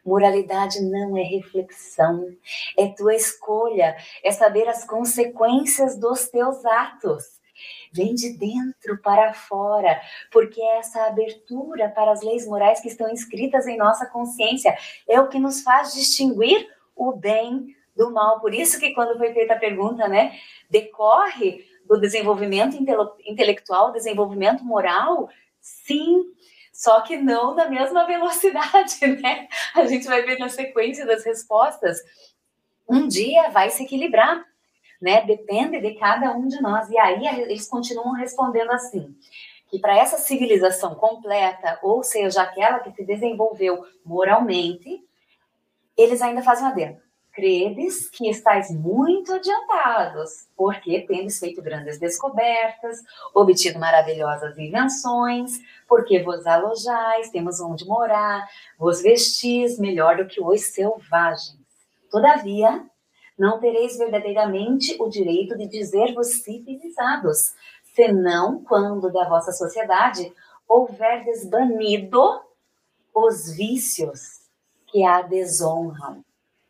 Moralidade 0.04 0.80
não 0.80 1.16
é 1.16 1.22
reflexão, 1.22 2.24
é 2.76 2.88
tua 2.88 3.14
escolha, 3.14 3.96
é 4.24 4.30
saber 4.32 4.68
as 4.68 4.84
consequências 4.84 5.98
dos 5.98 6.28
teus 6.28 6.64
atos 6.64 7.37
vem 7.92 8.14
de 8.14 8.36
dentro 8.36 8.98
para 9.02 9.32
fora, 9.32 10.00
porque 10.30 10.60
é 10.60 10.78
essa 10.78 11.06
abertura 11.06 11.88
para 11.88 12.12
as 12.12 12.22
leis 12.22 12.46
morais 12.46 12.80
que 12.80 12.88
estão 12.88 13.10
inscritas 13.10 13.66
em 13.66 13.76
nossa 13.76 14.06
consciência 14.06 14.76
é 15.08 15.20
o 15.20 15.28
que 15.28 15.38
nos 15.38 15.62
faz 15.62 15.94
distinguir 15.94 16.68
o 16.94 17.12
bem 17.12 17.74
do 17.96 18.10
mal. 18.10 18.40
Por 18.40 18.54
isso 18.54 18.78
que 18.78 18.94
quando 18.94 19.18
foi 19.18 19.32
feita 19.32 19.54
a 19.54 19.58
pergunta, 19.58 20.08
né, 20.08 20.38
decorre 20.70 21.64
do 21.84 21.98
desenvolvimento 21.98 22.76
intelectual, 23.24 23.92
desenvolvimento 23.92 24.62
moral, 24.64 25.28
sim, 25.60 26.24
só 26.72 27.00
que 27.00 27.16
não 27.16 27.54
na 27.54 27.68
mesma 27.68 28.06
velocidade, 28.06 29.06
né? 29.20 29.48
A 29.74 29.84
gente 29.86 30.06
vai 30.06 30.22
ver 30.22 30.38
na 30.38 30.48
sequência 30.48 31.04
das 31.04 31.24
respostas. 31.24 31.98
Um 32.88 33.08
dia 33.08 33.50
vai 33.50 33.70
se 33.70 33.82
equilibrar, 33.82 34.44
né? 35.00 35.24
Depende 35.24 35.80
de 35.80 35.94
cada 35.94 36.32
um 36.32 36.46
de 36.46 36.60
nós. 36.60 36.88
E 36.90 36.98
aí 36.98 37.26
eles 37.26 37.68
continuam 37.68 38.14
respondendo 38.14 38.70
assim: 38.72 39.14
que 39.68 39.78
para 39.78 39.96
essa 39.96 40.18
civilização 40.18 40.94
completa, 40.94 41.78
ou 41.82 42.02
seja, 42.02 42.42
aquela 42.42 42.80
que 42.80 42.92
se 42.92 43.04
desenvolveu 43.04 43.84
moralmente, 44.04 45.02
eles 45.96 46.22
ainda 46.22 46.42
fazem 46.42 46.66
adendo. 46.66 46.98
Credes 47.32 48.08
que 48.08 48.28
estáis 48.28 48.68
muito 48.70 49.32
adiantados, 49.32 50.48
porque 50.56 51.02
tendes 51.02 51.38
feito 51.38 51.62
grandes 51.62 51.98
descobertas, 51.98 52.98
obtido 53.32 53.78
maravilhosas 53.78 54.58
invenções, 54.58 55.60
porque 55.86 56.20
vos 56.20 56.44
alojais, 56.46 57.30
temos 57.30 57.60
onde 57.60 57.86
morar, 57.86 58.44
vos 58.76 59.00
vestis 59.02 59.78
melhor 59.78 60.16
do 60.16 60.26
que 60.26 60.42
os 60.42 60.62
selvagens. 60.62 61.58
Todavia, 62.10 62.84
não 63.38 63.60
tereis 63.60 63.96
verdadeiramente 63.96 64.96
o 65.00 65.08
direito 65.08 65.56
de 65.56 65.68
dizer-vos 65.68 66.42
civilizados, 66.42 67.54
senão 67.94 68.62
quando 68.64 69.12
da 69.12 69.28
vossa 69.28 69.52
sociedade 69.52 70.32
houver 70.66 71.24
desbanido 71.24 72.40
os 73.14 73.50
vícios 73.52 74.40
que 74.86 75.04
a 75.04 75.22
desonram, 75.22 76.24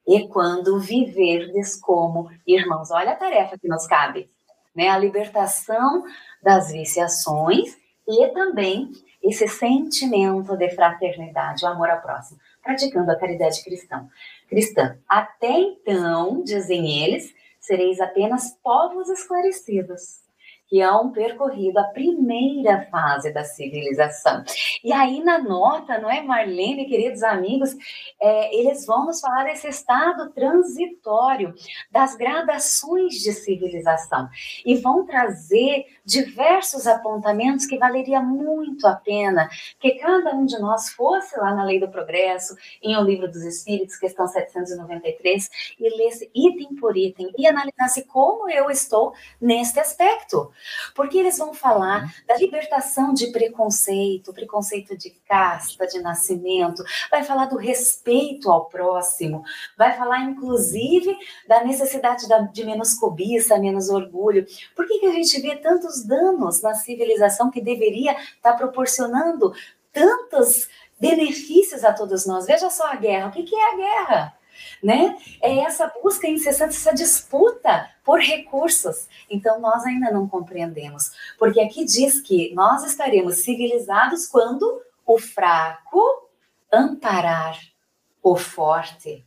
e 0.07 0.27
quando 0.29 0.81
viverdes 0.81 1.77
como 1.77 2.31
irmãos. 2.47 2.91
Olha 2.91 3.13
a 3.13 3.17
tarefa 3.17 3.59
que 3.59 3.69
nos 3.69 3.87
cabe, 3.87 4.31
né? 4.75 4.89
A 4.89 4.99
libertação 4.99 6.05
das 6.43 6.73
viciações 6.73 7.77
e 8.07 8.27
também 8.29 8.91
esse 9.23 9.47
sentimento 9.49 10.57
de 10.57 10.71
fraternidade, 10.71 11.65
o 11.65 11.69
amor 11.69 11.91
ao 11.91 12.01
próximo, 12.01 12.41
praticando 12.63 13.11
a 13.11 13.17
caridade 13.17 13.63
cristã 13.63 14.09
cristã. 14.49 14.99
Até 15.09 15.51
então, 15.51 16.43
dizem 16.43 17.05
eles, 17.05 17.35
sereis 17.61 18.01
apenas 18.01 18.57
povos 18.63 19.09
esclarecidos 19.09 20.27
que 20.69 20.83
hão 20.83 21.11
percorrido 21.11 21.79
a 21.79 21.85
primeira 21.85 22.87
fase 22.91 23.33
da 23.33 23.43
civilização. 23.43 24.45
E 24.85 24.93
aí, 24.93 25.23
na 25.25 25.39
nota, 25.39 25.99
não 25.99 26.11
é, 26.11 26.21
Marlene, 26.21 26.87
queridos 26.87 27.23
amigos, 27.23 27.75
é, 28.21 28.55
eles 28.55 28.85
vão 28.85 29.07
nos 29.07 29.21
falar 29.21 29.45
desse 29.45 29.67
estado 29.67 30.31
transitório, 30.31 31.55
das 31.91 32.15
gradações 32.15 33.15
de 33.15 33.33
civilização, 33.33 34.29
e 34.65 34.77
vão 34.77 35.07
trazer 35.07 35.87
diversos 36.09 36.87
apontamentos 36.87 37.67
que 37.67 37.77
valeria 37.77 38.19
muito 38.19 38.87
a 38.87 38.95
pena 38.95 39.47
que 39.79 39.91
cada 39.97 40.35
um 40.35 40.47
de 40.47 40.59
nós 40.59 40.89
fosse 40.89 41.39
lá 41.39 41.55
na 41.55 41.65
Lei 41.65 41.79
do 41.79 41.89
Progresso, 41.89 42.57
em 42.83 42.97
O 42.97 43.03
Livro 43.03 43.31
dos 43.31 43.43
Espíritos, 43.43 43.99
questão 43.99 44.27
793, 44.27 45.51
e 45.79 45.97
lesse 45.97 46.31
item 46.35 46.75
por 46.77 46.97
item 46.97 47.31
e 47.37 47.47
analisasse 47.47 48.05
como 48.05 48.49
eu 48.49 48.71
estou 48.71 49.13
neste 49.39 49.79
aspecto. 49.79 50.51
Porque 50.95 51.19
eles 51.19 51.37
vão 51.37 51.53
falar 51.53 52.05
uhum. 52.05 52.11
da 52.27 52.37
libertação 52.39 53.13
de 53.13 53.27
preconceito, 53.27 54.33
preconceito 54.33 54.97
de 54.97 55.11
casta, 55.29 55.87
de 55.87 56.01
nascimento, 56.01 56.83
vai 57.11 57.23
falar 57.23 57.47
do 57.47 57.59
respeito 57.59 58.51
ao 58.51 58.65
próximo, 58.65 59.43
vai 59.77 59.95
falar 59.95 60.23
inclusive 60.23 61.15
da 61.47 61.63
necessidade 61.63 62.27
de 62.51 62.65
menos 62.65 62.95
cobiça, 62.95 63.59
menos 63.59 63.91
orgulho. 63.91 64.47
Por 64.75 64.87
que, 64.87 65.01
que 65.01 65.07
a 65.07 65.13
gente 65.13 65.39
vê 65.43 65.57
tantos 65.57 65.98
danos 66.05 66.63
na 66.63 66.75
civilização 66.75 67.51
que 67.51 67.61
deveria 67.61 68.17
estar 68.35 68.55
proporcionando 68.55 69.53
tantos 69.93 70.69
benefícios 71.01 71.85
a 71.85 71.93
todos 71.93 72.27
nós? 72.27 72.47
Veja 72.47 72.71
só 72.71 72.87
a 72.93 72.97
guerra. 72.97 73.29
O 73.29 73.33
que, 73.33 73.43
que 73.43 73.55
é 73.55 73.73
a 73.73 73.77
guerra? 73.77 74.39
né? 74.83 75.17
É 75.41 75.59
essa 75.59 75.93
busca 76.03 76.27
incessante, 76.27 76.77
essa 76.77 76.93
disputa 76.93 77.91
por 78.05 78.21
recursos. 78.21 79.09
Então, 79.31 79.61
nós 79.61 79.85
ainda 79.85 80.11
não 80.11 80.29
compreendemos. 80.29 81.11
Porque 81.39 81.61
aqui 81.61 81.85
diz 81.85 82.21
que 82.21 82.55
nós 82.55 82.85
estaremos 82.85 83.37
civilizados 83.37 84.27
quando 84.27 84.83
o 85.07 85.19
fraco 85.19 86.29
amparar 86.73 87.59
o 88.23 88.37
forte. 88.37 89.25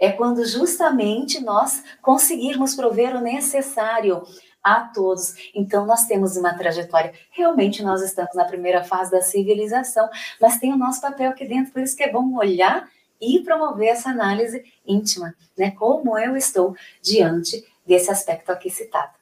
É 0.00 0.10
quando 0.10 0.44
justamente 0.44 1.40
nós 1.40 1.84
conseguirmos 2.02 2.74
prover 2.74 3.14
o 3.14 3.20
necessário 3.20 4.22
a 4.62 4.80
todos. 4.80 5.34
Então, 5.54 5.86
nós 5.86 6.06
temos 6.06 6.36
uma 6.36 6.56
trajetória. 6.56 7.12
Realmente, 7.30 7.82
nós 7.82 8.02
estamos 8.02 8.34
na 8.34 8.44
primeira 8.44 8.84
fase 8.84 9.10
da 9.10 9.22
civilização, 9.22 10.08
mas 10.40 10.58
tem 10.58 10.72
o 10.72 10.76
nosso 10.76 11.00
papel 11.00 11.30
aqui 11.30 11.46
dentro, 11.46 11.72
por 11.72 11.82
isso 11.82 11.96
que 11.96 12.02
é 12.02 12.12
bom 12.12 12.36
olhar 12.36 12.88
e 13.20 13.40
promover 13.40 13.88
essa 13.88 14.10
análise 14.10 14.64
íntima, 14.86 15.34
né? 15.56 15.70
Como 15.72 16.18
eu 16.18 16.36
estou 16.36 16.74
diante 17.02 17.64
desse 17.86 18.10
aspecto 18.10 18.50
aqui 18.50 18.70
citado. 18.70 19.12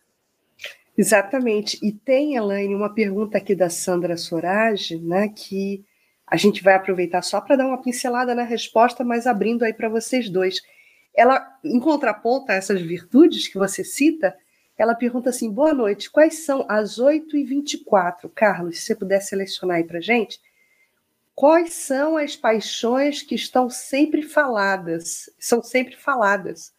Exatamente. 0.96 1.78
E 1.80 1.92
tem, 1.92 2.34
Elaine, 2.34 2.74
uma 2.74 2.92
pergunta 2.92 3.38
aqui 3.38 3.54
da 3.54 3.70
Sandra 3.70 4.16
Sorage, 4.16 4.98
né, 4.98 5.28
que 5.28 5.84
a 6.26 6.36
gente 6.36 6.62
vai 6.62 6.74
aproveitar 6.74 7.22
só 7.22 7.40
para 7.40 7.56
dar 7.56 7.66
uma 7.66 7.80
pincelada 7.80 8.34
na 8.34 8.42
resposta, 8.42 9.04
mas 9.04 9.26
abrindo 9.26 9.64
aí 9.64 9.72
para 9.72 9.88
vocês 9.88 10.28
dois. 10.28 10.60
Ela, 11.14 11.56
em 11.64 11.78
contraponto 11.80 12.50
a 12.50 12.54
essas 12.56 12.80
virtudes 12.82 13.48
que 13.48 13.56
você 13.56 13.84
cita, 13.84 14.36
ela 14.78 14.94
pergunta 14.94 15.30
assim: 15.30 15.52
boa 15.52 15.74
noite, 15.74 16.08
quais 16.08 16.44
são 16.44 16.64
as 16.68 16.98
8h24? 16.98 18.30
Carlos, 18.32 18.78
se 18.78 18.86
você 18.86 18.94
puder 18.94 19.20
selecionar 19.20 19.78
aí 19.78 19.84
para 19.84 20.00
gente, 20.00 20.40
quais 21.34 21.72
são 21.72 22.16
as 22.16 22.36
paixões 22.36 23.20
que 23.20 23.34
estão 23.34 23.68
sempre 23.68 24.22
faladas, 24.22 25.28
são 25.38 25.62
sempre 25.62 25.96
faladas, 25.96 26.72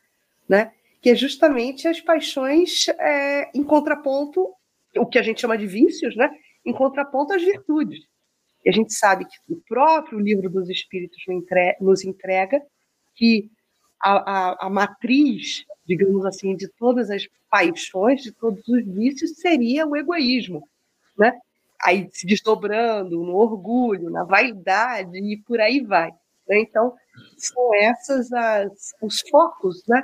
né? 0.47 0.71
Que 1.01 1.11
é 1.11 1.15
justamente 1.15 1.87
as 1.87 1.99
paixões 1.99 2.87
é, 2.87 3.51
em 3.53 3.63
contraponto, 3.63 4.53
o 4.97 5.05
que 5.05 5.19
a 5.19 5.21
gente 5.21 5.41
chama 5.41 5.57
de 5.57 5.67
vícios, 5.67 6.15
né? 6.15 6.31
Em 6.65 6.73
contraponto 6.73 7.33
às 7.33 7.43
virtudes. 7.43 8.07
E 8.65 8.69
a 8.69 8.73
gente 8.73 8.93
sabe 8.93 9.25
que 9.25 9.37
o 9.53 9.61
próprio 9.67 10.19
livro 10.19 10.49
dos 10.49 10.69
Espíritos 10.69 11.21
nos 11.79 12.03
entrega 12.03 12.61
que 13.15 13.49
a, 14.01 14.11
a, 14.51 14.67
a 14.67 14.69
matriz, 14.69 15.65
digamos 15.89 16.23
assim, 16.23 16.55
de 16.55 16.67
todas 16.67 17.09
as 17.09 17.27
paixões, 17.49 18.21
de 18.21 18.31
todos 18.31 18.65
os 18.67 18.85
vícios, 18.85 19.37
seria 19.37 19.87
o 19.87 19.97
egoísmo, 19.97 20.63
né? 21.17 21.33
aí 21.81 22.07
se 22.11 22.27
desdobrando 22.27 23.23
no 23.23 23.35
orgulho, 23.35 24.11
na 24.11 24.23
vaidade 24.23 25.17
e 25.17 25.37
por 25.37 25.59
aí 25.59 25.81
vai. 25.81 26.11
Né? 26.47 26.59
Então, 26.59 26.93
são 27.37 27.73
essas 27.73 28.31
as, 28.31 28.93
os 29.01 29.21
focos 29.21 29.83
né? 29.87 30.03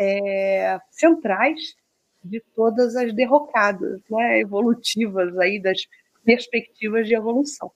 É, 0.00 0.78
centrais 0.92 1.74
de 2.22 2.40
todas 2.54 2.94
as 2.96 3.12
derrocadas 3.12 4.00
né? 4.08 4.40
evolutivas 4.40 5.36
aí 5.38 5.60
das 5.60 5.78
perspectivas 6.24 7.06
de 7.06 7.14
evolução. 7.14 7.70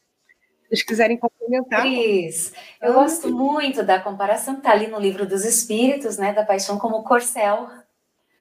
Vocês 0.72 0.84
quiserem 0.84 1.18
complementar. 1.18 1.82
Cris, 1.82 2.54
eu 2.80 2.94
gosto 2.94 3.30
muito 3.30 3.82
da 3.82 4.00
comparação 4.00 4.54
que 4.54 4.60
está 4.60 4.70
ali 4.70 4.86
no 4.86 4.98
livro 4.98 5.26
dos 5.26 5.44
Espíritos, 5.44 6.16
né, 6.16 6.32
da 6.32 6.46
paixão 6.46 6.78
como 6.78 7.04
corcel. 7.04 7.68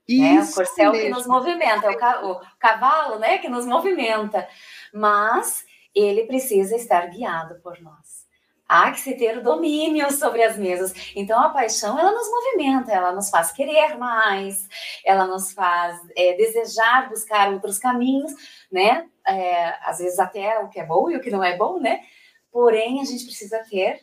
Né? 0.07 0.39
O 0.41 0.53
corcel 0.53 0.93
mesmo. 0.93 1.05
que 1.05 1.09
nos 1.09 1.27
movimenta, 1.27 1.87
é 1.87 2.25
o, 2.25 2.39
cavalo 2.57 3.19
né, 3.19 3.37
que 3.37 3.49
nos 3.49 3.65
movimenta 3.65 4.47
mas 4.93 5.65
ele 5.93 6.25
precisa 6.25 6.73
estar 6.77 7.07
guiado 7.07 7.55
por 7.61 7.81
nós. 7.81 8.21
Há 8.65 8.91
que 8.91 9.01
se 9.01 9.13
ter 9.15 9.37
o 9.37 9.43
domínio 9.43 10.09
sobre 10.13 10.41
as 10.41 10.57
mesas. 10.57 10.93
Então, 11.13 11.37
a 11.37 11.49
paixão, 11.49 11.99
ela 11.99 12.13
nos 12.13 12.31
movimenta, 12.31 12.93
ela 12.93 13.11
nos 13.11 13.29
faz 13.29 13.51
querer 13.51 13.97
mais, 13.97 14.69
ela 15.03 15.27
nos 15.27 15.51
faz 15.51 15.99
é, 16.15 16.33
desejar 16.35 17.09
buscar 17.09 17.51
outros 17.51 17.77
caminhos, 17.77 18.31
né? 18.71 19.05
É, 19.27 19.75
às 19.83 19.97
vezes 19.97 20.17
até 20.17 20.59
o 20.59 20.69
que 20.69 20.79
é 20.79 20.85
bom 20.85 21.09
e 21.09 21.17
o 21.17 21.21
que 21.21 21.29
não 21.29 21.43
é 21.43 21.57
bom, 21.57 21.77
né? 21.81 22.01
Porém, 22.51 23.01
a 23.01 23.05
gente 23.05 23.25
precisa 23.25 23.59
ter 23.69 24.01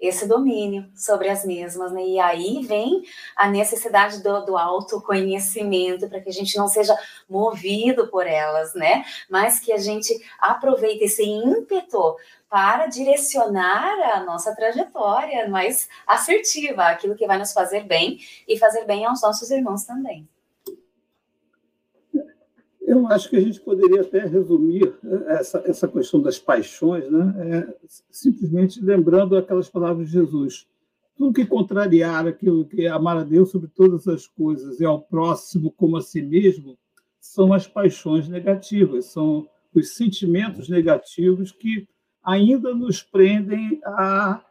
esse 0.00 0.26
domínio 0.26 0.90
sobre 0.96 1.28
as 1.28 1.44
mesmas, 1.44 1.92
né? 1.92 2.02
E 2.02 2.18
aí 2.18 2.64
vem 2.66 3.02
a 3.36 3.48
necessidade 3.48 4.22
do, 4.22 4.46
do 4.46 4.56
autoconhecimento 4.56 6.08
para 6.08 6.20
que 6.20 6.30
a 6.30 6.32
gente 6.32 6.56
não 6.56 6.66
seja 6.66 6.96
movido 7.28 8.08
por 8.08 8.26
elas, 8.26 8.72
né? 8.74 9.04
Mas 9.28 9.60
que 9.60 9.72
a 9.72 9.76
gente 9.76 10.18
aproveite 10.38 11.04
esse 11.04 11.22
ímpeto 11.22 12.16
para 12.48 12.86
direcionar 12.86 14.16
a 14.16 14.24
nossa 14.24 14.56
trajetória 14.56 15.48
mais 15.48 15.88
assertiva, 16.06 16.84
aquilo 16.84 17.14
que 17.14 17.26
vai 17.26 17.38
nos 17.38 17.52
fazer 17.52 17.84
bem 17.84 18.18
e 18.48 18.58
fazer 18.58 18.86
bem 18.86 19.04
aos 19.04 19.20
nossos 19.22 19.50
irmãos 19.50 19.84
também. 19.84 20.26
Eu 22.90 23.06
acho 23.06 23.30
que 23.30 23.36
a 23.36 23.40
gente 23.40 23.60
poderia 23.60 24.00
até 24.00 24.26
resumir 24.26 24.92
eh, 25.04 25.24
essa, 25.34 25.62
essa 25.64 25.86
questão 25.86 26.20
das 26.20 26.40
paixões, 26.40 27.08
né? 27.08 27.34
É, 27.38 27.76
simplesmente 28.10 28.84
lembrando 28.84 29.36
aquelas 29.36 29.70
palavras 29.70 30.08
de 30.08 30.14
Jesus. 30.14 30.66
Tudo 31.16 31.32
que 31.32 31.46
contrariar 31.46 32.26
aquilo 32.26 32.64
que 32.64 32.86
é 32.86 32.88
amar 32.88 33.18
a 33.18 33.22
Deus 33.22 33.52
sobre 33.52 33.68
todas 33.68 34.08
as 34.08 34.26
coisas 34.26 34.80
e 34.80 34.84
ao 34.84 35.00
próximo 35.00 35.70
como 35.70 35.98
a 35.98 36.02
si 36.02 36.20
mesmo 36.20 36.76
são 37.20 37.52
as 37.52 37.64
paixões 37.64 38.28
negativas, 38.28 39.04
são 39.04 39.48
os 39.72 39.94
sentimentos 39.94 40.68
negativos 40.68 41.52
que 41.52 41.86
ainda 42.24 42.74
nos 42.74 43.04
prendem 43.04 43.80
à 43.84 44.44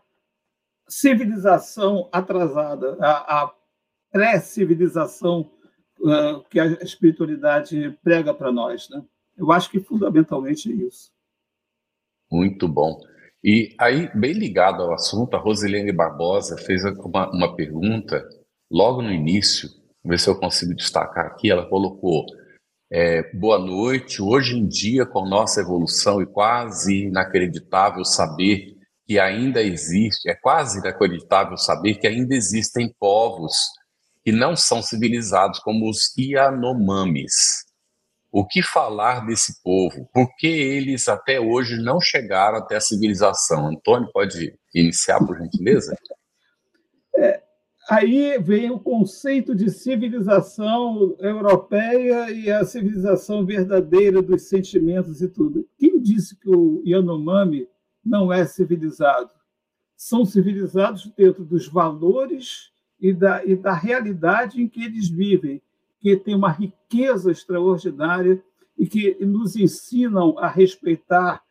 civilização 0.87 2.07
atrasada, 2.09 2.95
à, 3.01 3.43
à 3.43 3.53
pré-civilização 4.13 5.51
uh, 5.99 6.43
que 6.49 6.59
a 6.59 6.65
espiritualidade 6.81 7.97
prega 8.03 8.33
para 8.33 8.51
nós. 8.51 8.89
Né? 8.89 9.03
Eu 9.37 9.51
acho 9.51 9.69
que 9.69 9.79
fundamentalmente 9.79 10.71
é 10.71 10.75
isso. 10.75 11.11
Muito 12.31 12.67
bom. 12.67 12.99
E 13.43 13.73
aí, 13.79 14.09
bem 14.13 14.33
ligado 14.33 14.83
ao 14.83 14.93
assunto, 14.93 15.35
a 15.35 15.39
Rosilene 15.39 15.91
Barbosa 15.91 16.57
fez 16.57 16.83
uma, 16.83 17.31
uma 17.31 17.55
pergunta 17.55 18.23
logo 18.69 19.01
no 19.01 19.11
início, 19.11 19.69
ver 20.03 20.19
se 20.19 20.29
eu 20.29 20.37
consigo 20.37 20.75
destacar 20.75 21.25
aqui. 21.25 21.49
Ela 21.49 21.67
colocou: 21.67 22.25
é, 22.91 23.23
Boa 23.33 23.57
noite. 23.57 24.21
Hoje 24.21 24.57
em 24.57 24.67
dia, 24.67 25.05
com 25.05 25.25
nossa 25.25 25.61
evolução 25.61 26.21
e 26.21 26.25
quase 26.25 27.05
inacreditável 27.05 28.03
saber 28.03 28.77
que 29.07 29.17
ainda 29.17 29.63
existe, 29.63 30.29
é 30.29 30.35
quase 30.35 30.79
inacreditável 30.79 31.57
saber 31.57 31.95
que 31.95 32.05
ainda 32.05 32.35
existem 32.35 32.93
povos 32.99 33.55
que 34.29 34.31
não 34.31 34.55
são 34.55 34.79
civilizados, 34.79 35.57
como 35.57 35.89
os 35.89 36.15
Yanomamis. 36.15 37.65
O 38.31 38.45
que 38.45 38.61
falar 38.61 39.25
desse 39.25 39.59
povo? 39.63 40.07
Por 40.13 40.27
que 40.37 40.45
eles 40.45 41.07
até 41.07 41.39
hoje 41.39 41.81
não 41.81 41.99
chegaram 41.99 42.59
até 42.59 42.75
a 42.75 42.81
civilização? 42.81 43.65
Antônio, 43.65 44.07
pode 44.13 44.53
iniciar, 44.71 45.17
por 45.25 45.35
gentileza? 45.35 45.97
É, 47.17 47.41
aí 47.89 48.37
vem 48.37 48.69
o 48.69 48.79
conceito 48.79 49.55
de 49.55 49.71
civilização 49.71 51.17
europeia 51.19 52.29
e 52.29 52.51
a 52.51 52.63
civilização 52.63 53.43
verdadeira 53.43 54.21
dos 54.21 54.43
sentimentos 54.43 55.23
e 55.23 55.27
tudo. 55.27 55.67
Quem 55.75 55.99
disse 55.99 56.35
que 56.35 56.51
o 56.51 56.83
Yanomami 56.85 57.67
não 58.05 58.31
é 58.31 58.45
civilizado? 58.45 59.31
São 59.97 60.23
civilizados 60.23 61.11
dentro 61.17 61.43
dos 61.43 61.67
valores 61.67 62.69
e 62.99 63.13
da, 63.13 63.43
e 63.45 63.55
da 63.55 63.73
realidade 63.73 64.61
em 64.61 64.67
que 64.67 64.83
eles 64.83 65.09
vivem, 65.09 65.61
que 65.99 66.15
tem 66.17 66.35
uma 66.35 66.51
riqueza 66.51 67.31
extraordinária 67.31 68.43
e 68.77 68.87
que 68.87 69.17
nos 69.25 69.55
ensinam 69.55 70.37
a 70.37 70.47
respeitar 70.47 71.41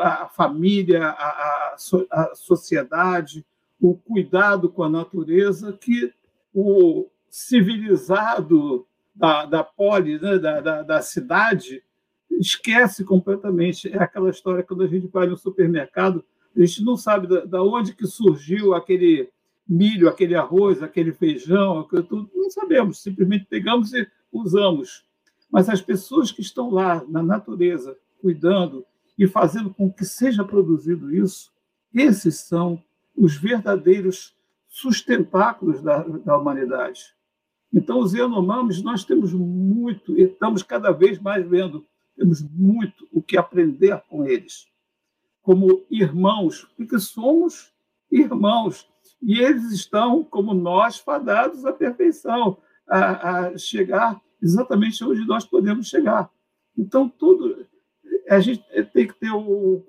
a 0.00 0.28
família, 0.28 1.08
a, 1.08 1.74
a, 2.10 2.30
sociedade, 2.34 3.44
o 3.80 3.94
cuidado 3.94 4.68
com 4.68 4.82
a 4.82 4.88
natureza, 4.88 5.72
que 5.72 6.12
o 6.52 7.08
civilizado 7.28 8.86
da, 9.14 9.44
da 9.46 9.64
poli, 9.64 10.18
né, 10.18 10.38
da, 10.38 10.60
da, 10.60 10.82
da, 10.82 11.02
cidade, 11.02 11.82
esquece 12.30 13.04
completamente. 13.04 13.92
É 13.92 14.02
aquela 14.02 14.30
história 14.30 14.62
quando 14.62 14.84
a 14.84 14.86
gente 14.86 15.08
vai 15.08 15.26
no 15.26 15.36
supermercado, 15.36 16.24
a 16.56 16.60
gente 16.60 16.84
não 16.84 16.96
sabe 16.96 17.26
da, 17.26 17.44
da 17.44 17.62
onde 17.62 17.94
que 17.94 18.06
surgiu 18.06 18.74
aquele 18.74 19.28
milho, 19.68 20.08
aquele 20.08 20.34
arroz, 20.34 20.82
aquele 20.82 21.12
feijão, 21.12 21.80
aquilo 21.80 22.02
tudo, 22.02 22.30
não 22.34 22.50
sabemos, 22.50 23.02
simplesmente 23.02 23.46
pegamos 23.46 23.92
e 23.92 24.06
usamos. 24.32 25.04
Mas 25.50 25.68
as 25.68 25.80
pessoas 25.80 26.30
que 26.30 26.40
estão 26.40 26.70
lá 26.70 27.04
na 27.08 27.22
natureza, 27.22 27.96
cuidando 28.20 28.84
e 29.18 29.26
fazendo 29.26 29.72
com 29.72 29.92
que 29.92 30.04
seja 30.04 30.44
produzido 30.44 31.14
isso, 31.14 31.52
esses 31.94 32.40
são 32.40 32.82
os 33.16 33.36
verdadeiros 33.36 34.34
sustentáculos 34.68 35.80
da, 35.80 36.02
da 36.02 36.36
humanidade. 36.36 37.14
Então, 37.72 38.00
os 38.00 38.12
Yanomamis, 38.12 38.82
nós 38.82 39.04
temos 39.04 39.32
muito, 39.32 40.18
e 40.18 40.22
estamos 40.22 40.62
cada 40.62 40.90
vez 40.90 41.18
mais 41.18 41.46
vendo, 41.46 41.86
temos 42.16 42.42
muito 42.42 43.08
o 43.12 43.22
que 43.22 43.36
aprender 43.36 44.00
com 44.08 44.24
eles, 44.24 44.68
como 45.42 45.84
irmãos, 45.90 46.68
porque 46.76 46.98
somos 46.98 47.72
irmãos 48.10 48.88
e 49.24 49.40
eles 49.40 49.72
estão, 49.72 50.22
como 50.22 50.52
nós, 50.52 50.98
fadados 50.98 51.64
à 51.64 51.72
perfeição, 51.72 52.58
a, 52.86 53.46
a 53.46 53.58
chegar 53.58 54.20
exatamente 54.42 55.02
onde 55.02 55.26
nós 55.26 55.46
podemos 55.46 55.88
chegar. 55.88 56.30
Então, 56.76 57.08
tudo. 57.08 57.66
A 58.28 58.40
gente 58.40 58.62
tem 58.92 59.06
que 59.06 59.14
ter 59.14 59.30
o, 59.30 59.84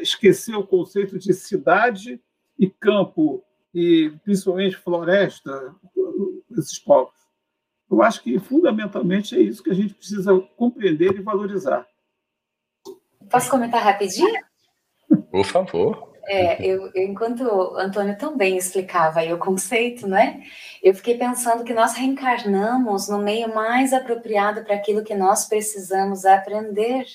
esquecer 0.00 0.54
o 0.54 0.66
conceito 0.66 1.18
de 1.18 1.32
cidade 1.32 2.20
e 2.58 2.68
campo, 2.68 3.42
e 3.74 4.12
principalmente 4.24 4.76
floresta, 4.76 5.74
esses 6.56 6.78
povos. 6.78 7.14
Eu 7.90 8.02
acho 8.02 8.22
que, 8.22 8.38
fundamentalmente, 8.38 9.36
é 9.36 9.40
isso 9.40 9.62
que 9.62 9.70
a 9.70 9.74
gente 9.74 9.94
precisa 9.94 10.38
compreender 10.56 11.16
e 11.16 11.22
valorizar. 11.22 11.86
Posso 13.30 13.50
comentar 13.50 13.82
rapidinho? 13.82 14.40
Por 15.30 15.44
favor. 15.44 16.11
É, 16.24 16.64
eu, 16.64 16.90
eu, 16.94 17.08
enquanto 17.08 17.42
o 17.42 17.76
Antônio 17.76 18.16
também 18.16 18.56
explicava 18.56 19.20
aí 19.20 19.32
o 19.32 19.38
conceito, 19.38 20.06
né? 20.06 20.42
Eu 20.82 20.94
fiquei 20.94 21.16
pensando 21.18 21.64
que 21.64 21.74
nós 21.74 21.94
reencarnamos 21.94 23.08
no 23.08 23.18
meio 23.18 23.52
mais 23.54 23.92
apropriado 23.92 24.62
para 24.64 24.74
aquilo 24.74 25.04
que 25.04 25.14
nós 25.14 25.46
precisamos 25.46 26.24
aprender. 26.24 27.06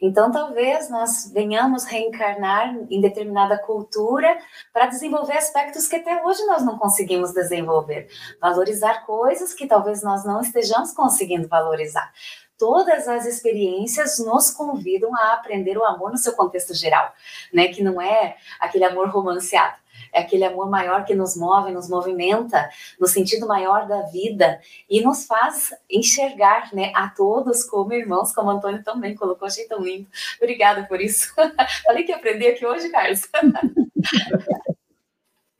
Então, 0.00 0.30
talvez 0.30 0.88
nós 0.88 1.30
venhamos 1.32 1.84
reencarnar 1.84 2.74
em 2.90 3.00
determinada 3.00 3.58
cultura 3.58 4.38
para 4.72 4.86
desenvolver 4.86 5.36
aspectos 5.36 5.86
que 5.86 5.96
até 5.96 6.24
hoje 6.24 6.44
nós 6.46 6.64
não 6.64 6.78
conseguimos 6.78 7.32
desenvolver. 7.32 8.08
Valorizar 8.40 9.04
coisas 9.04 9.52
que 9.52 9.66
talvez 9.66 10.02
nós 10.02 10.24
não 10.24 10.40
estejamos 10.40 10.92
conseguindo 10.92 11.48
valorizar 11.48 12.12
todas 12.58 13.08
as 13.08 13.26
experiências 13.26 14.18
nos 14.18 14.50
convidam 14.50 15.14
a 15.14 15.34
aprender 15.34 15.76
o 15.76 15.84
amor 15.84 16.10
no 16.10 16.18
seu 16.18 16.32
contexto 16.34 16.74
geral, 16.74 17.12
né? 17.52 17.68
Que 17.68 17.82
não 17.82 18.00
é 18.00 18.36
aquele 18.60 18.84
amor 18.84 19.08
romanceado, 19.08 19.76
é 20.12 20.20
aquele 20.20 20.44
amor 20.44 20.70
maior 20.70 21.04
que 21.04 21.14
nos 21.14 21.36
move, 21.36 21.72
nos 21.72 21.88
movimenta 21.88 22.68
no 22.98 23.06
sentido 23.06 23.46
maior 23.46 23.86
da 23.86 24.02
vida 24.02 24.60
e 24.88 25.00
nos 25.00 25.26
faz 25.26 25.74
enxergar, 25.90 26.72
né, 26.72 26.92
a 26.94 27.08
todos 27.08 27.64
como 27.64 27.92
irmãos, 27.92 28.32
como 28.32 28.48
o 28.48 28.52
Antônio 28.52 28.82
também 28.82 29.14
colocou, 29.14 29.46
achei 29.46 29.66
tão 29.66 29.82
lindo. 29.82 30.08
Obrigada 30.40 30.84
por 30.84 31.00
isso. 31.00 31.34
Falei 31.84 32.04
que 32.04 32.12
ia 32.12 32.16
aprender 32.16 32.48
aqui 32.48 32.64
hoje, 32.64 32.88
Carlos. 32.90 33.22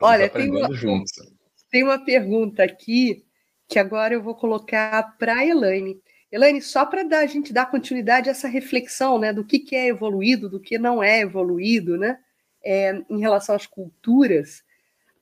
Olha, 0.00 0.28
tem 0.28 0.50
uma, 0.50 0.68
tem 1.70 1.82
uma 1.82 2.04
pergunta 2.04 2.62
aqui 2.62 3.24
que 3.68 3.78
agora 3.78 4.14
eu 4.14 4.22
vou 4.22 4.34
colocar 4.34 5.16
para 5.18 5.36
a 5.36 5.46
Elaine. 5.46 6.00
Elaine, 6.34 6.60
só 6.60 6.84
para 6.84 7.02
a 7.20 7.26
gente 7.26 7.52
dar 7.52 7.70
continuidade 7.70 8.28
a 8.28 8.32
essa 8.32 8.48
reflexão 8.48 9.20
né, 9.20 9.32
do 9.32 9.44
que, 9.44 9.60
que 9.60 9.76
é 9.76 9.86
evoluído, 9.86 10.50
do 10.50 10.58
que 10.58 10.76
não 10.76 11.00
é 11.00 11.20
evoluído, 11.20 11.96
né, 11.96 12.18
é, 12.60 13.00
em 13.08 13.20
relação 13.20 13.54
às 13.54 13.66
culturas, 13.66 14.64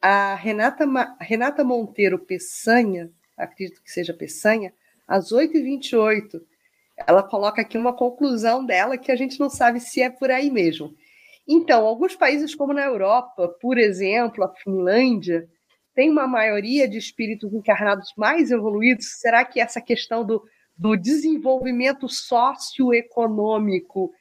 a 0.00 0.34
Renata, 0.34 0.86
Renata 1.20 1.62
Monteiro 1.62 2.18
Peçanha, 2.18 3.10
acredito 3.36 3.82
que 3.82 3.92
seja 3.92 4.14
Peçanha, 4.14 4.72
às 5.06 5.32
8h28, 5.32 6.40
ela 7.06 7.22
coloca 7.22 7.60
aqui 7.60 7.76
uma 7.76 7.94
conclusão 7.94 8.64
dela 8.64 8.96
que 8.96 9.12
a 9.12 9.16
gente 9.16 9.38
não 9.38 9.50
sabe 9.50 9.80
se 9.80 10.00
é 10.00 10.08
por 10.08 10.30
aí 10.30 10.50
mesmo. 10.50 10.94
Então, 11.46 11.84
alguns 11.84 12.16
países, 12.16 12.54
como 12.54 12.72
na 12.72 12.86
Europa, 12.86 13.48
por 13.60 13.76
exemplo, 13.76 14.44
a 14.44 14.54
Finlândia, 14.54 15.46
tem 15.94 16.08
uma 16.08 16.26
maioria 16.26 16.88
de 16.88 16.96
espíritos 16.96 17.52
encarnados 17.52 18.14
mais 18.16 18.50
evoluídos. 18.50 19.20
Será 19.20 19.44
que 19.44 19.60
essa 19.60 19.78
questão 19.78 20.24
do 20.24 20.42
do 20.76 20.96
desenvolvimento 20.96 22.08
socioeconômico 22.08 24.12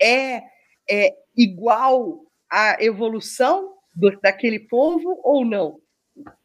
é, 0.00 0.42
é 0.88 1.14
igual 1.36 2.24
à 2.50 2.82
evolução 2.82 3.74
do, 3.94 4.18
daquele 4.20 4.60
povo 4.60 5.20
ou 5.22 5.44
não? 5.44 5.78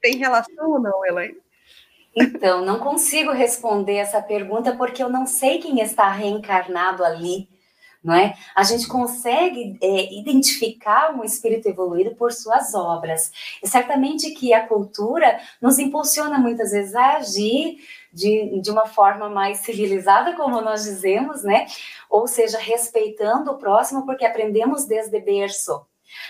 Tem 0.02 0.18
relação 0.18 0.72
ou 0.72 0.80
não, 0.80 1.06
Elaine? 1.06 1.38
Então, 2.16 2.64
não 2.64 2.80
consigo 2.80 3.32
responder 3.32 3.96
essa 3.96 4.22
pergunta 4.22 4.76
porque 4.76 5.04
eu 5.04 5.10
não 5.10 5.26
sei 5.26 5.60
quem 5.60 5.82
está 5.82 6.10
reencarnado 6.10 7.04
ali 7.04 7.50
não 8.06 8.14
é? 8.14 8.36
A 8.56 8.62
gente 8.62 8.88
consegue 8.88 9.78
é, 9.82 10.14
identificar 10.14 11.12
um 11.16 11.24
espírito 11.24 11.68
evoluído 11.68 12.16
por 12.16 12.32
suas 12.32 12.76
obras. 12.76 13.32
E 13.64 13.68
certamente 13.68 14.30
que 14.32 14.54
a 14.54 14.68
cultura 14.68 15.40
nos 15.60 15.80
impulsiona 15.80 16.38
muitas 16.38 16.72
vezes 16.72 16.94
a 16.94 17.16
agir 17.16 17.80
de, 18.14 18.62
de 18.62 18.70
uma 18.70 18.86
forma 18.86 19.28
mais 19.28 19.58
civilizada, 19.58 20.36
como 20.36 20.62
nós 20.62 20.84
dizemos, 20.84 21.44
né? 21.44 21.66
Ou 22.08 22.28
seja, 22.28 22.60
respeitando 22.60 23.52
o 23.52 23.58
próximo, 23.58 24.06
porque 24.06 24.24
aprendemos 24.24 24.86
desde 24.86 25.20
berço. 25.20 25.84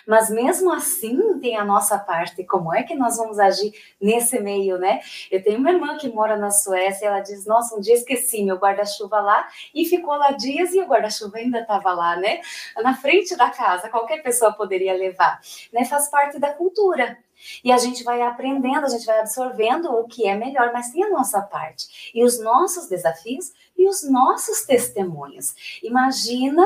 Mas 0.08 0.30
mesmo 0.30 0.72
assim 0.72 1.40
tem 1.40 1.58
a 1.58 1.66
nossa 1.66 1.98
parte, 1.98 2.44
como 2.44 2.74
é 2.74 2.84
que 2.84 2.96
nós 2.96 3.18
vamos 3.18 3.40
agir 3.40 3.74
nesse 4.00 4.40
meio, 4.40 4.78
né? 4.78 5.00
Eu 5.32 5.44
tenho 5.44 5.60
uma 5.60 5.72
irmã 5.72 5.98
que 5.98 6.10
mora 6.10 6.38
na 6.38 6.52
Suécia, 6.52 7.08
ela 7.08 7.20
diz: 7.20 7.46
Nossa, 7.46 7.76
um 7.76 7.80
dia 7.80 7.96
esqueci 7.96 8.44
meu 8.44 8.58
guarda-chuva 8.58 9.20
lá 9.20 9.48
e 9.74 9.86
ficou 9.86 10.16
lá 10.16 10.32
dias 10.32 10.74
e 10.74 10.82
o 10.82 10.86
guarda-chuva 10.86 11.38
ainda 11.38 11.60
estava 11.60 11.94
lá, 11.94 12.16
né? 12.16 12.42
Na 12.82 12.96
frente 12.96 13.36
da 13.36 13.50
casa, 13.50 13.90
qualquer 13.90 14.22
pessoa 14.22 14.54
poderia 14.54 14.94
levar, 14.94 15.40
né? 15.72 15.86
Faz 15.86 16.10
parte 16.10 16.40
da 16.40 16.54
cultura. 16.54 17.18
E 17.64 17.72
a 17.72 17.78
gente 17.78 18.04
vai 18.04 18.22
aprendendo, 18.22 18.86
a 18.86 18.90
gente 18.90 19.06
vai 19.06 19.20
absorvendo 19.20 19.92
o 19.92 20.08
que 20.08 20.28
é 20.28 20.36
melhor, 20.36 20.72
mas 20.74 20.92
tem 20.92 21.04
a 21.04 21.10
nossa 21.10 21.42
parte. 21.42 22.12
E 22.14 22.24
os 22.24 22.40
nossos 22.40 22.88
desafios 22.88 23.52
e 23.78 23.88
os 23.88 24.10
nossos 24.10 24.66
testemunhos. 24.66 25.54
Imagina 25.84 26.66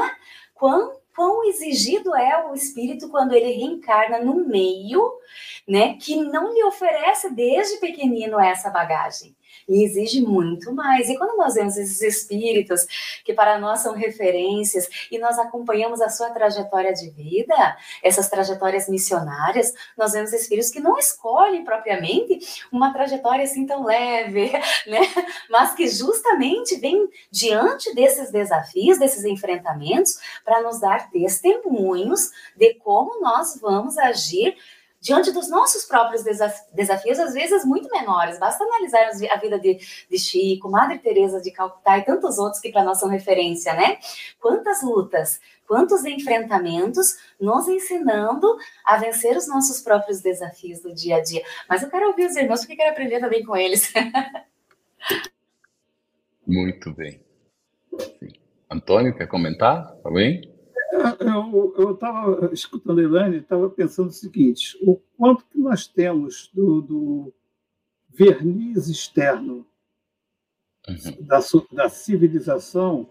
quão, 0.53 0.98
quão 1.19 1.43
exigido 1.43 2.15
é 2.15 2.47
o 2.47 2.53
espírito 2.53 3.09
quando 3.09 3.33
ele 3.33 3.51
reencarna 3.51 4.19
no 4.19 4.35
meio, 4.35 5.11
né, 5.67 5.95
que 5.95 6.15
não 6.15 6.53
lhe 6.53 6.63
oferece 6.63 7.35
desde 7.35 7.77
pequenino 7.81 8.39
essa 8.39 8.69
bagagem 8.69 9.35
e 9.67 9.83
exige 9.83 10.21
muito 10.21 10.73
mais. 10.73 11.09
E 11.09 11.17
quando 11.17 11.37
nós 11.37 11.53
vemos 11.53 11.77
esses 11.77 12.01
espíritos 12.01 12.85
que 13.23 13.33
para 13.33 13.59
nós 13.59 13.79
são 13.79 13.93
referências 13.93 14.89
e 15.11 15.17
nós 15.17 15.37
acompanhamos 15.37 16.01
a 16.01 16.09
sua 16.09 16.29
trajetória 16.31 16.93
de 16.93 17.09
vida, 17.09 17.77
essas 18.03 18.29
trajetórias 18.29 18.89
missionárias, 18.89 19.73
nós 19.97 20.13
vemos 20.13 20.33
espíritos 20.33 20.71
que 20.71 20.79
não 20.79 20.97
escolhem 20.97 21.63
propriamente 21.63 22.39
uma 22.71 22.91
trajetória 22.91 23.43
assim 23.43 23.65
tão 23.65 23.85
leve, 23.85 24.51
né? 24.87 25.01
Mas 25.49 25.73
que 25.73 25.87
justamente 25.87 26.75
vêm 26.75 27.07
diante 27.31 27.93
desses 27.93 28.31
desafios, 28.31 28.99
desses 28.99 29.23
enfrentamentos, 29.23 30.19
para 30.43 30.61
nos 30.61 30.79
dar 30.79 31.09
testemunhos 31.09 32.31
de 32.55 32.73
como 32.75 33.19
nós 33.21 33.59
vamos 33.59 33.97
agir 33.97 34.55
diante 35.01 35.31
dos 35.31 35.49
nossos 35.49 35.85
próprios 35.85 36.23
desafios, 36.23 37.19
às 37.19 37.33
vezes 37.33 37.63
muito 37.63 37.89
menores. 37.89 38.37
Basta 38.37 38.63
analisar 38.63 39.09
a 39.31 39.37
vida 39.37 39.59
de, 39.59 39.79
de 40.09 40.19
Chico, 40.19 40.69
Madre 40.69 40.99
Teresa 40.99 41.41
de 41.41 41.51
Calcutá 41.51 41.97
e 41.97 42.05
tantos 42.05 42.37
outros 42.37 42.61
que 42.61 42.71
para 42.71 42.83
nós 42.83 42.99
são 42.99 43.07
referência, 43.07 43.73
né? 43.73 43.97
Quantas 44.39 44.83
lutas, 44.83 45.39
quantos 45.65 46.03
enfrentamentos 46.03 47.17
nos 47.39 47.67
ensinando 47.67 48.57
a 48.83 48.97
vencer 48.97 49.37
os 49.37 49.47
nossos 49.47 49.81
próprios 49.81 50.21
desafios 50.21 50.81
do 50.81 50.93
dia 50.93 51.17
a 51.17 51.21
dia. 51.21 51.43
Mas 51.69 51.81
eu 51.81 51.89
quero 51.89 52.07
ouvir 52.07 52.25
os 52.25 52.35
irmãos 52.35 52.61
porque 52.61 52.75
quero 52.75 52.91
aprender 52.91 53.19
também 53.19 53.43
com 53.43 53.55
eles. 53.55 53.93
Muito 56.45 56.91
bem. 56.93 57.21
Antônio, 58.69 59.15
quer 59.15 59.27
comentar? 59.27 59.95
Tá 60.03 60.09
bem? 60.09 60.58
Eu 60.91 61.91
estava 61.93 62.53
escutando 62.53 62.99
a 62.99 63.03
Elaine 63.03 63.37
e 63.37 63.39
estava 63.39 63.69
pensando 63.69 64.09
o 64.09 64.13
seguinte: 64.13 64.77
o 64.81 64.95
quanto 65.17 65.45
que 65.45 65.57
nós 65.57 65.87
temos 65.87 66.49
do, 66.53 66.81
do 66.81 67.33
verniz 68.09 68.87
externo 68.87 69.65
uhum. 70.87 71.25
da, 71.25 71.39
da 71.71 71.89
civilização 71.89 73.09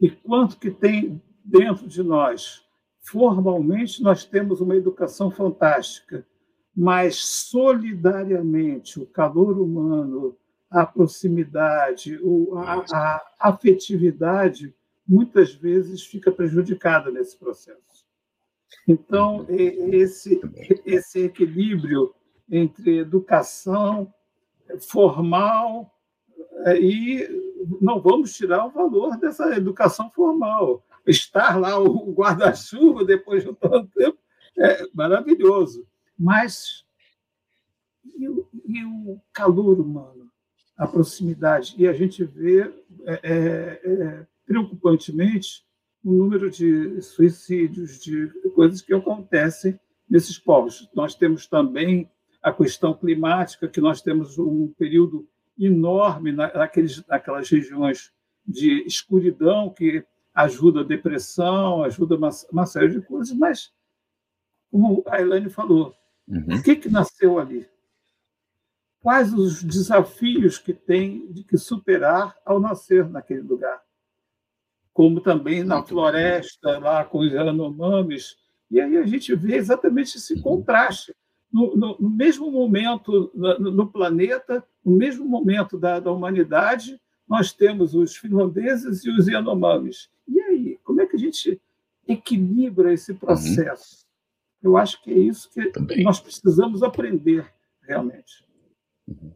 e 0.00 0.10
quanto 0.10 0.58
que 0.58 0.70
tem 0.70 1.20
dentro 1.44 1.86
de 1.86 2.02
nós. 2.02 2.64
Formalmente, 3.00 4.02
nós 4.02 4.24
temos 4.24 4.60
uma 4.60 4.76
educação 4.76 5.30
fantástica, 5.30 6.26
mas 6.74 7.16
solidariamente, 7.16 8.98
o 8.98 9.06
calor 9.06 9.60
humano, 9.60 10.36
a 10.70 10.86
proximidade, 10.86 12.18
a, 12.56 12.84
a 12.96 13.22
afetividade 13.38 14.74
muitas 15.06 15.54
vezes 15.54 16.04
fica 16.04 16.32
prejudicada 16.32 17.10
nesse 17.10 17.36
processo. 17.36 18.04
Então, 18.86 19.46
esse, 19.48 20.40
esse 20.84 21.20
equilíbrio 21.20 22.14
entre 22.50 22.98
educação 22.98 24.12
formal 24.80 25.94
é, 26.66 26.78
e 26.78 27.28
não 27.80 28.00
vamos 28.00 28.34
tirar 28.34 28.66
o 28.66 28.70
valor 28.70 29.16
dessa 29.18 29.56
educação 29.56 30.10
formal. 30.10 30.84
Estar 31.06 31.58
lá 31.58 31.78
o 31.78 32.12
guarda-chuva 32.12 33.04
depois 33.04 33.44
de 33.44 33.54
tanto 33.54 33.88
tempo 33.88 34.18
é 34.58 34.86
maravilhoso, 34.94 35.86
mas 36.18 36.84
e 38.16 38.28
o, 38.28 38.48
e 38.66 38.84
o 38.84 39.20
calor 39.32 39.80
humano, 39.80 40.30
a 40.76 40.86
proximidade? 40.86 41.74
E 41.76 41.86
a 41.86 41.92
gente 41.92 42.24
vê 42.24 42.72
é, 43.04 43.20
é, 43.22 43.80
é 43.84 44.26
preocupantemente 44.46 45.64
o 46.04 46.12
número 46.12 46.50
de 46.50 47.00
suicídios, 47.00 47.98
de 47.98 48.28
coisas 48.54 48.82
que 48.82 48.92
acontecem 48.92 49.78
nesses 50.08 50.38
povos. 50.38 50.88
Nós 50.94 51.14
temos 51.14 51.46
também 51.46 52.10
a 52.42 52.52
questão 52.52 52.92
climática, 52.92 53.68
que 53.68 53.80
nós 53.80 54.02
temos 54.02 54.38
um 54.38 54.68
período 54.78 55.26
enorme 55.58 56.30
naqueles, 56.30 57.02
naquelas 57.06 57.48
regiões 57.48 58.12
de 58.46 58.84
escuridão 58.86 59.70
que 59.70 60.04
ajuda 60.34 60.80
a 60.80 60.84
depressão, 60.84 61.82
ajuda 61.82 62.16
uma, 62.16 62.28
uma 62.52 62.66
série 62.66 62.88
de 62.88 63.00
coisas, 63.00 63.34
mas, 63.36 63.72
como 64.70 65.02
a 65.06 65.20
Elaine 65.20 65.48
falou, 65.48 65.94
uhum. 66.28 66.56
o 66.56 66.62
que, 66.62 66.76
que 66.76 66.88
nasceu 66.90 67.38
ali? 67.38 67.66
Quais 69.00 69.32
os 69.32 69.62
desafios 69.62 70.58
que 70.58 70.74
tem 70.74 71.30
de 71.32 71.44
que 71.44 71.56
superar 71.56 72.36
ao 72.44 72.58
nascer 72.58 73.08
naquele 73.08 73.42
lugar? 73.42 73.80
Como 74.94 75.20
também 75.20 75.64
na 75.64 75.82
floresta, 75.82 76.78
lá 76.78 77.04
com 77.04 77.18
os 77.18 77.32
Yanomamis. 77.32 78.36
E 78.70 78.80
aí 78.80 78.96
a 78.96 79.04
gente 79.04 79.34
vê 79.34 79.56
exatamente 79.56 80.16
esse 80.16 80.34
uhum. 80.34 80.42
contraste. 80.42 81.12
No, 81.52 81.76
no, 81.76 81.96
no 81.98 82.10
mesmo 82.10 82.50
momento 82.50 83.30
no, 83.34 83.58
no, 83.58 83.86
planeta, 83.88 84.64
no 84.84 84.96
mesmo 84.96 85.24
momento 85.24 85.76
da, 85.78 85.98
da, 85.98 86.12
humanidade, 86.12 87.00
nós 87.28 87.52
temos 87.52 87.94
os 87.94 88.16
finlandeses 88.16 89.04
e 89.04 89.10
os 89.10 89.26
Yanomamis. 89.26 90.08
E 90.28 90.40
aí, 90.40 90.78
como 90.84 91.00
é 91.00 91.06
que 91.06 91.16
a 91.16 91.18
gente 91.18 91.60
equilibra 92.06 92.92
esse 92.92 93.12
uhum. 93.12 93.18
processo? 93.18 94.04
Uhum. 94.62 94.70
Eu 94.70 94.76
acho 94.76 95.02
que 95.02 95.12
é 95.12 95.18
isso 95.18 95.50
que 95.50 95.70
Também. 95.70 96.04
nós 96.04 96.20
precisamos 96.20 96.82
aprender, 96.82 97.52
realmente. 97.82 98.44
Uhum. 99.08 99.32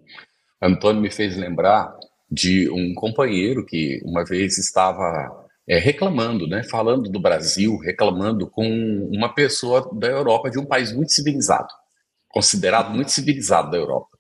Antônio 0.62 1.02
me 1.02 1.11
fez 1.11 1.36
lembrar 1.36 1.96
de 2.30 2.70
um 2.70 2.94
companheiro 2.94 3.64
que 3.64 4.00
uma 4.04 4.24
vez 4.24 4.59
estava 4.59 5.47
é, 5.68 5.78
reclamando, 5.78 6.46
né, 6.46 6.62
falando 6.64 7.10
do 7.10 7.20
Brasil, 7.20 7.76
reclamando 7.78 8.48
com 8.48 8.66
uma 9.12 9.34
pessoa 9.34 9.90
da 9.94 10.08
Europa, 10.08 10.50
de 10.50 10.58
um 10.58 10.64
país 10.64 10.92
muito 10.92 11.12
civilizado, 11.12 11.68
considerado 12.30 12.90
muito 12.94 13.10
civilizado 13.10 13.70
da 13.70 13.76
Europa. 13.76 14.16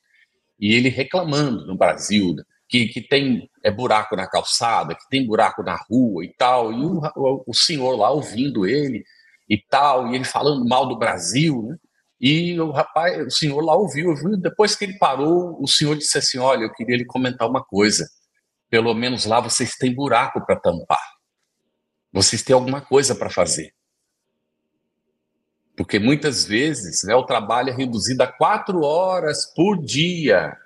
E 0.60 0.74
ele 0.74 0.90
reclamando 0.90 1.66
no 1.66 1.76
Brasil 1.76 2.36
que, 2.68 2.88
que 2.88 3.00
tem 3.00 3.48
é, 3.64 3.70
buraco 3.70 4.14
na 4.14 4.26
calçada, 4.26 4.94
que 4.94 5.08
tem 5.08 5.26
buraco 5.26 5.62
na 5.62 5.76
rua 5.88 6.22
e 6.22 6.34
tal, 6.36 6.70
e 6.70 6.84
o, 6.84 7.44
o, 7.46 7.54
senhor 7.54 7.96
lá 7.96 8.10
ouvindo 8.10 8.66
ele 8.66 9.02
e 9.48 9.56
tal, 9.70 10.08
e 10.08 10.16
ele 10.16 10.24
falando 10.24 10.68
mal 10.68 10.86
do 10.86 10.98
Brasil, 10.98 11.62
né? 11.62 11.76
E 12.20 12.60
o 12.60 12.72
rapaz, 12.72 13.26
o 13.26 13.30
senhor 13.30 13.60
lá 13.64 13.76
ouviu, 13.76 14.10
ouviu, 14.10 14.36
depois 14.36 14.74
que 14.74 14.84
ele 14.84 14.98
parou, 14.98 15.56
o 15.62 15.68
senhor 15.68 15.96
disse 15.96 16.18
assim: 16.18 16.36
Olha, 16.36 16.64
eu 16.64 16.72
queria 16.72 16.96
lhe 16.96 17.04
comentar 17.04 17.48
uma 17.48 17.64
coisa. 17.64 18.08
Pelo 18.68 18.92
menos 18.92 19.24
lá 19.24 19.40
vocês 19.40 19.76
têm 19.76 19.94
buraco 19.94 20.44
para 20.44 20.58
tampar. 20.58 21.17
Vocês 22.12 22.42
têm 22.42 22.54
alguma 22.54 22.80
coisa 22.80 23.14
para 23.14 23.30
fazer. 23.30 23.72
Porque 25.76 25.98
muitas 25.98 26.44
vezes 26.44 27.04
né, 27.04 27.14
o 27.14 27.24
trabalho 27.24 27.70
é 27.70 27.72
reduzido 27.72 28.22
a 28.22 28.26
quatro 28.26 28.82
horas 28.82 29.46
por 29.54 29.80
dia, 29.80 30.56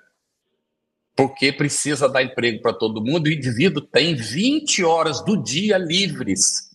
porque 1.15 1.51
precisa 1.51 2.09
dar 2.09 2.23
emprego 2.23 2.61
para 2.61 2.73
todo 2.73 3.03
mundo. 3.03 3.27
O 3.27 3.31
indivíduo 3.31 3.81
tem 3.81 4.15
20 4.15 4.83
horas 4.83 5.23
do 5.23 5.37
dia 5.37 5.77
livres 5.77 6.71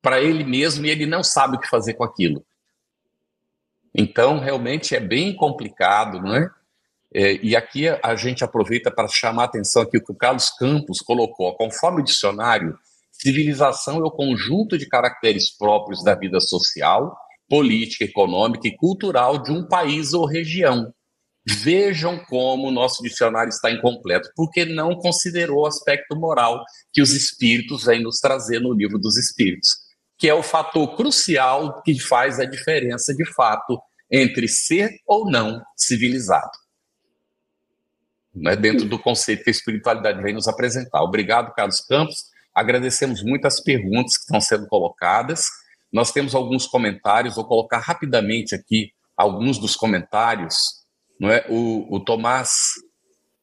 para 0.00 0.22
ele 0.22 0.44
mesmo 0.44 0.86
e 0.86 0.90
ele 0.90 1.04
não 1.04 1.22
sabe 1.22 1.56
o 1.56 1.60
que 1.60 1.68
fazer 1.68 1.94
com 1.94 2.04
aquilo. 2.04 2.46
Então, 3.94 4.38
realmente 4.38 4.94
é 4.94 5.00
bem 5.00 5.34
complicado, 5.34 6.20
não 6.20 6.34
é? 6.34 6.50
é 7.12 7.34
e 7.42 7.56
aqui 7.56 7.88
a 7.88 8.14
gente 8.14 8.44
aproveita 8.44 8.90
para 8.90 9.08
chamar 9.08 9.42
a 9.42 9.46
atenção 9.46 9.82
aqui 9.82 9.98
o 9.98 10.04
que 10.04 10.12
o 10.12 10.16
Carlos 10.16 10.50
Campos 10.50 11.00
colocou. 11.00 11.54
Conforme 11.56 12.00
o 12.00 12.04
dicionário, 12.04 12.78
Civilização 13.20 13.98
é 13.98 14.04
o 14.04 14.10
conjunto 14.10 14.76
de 14.76 14.86
caracteres 14.86 15.56
próprios 15.56 16.02
da 16.04 16.14
vida 16.14 16.40
social, 16.40 17.16
política, 17.48 18.04
econômica 18.04 18.68
e 18.68 18.76
cultural 18.76 19.38
de 19.42 19.52
um 19.52 19.66
país 19.66 20.12
ou 20.12 20.26
região, 20.26 20.92
Vejam 21.48 22.18
como 22.24 22.66
o 22.66 22.72
nosso 22.72 23.00
dicionário 23.04 23.50
está 23.50 23.70
incompleto, 23.70 24.28
porque 24.34 24.64
não 24.64 24.96
considerou 24.96 25.62
o 25.62 25.66
aspecto 25.66 26.16
moral 26.16 26.64
que 26.92 27.00
os 27.00 27.12
espíritos 27.12 27.84
vêm 27.84 28.02
nos 28.02 28.18
trazer 28.18 28.58
no 28.58 28.72
livro 28.72 28.98
dos 28.98 29.16
espíritos, 29.16 29.68
que 30.18 30.28
é 30.28 30.34
o 30.34 30.42
fator 30.42 30.96
crucial 30.96 31.80
que 31.82 32.00
faz 32.00 32.40
a 32.40 32.44
diferença 32.44 33.14
de 33.14 33.24
fato 33.32 33.80
entre 34.10 34.48
ser 34.48 34.90
ou 35.06 35.30
não 35.30 35.62
civilizado. 35.76 36.50
Né, 38.34 38.56
dentro 38.56 38.84
do 38.86 38.98
conceito 38.98 39.44
que 39.44 39.50
a 39.50 39.52
espiritualidade 39.52 40.20
vem 40.20 40.34
nos 40.34 40.48
apresentar. 40.48 41.00
Obrigado, 41.02 41.54
Carlos 41.54 41.80
Campos. 41.80 42.24
Agradecemos 42.56 43.22
muito 43.22 43.46
as 43.46 43.60
perguntas 43.60 44.16
que 44.16 44.22
estão 44.22 44.40
sendo 44.40 44.66
colocadas. 44.66 45.46
Nós 45.92 46.10
temos 46.10 46.34
alguns 46.34 46.66
comentários, 46.66 47.34
vou 47.34 47.44
colocar 47.44 47.78
rapidamente 47.78 48.54
aqui 48.54 48.90
alguns 49.16 49.58
dos 49.58 49.76
comentários 49.76 50.86
não 51.18 51.30
é? 51.30 51.44
O, 51.48 51.96
o 51.96 52.00
Tomás 52.00 52.72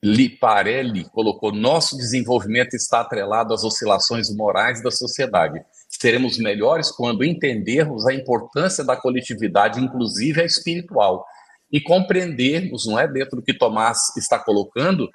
Liparelli 0.04 1.06
colocou: 1.10 1.52
nosso 1.52 1.98
desenvolvimento 1.98 2.76
está 2.76 3.02
atrelado 3.02 3.54
às 3.54 3.64
oscilações 3.64 4.34
morais 4.34 4.82
da 4.82 4.92
sociedade. 4.92 5.62
Seremos 5.90 6.38
melhores 6.38 6.92
quando 6.92 7.24
entendermos 7.24 8.06
a 8.06 8.14
importância 8.14 8.84
da 8.84 8.96
coletividade, 8.96 9.80
inclusive 9.80 10.42
a 10.42 10.46
espiritual, 10.46 11.26
e 11.72 11.82
compreendermos, 11.82 12.86
não 12.86 13.00
é, 13.00 13.08
dentro 13.08 13.38
do 13.38 13.44
que 13.44 13.58
Tomás 13.58 14.16
está 14.18 14.38
colocando, 14.38 15.10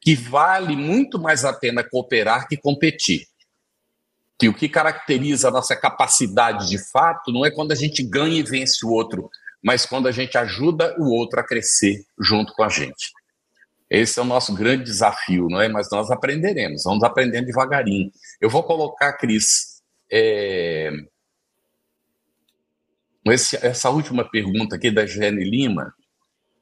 que 0.00 0.14
vale 0.14 0.76
muito 0.76 1.18
mais 1.18 1.44
a 1.44 1.52
pena 1.52 1.82
cooperar 1.82 2.46
que 2.46 2.56
competir. 2.56 3.26
Que 4.38 4.48
o 4.48 4.54
que 4.54 4.68
caracteriza 4.68 5.48
a 5.48 5.50
nossa 5.50 5.76
capacidade 5.76 6.68
de 6.68 6.78
fato 6.90 7.32
não 7.32 7.44
é 7.44 7.50
quando 7.50 7.72
a 7.72 7.76
gente 7.76 8.02
ganha 8.02 8.38
e 8.38 8.42
vence 8.42 8.84
o 8.84 8.90
outro, 8.90 9.30
mas 9.62 9.86
quando 9.86 10.08
a 10.08 10.12
gente 10.12 10.36
ajuda 10.36 10.94
o 10.98 11.10
outro 11.10 11.40
a 11.40 11.44
crescer 11.44 12.04
junto 12.20 12.52
com 12.52 12.62
a 12.62 12.68
gente. 12.68 13.12
Esse 13.88 14.18
é 14.18 14.22
o 14.22 14.26
nosso 14.26 14.54
grande 14.54 14.84
desafio, 14.84 15.48
não 15.48 15.60
é? 15.60 15.68
Mas 15.68 15.88
nós 15.90 16.10
aprenderemos, 16.10 16.82
vamos 16.84 17.04
aprendendo 17.04 17.46
devagarinho. 17.46 18.10
Eu 18.40 18.50
vou 18.50 18.62
colocar, 18.62 19.12
Cris, 19.14 19.82
é... 20.10 20.90
Esse, 23.26 23.56
essa 23.64 23.88
última 23.88 24.28
pergunta 24.28 24.76
aqui 24.76 24.90
da 24.90 25.06
Jenny 25.06 25.44
Lima, 25.44 25.94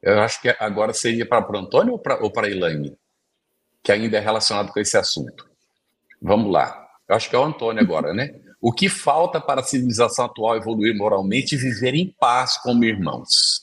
eu 0.00 0.20
acho 0.20 0.40
que 0.40 0.48
agora 0.60 0.92
seria 0.92 1.26
para 1.26 1.50
o 1.50 1.56
Antônio 1.58 1.92
ou 1.92 2.30
para 2.30 2.46
a 2.46 2.50
Elaine, 2.50 2.96
que 3.82 3.90
ainda 3.90 4.16
é 4.16 4.20
relacionado 4.20 4.72
com 4.72 4.78
esse 4.78 4.96
assunto. 4.96 5.50
Vamos 6.20 6.52
lá. 6.52 6.81
Eu 7.08 7.16
acho 7.16 7.28
que 7.28 7.36
é 7.36 7.38
o 7.38 7.44
Antônio 7.44 7.82
agora, 7.82 8.12
né? 8.14 8.40
O 8.60 8.72
que 8.72 8.88
falta 8.88 9.40
para 9.40 9.60
a 9.60 9.64
civilização 9.64 10.24
atual 10.26 10.56
evoluir 10.56 10.96
moralmente 10.96 11.54
e 11.54 11.58
viver 11.58 11.94
em 11.94 12.14
paz 12.18 12.56
como 12.58 12.84
irmãos? 12.84 13.62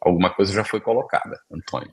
Alguma 0.00 0.30
coisa 0.30 0.52
já 0.52 0.64
foi 0.64 0.80
colocada, 0.80 1.38
Antônio. 1.50 1.92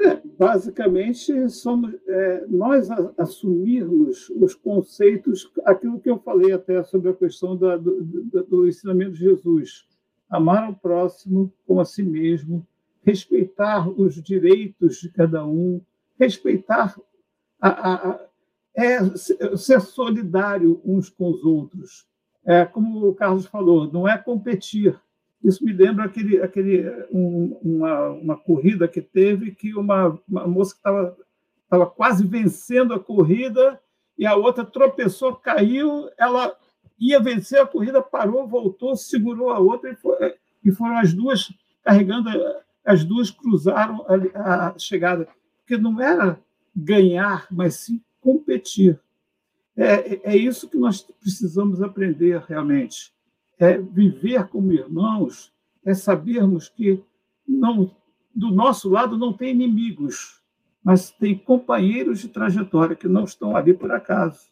É, 0.00 0.20
basicamente, 0.36 1.48
somos 1.50 1.94
é, 2.08 2.44
nós 2.48 2.88
assumirmos 3.16 4.28
os 4.30 4.54
conceitos, 4.54 5.48
aquilo 5.64 6.00
que 6.00 6.10
eu 6.10 6.18
falei 6.18 6.52
até 6.52 6.82
sobre 6.82 7.10
a 7.10 7.14
questão 7.14 7.56
da, 7.56 7.76
do, 7.76 8.02
do, 8.02 8.42
do 8.44 8.68
ensinamento 8.68 9.12
de 9.12 9.20
Jesus. 9.20 9.86
Amar 10.28 10.64
ao 10.64 10.74
próximo 10.74 11.52
como 11.64 11.80
a 11.80 11.84
si 11.84 12.02
mesmo, 12.02 12.66
respeitar 13.04 13.88
os 13.88 14.20
direitos 14.20 14.96
de 14.96 15.10
cada 15.10 15.46
um, 15.46 15.80
respeitar 16.18 16.96
a, 17.60 17.68
a, 17.68 18.20
é 18.74 18.98
ser 19.56 19.80
solidário 19.80 20.80
uns 20.84 21.08
com 21.08 21.30
os 21.30 21.44
outros. 21.44 22.06
É, 22.44 22.64
como 22.64 23.08
o 23.08 23.14
Carlos 23.14 23.46
falou, 23.46 23.92
não 23.92 24.08
é 24.08 24.18
competir. 24.18 24.98
Isso 25.42 25.64
me 25.64 25.72
lembra 25.72 26.04
aquele, 26.04 26.40
aquele, 26.40 26.88
um, 27.10 27.58
uma, 27.62 28.08
uma 28.10 28.36
corrida 28.36 28.88
que 28.88 29.00
teve 29.00 29.52
que 29.52 29.74
uma, 29.74 30.18
uma 30.28 30.46
moça 30.46 30.74
estava 30.74 31.16
estava 31.72 31.86
quase 31.86 32.26
vencendo 32.26 32.92
a 32.92 33.00
corrida 33.00 33.80
e 34.18 34.26
a 34.26 34.36
outra 34.36 34.62
tropeçou, 34.62 35.34
caiu, 35.34 36.10
ela 36.18 36.54
ia 36.98 37.18
vencer 37.18 37.58
a 37.58 37.66
corrida, 37.66 38.02
parou, 38.02 38.46
voltou, 38.46 38.94
segurou 38.94 39.48
a 39.48 39.58
outra 39.58 39.90
e, 39.90 39.96
foi, 39.96 40.34
e 40.62 40.70
foram 40.70 40.98
as 40.98 41.14
duas 41.14 41.50
carregando, 41.82 42.28
as 42.84 43.04
duas 43.04 43.30
cruzaram 43.30 44.04
a, 44.34 44.68
a 44.68 44.78
chegada. 44.78 45.26
Porque 45.60 45.78
não 45.78 45.98
era 45.98 46.38
ganhar, 46.76 47.46
mas 47.50 47.76
sim 47.76 48.02
competir. 48.22 48.98
É, 49.76 50.32
é 50.32 50.36
isso 50.36 50.68
que 50.68 50.78
nós 50.78 51.02
precisamos 51.02 51.82
aprender 51.82 52.40
realmente. 52.48 53.12
É 53.58 53.76
viver 53.76 54.46
como 54.48 54.72
irmãos, 54.72 55.52
é 55.84 55.92
sabermos 55.92 56.68
que 56.68 57.02
não, 57.46 57.94
do 58.34 58.50
nosso 58.50 58.88
lado 58.88 59.18
não 59.18 59.32
tem 59.32 59.50
inimigos, 59.50 60.40
mas 60.82 61.10
tem 61.10 61.36
companheiros 61.36 62.20
de 62.20 62.28
trajetória 62.28 62.96
que 62.96 63.08
não 63.08 63.24
estão 63.24 63.56
ali 63.56 63.74
por 63.74 63.90
acaso. 63.90 64.50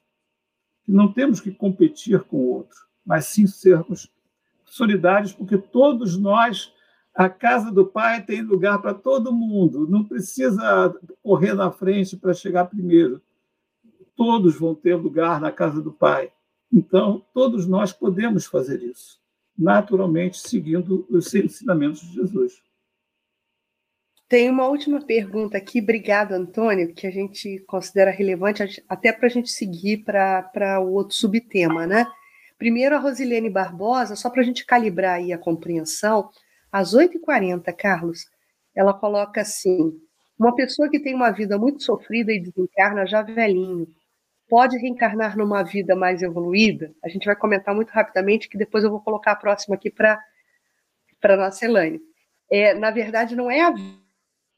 Não 0.86 1.12
temos 1.12 1.40
que 1.40 1.50
competir 1.50 2.20
com 2.24 2.36
o 2.36 2.48
outro, 2.48 2.76
mas 3.04 3.26
sim 3.26 3.46
sermos 3.46 4.10
solidários, 4.64 5.32
porque 5.32 5.58
todos 5.58 6.16
nós, 6.16 6.72
a 7.14 7.28
casa 7.28 7.70
do 7.72 7.84
Pai 7.84 8.22
tem 8.24 8.42
lugar 8.42 8.80
para 8.80 8.94
todo 8.94 9.32
mundo, 9.32 9.88
não 9.88 10.04
precisa 10.04 10.94
correr 11.22 11.54
na 11.54 11.70
frente 11.70 12.16
para 12.16 12.32
chegar 12.32 12.66
primeiro 12.66 13.20
todos 14.20 14.60
vão 14.60 14.74
ter 14.74 14.94
lugar 14.96 15.40
na 15.40 15.50
casa 15.50 15.80
do 15.80 15.90
Pai. 15.90 16.30
Então, 16.70 17.24
todos 17.32 17.66
nós 17.66 17.90
podemos 17.90 18.44
fazer 18.44 18.82
isso, 18.82 19.18
naturalmente 19.56 20.36
seguindo 20.36 21.06
os 21.08 21.34
ensinamentos 21.34 22.02
de 22.02 22.16
Jesus. 22.16 22.62
Tem 24.28 24.50
uma 24.50 24.68
última 24.68 25.00
pergunta 25.00 25.56
aqui, 25.56 25.80
obrigado, 25.80 26.32
Antônio, 26.32 26.92
que 26.92 27.06
a 27.06 27.10
gente 27.10 27.60
considera 27.60 28.10
relevante 28.10 28.84
até 28.86 29.10
para 29.10 29.26
a 29.26 29.30
gente 29.30 29.50
seguir 29.50 30.04
para 30.04 30.78
o 30.80 30.92
outro 30.92 31.16
subtema, 31.16 31.86
né? 31.86 32.06
Primeiro, 32.58 32.96
a 32.96 32.98
Rosilene 32.98 33.48
Barbosa, 33.48 34.16
só 34.16 34.28
para 34.28 34.42
a 34.42 34.44
gente 34.44 34.66
calibrar 34.66 35.14
aí 35.14 35.32
a 35.32 35.38
compreensão, 35.38 36.28
às 36.70 36.94
8h40, 36.94 37.74
Carlos, 37.74 38.26
ela 38.74 38.92
coloca 38.92 39.40
assim: 39.40 39.98
uma 40.38 40.54
pessoa 40.54 40.90
que 40.90 41.00
tem 41.00 41.14
uma 41.14 41.30
vida 41.30 41.56
muito 41.56 41.82
sofrida 41.82 42.30
e 42.30 42.38
desencarna 42.38 43.06
já 43.06 43.22
velhinho, 43.22 43.88
pode 44.50 44.76
reencarnar 44.76 45.38
numa 45.38 45.62
vida 45.62 45.94
mais 45.94 46.22
evoluída? 46.22 46.92
A 47.02 47.08
gente 47.08 47.24
vai 47.24 47.36
comentar 47.36 47.72
muito 47.72 47.90
rapidamente, 47.90 48.48
que 48.48 48.58
depois 48.58 48.82
eu 48.82 48.90
vou 48.90 49.00
colocar 49.00 49.32
a 49.32 49.36
próxima 49.36 49.76
aqui 49.76 49.88
para 49.88 50.20
a 51.22 51.36
nossa 51.36 51.64
Elaine. 51.64 52.00
É, 52.50 52.74
na 52.74 52.90
verdade, 52.90 53.36
não 53.36 53.48
é 53.48 53.60
a 53.60 53.70
vida 53.70 54.00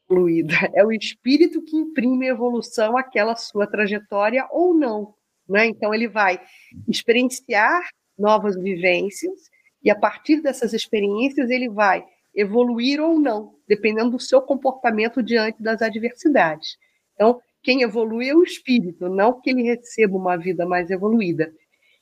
evoluída, 0.09 0.55
é 0.73 0.83
o 0.83 0.91
espírito 0.91 1.61
que 1.61 1.77
imprime 1.77 2.27
evolução 2.27 2.97
àquela 2.97 3.35
sua 3.35 3.67
trajetória 3.67 4.47
ou 4.49 4.73
não. 4.73 5.13
Né? 5.47 5.67
Então, 5.67 5.93
ele 5.93 6.07
vai 6.07 6.41
experienciar 6.87 7.87
novas 8.17 8.55
vivências 8.55 9.51
e, 9.83 9.91
a 9.91 9.95
partir 9.95 10.41
dessas 10.41 10.73
experiências, 10.73 11.51
ele 11.51 11.69
vai 11.69 12.03
evoluir 12.33 12.99
ou 12.99 13.19
não, 13.19 13.53
dependendo 13.67 14.11
do 14.11 14.19
seu 14.19 14.41
comportamento 14.41 15.21
diante 15.21 15.61
das 15.61 15.83
adversidades. 15.83 16.77
Então, 17.13 17.39
quem 17.63 17.81
evolui 17.81 18.27
é 18.27 18.35
o 18.35 18.43
espírito, 18.43 19.07
não 19.07 19.39
que 19.39 19.49
ele 19.49 19.63
receba 19.63 20.17
uma 20.17 20.37
vida 20.37 20.65
mais 20.65 20.91
evoluída. 20.91 21.51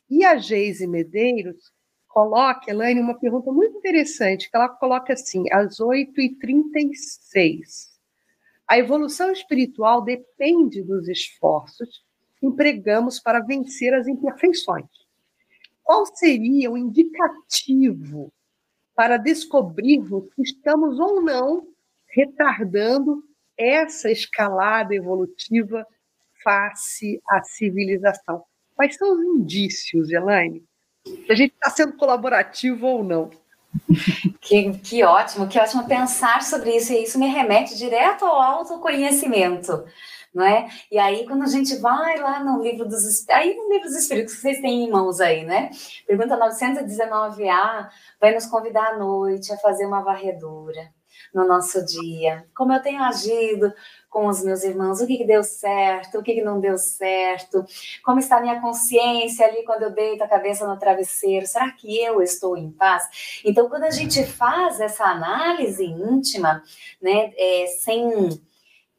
E 0.09 0.25
a 0.25 0.37
Geise 0.37 0.87
Medeiros 0.87 1.71
coloca, 2.07 2.69
Elaine, 2.69 2.99
uma 2.99 3.17
pergunta 3.17 3.51
muito 3.51 3.77
interessante, 3.77 4.49
que 4.49 4.57
ela 4.57 4.67
coloca 4.67 5.13
assim, 5.13 5.43
às 5.51 5.77
8h36. 5.77 7.91
A 8.67 8.77
evolução 8.77 9.31
espiritual 9.31 10.03
depende 10.03 10.83
dos 10.83 11.07
esforços 11.07 12.03
que 12.39 12.47
empregamos 12.47 13.19
para 13.19 13.39
vencer 13.39 13.93
as 13.93 14.07
imperfeições. 14.07 14.89
Qual 15.83 16.05
seria 16.05 16.71
o 16.71 16.77
indicativo 16.77 18.33
para 18.95 19.17
descobrirmos 19.17 20.33
que 20.33 20.41
estamos 20.41 20.99
ou 20.99 21.21
não 21.21 21.67
retardando 22.07 23.23
essa 23.61 24.09
escalada 24.09 24.95
evolutiva 24.95 25.85
face 26.43 27.21
à 27.29 27.43
civilização. 27.43 28.43
Quais 28.75 28.95
são 28.95 29.13
os 29.13 29.39
indícios, 29.39 30.09
Elaine? 30.09 30.63
Se 31.05 31.31
a 31.31 31.35
gente 31.35 31.53
está 31.53 31.69
sendo 31.69 31.93
colaborativo 31.93 32.87
ou 32.87 33.03
não. 33.03 33.29
Que, 34.41 34.73
que 34.79 35.03
ótimo, 35.03 35.47
que 35.47 35.59
ótimo 35.59 35.87
pensar 35.87 36.41
sobre 36.41 36.75
isso, 36.75 36.91
e 36.91 37.03
isso 37.03 37.19
me 37.19 37.27
remete 37.27 37.77
direto 37.77 38.25
ao 38.25 38.41
autoconhecimento. 38.41 39.85
Não 40.33 40.43
é? 40.43 40.67
E 40.91 40.97
aí, 40.97 41.25
quando 41.25 41.43
a 41.43 41.47
gente 41.47 41.77
vai 41.77 42.17
lá 42.17 42.43
no 42.43 42.61
livro 42.61 42.85
dos 42.85 43.29
aí 43.29 43.55
no 43.55 43.69
livro 43.71 43.87
dos 43.87 43.97
Espíritos, 43.97 44.33
que 44.33 44.41
vocês 44.41 44.59
têm 44.59 44.85
em 44.85 44.89
mãos 44.89 45.21
aí, 45.21 45.45
né? 45.45 45.69
Pergunta 46.07 46.37
919A 46.37 47.89
vai 48.19 48.33
nos 48.33 48.45
convidar 48.47 48.93
à 48.93 48.97
noite 48.97 49.53
a 49.53 49.57
fazer 49.57 49.85
uma 49.85 50.01
varredura 50.01 50.91
no 51.33 51.47
nosso 51.47 51.83
dia, 51.85 52.45
como 52.55 52.73
eu 52.73 52.81
tenho 52.81 53.01
agido 53.01 53.73
com 54.09 54.27
os 54.27 54.43
meus 54.43 54.63
irmãos, 54.63 54.99
o 54.99 55.07
que, 55.07 55.17
que 55.17 55.25
deu 55.25 55.41
certo, 55.41 56.19
o 56.19 56.23
que, 56.23 56.33
que 56.33 56.41
não 56.41 56.59
deu 56.59 56.77
certo, 56.77 57.65
como 58.03 58.19
está 58.19 58.37
a 58.37 58.41
minha 58.41 58.59
consciência 58.59 59.45
ali 59.45 59.63
quando 59.63 59.83
eu 59.83 59.91
deito 59.91 60.23
a 60.23 60.27
cabeça 60.27 60.67
no 60.67 60.77
travesseiro, 60.77 61.47
será 61.47 61.71
que 61.71 61.97
eu 61.97 62.21
estou 62.21 62.57
em 62.57 62.69
paz? 62.71 63.41
Então, 63.45 63.69
quando 63.69 63.83
a 63.83 63.89
gente 63.89 64.23
faz 64.25 64.81
essa 64.81 65.05
análise 65.05 65.85
íntima, 65.85 66.61
né, 67.01 67.31
é, 67.37 67.67
sem 67.67 68.41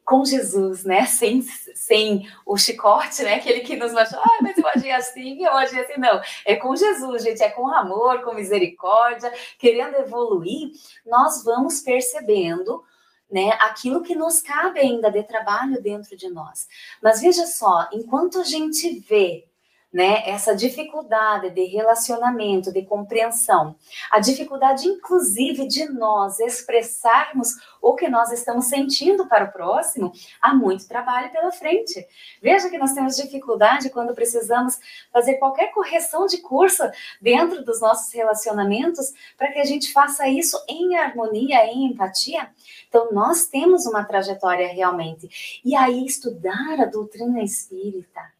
com 0.05 0.25
Jesus, 0.25 0.83
né? 0.83 1.05
Sem, 1.05 1.41
sem 1.41 2.27
o 2.45 2.57
chicote, 2.57 3.23
né? 3.23 3.35
Aquele 3.35 3.61
que 3.61 3.75
nos 3.75 3.93
machuca, 3.93 4.21
ah, 4.23 4.39
mas 4.41 4.57
eu 4.57 4.67
agi 4.67 4.91
assim, 4.91 5.43
eu 5.43 5.53
agi 5.53 5.79
assim. 5.79 5.99
Não, 5.99 6.21
é 6.45 6.55
com 6.55 6.75
Jesus, 6.75 7.23
gente, 7.23 7.41
é 7.41 7.49
com 7.49 7.67
amor, 7.67 8.21
com 8.21 8.33
misericórdia, 8.33 9.31
querendo 9.57 9.95
evoluir, 9.95 10.71
nós 11.05 11.43
vamos 11.43 11.79
percebendo 11.79 12.83
né, 13.31 13.49
aquilo 13.61 14.03
que 14.03 14.13
nos 14.13 14.41
cabe 14.41 14.79
ainda 14.79 15.09
de 15.09 15.23
trabalho 15.23 15.81
dentro 15.81 16.15
de 16.15 16.29
nós. 16.29 16.67
Mas 17.01 17.19
veja 17.19 17.47
só, 17.47 17.89
enquanto 17.91 18.39
a 18.39 18.43
gente 18.43 18.99
vê 18.99 19.47
né, 19.93 20.27
essa 20.27 20.55
dificuldade 20.55 21.51
de 21.51 21.65
relacionamento, 21.65 22.73
de 22.73 22.81
compreensão, 22.81 23.75
a 24.09 24.19
dificuldade, 24.19 24.87
inclusive, 24.87 25.67
de 25.67 25.87
nós 25.87 26.39
expressarmos 26.39 27.49
o 27.79 27.93
que 27.93 28.09
nós 28.09 28.31
estamos 28.31 28.65
sentindo 28.65 29.27
para 29.27 29.45
o 29.45 29.51
próximo, 29.51 30.11
há 30.41 30.53
muito 30.55 30.87
trabalho 30.87 31.31
pela 31.31 31.51
frente. 31.51 32.07
Veja 32.41 32.69
que 32.69 32.77
nós 32.77 32.93
temos 32.93 33.15
dificuldade 33.15 33.91
quando 33.91 34.15
precisamos 34.15 34.79
fazer 35.11 35.35
qualquer 35.35 35.71
correção 35.71 36.25
de 36.25 36.39
curso 36.39 36.83
dentro 37.21 37.63
dos 37.63 37.79
nossos 37.79 38.11
relacionamentos 38.11 39.13
para 39.37 39.51
que 39.51 39.59
a 39.59 39.65
gente 39.65 39.93
faça 39.93 40.27
isso 40.27 40.57
em 40.67 40.97
harmonia, 40.97 41.65
em 41.67 41.85
empatia. 41.85 42.49
Então, 42.89 43.11
nós 43.11 43.45
temos 43.45 43.85
uma 43.85 44.03
trajetória 44.03 44.67
realmente. 44.67 45.61
E 45.63 45.75
aí, 45.75 46.03
estudar 46.05 46.79
a 46.79 46.85
doutrina 46.85 47.43
espírita 47.43 48.32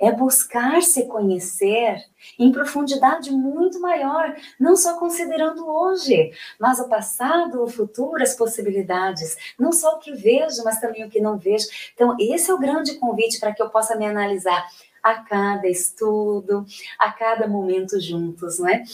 é 0.00 0.12
buscar 0.12 0.82
se 0.82 1.06
conhecer 1.06 1.96
em 2.38 2.52
profundidade 2.52 3.30
muito 3.30 3.80
maior, 3.80 4.34
não 4.58 4.76
só 4.76 4.98
considerando 4.98 5.66
hoje, 5.66 6.32
mas 6.58 6.78
o 6.78 6.88
passado, 6.88 7.62
o 7.62 7.68
futuro, 7.68 8.22
as 8.22 8.34
possibilidades, 8.34 9.36
não 9.58 9.72
só 9.72 9.96
o 9.96 9.98
que 9.98 10.12
vejo, 10.12 10.62
mas 10.64 10.80
também 10.80 11.04
o 11.04 11.10
que 11.10 11.20
não 11.20 11.38
vejo. 11.38 11.66
Então, 11.94 12.16
esse 12.18 12.50
é 12.50 12.54
o 12.54 12.58
grande 12.58 12.94
convite 12.96 13.40
para 13.40 13.54
que 13.54 13.62
eu 13.62 13.70
possa 13.70 13.96
me 13.96 14.06
analisar 14.06 14.66
a 15.02 15.14
cada 15.14 15.66
estudo, 15.66 16.66
a 16.98 17.10
cada 17.10 17.48
momento 17.48 18.00
juntos, 18.00 18.58
não 18.58 18.68
é? 18.68 18.84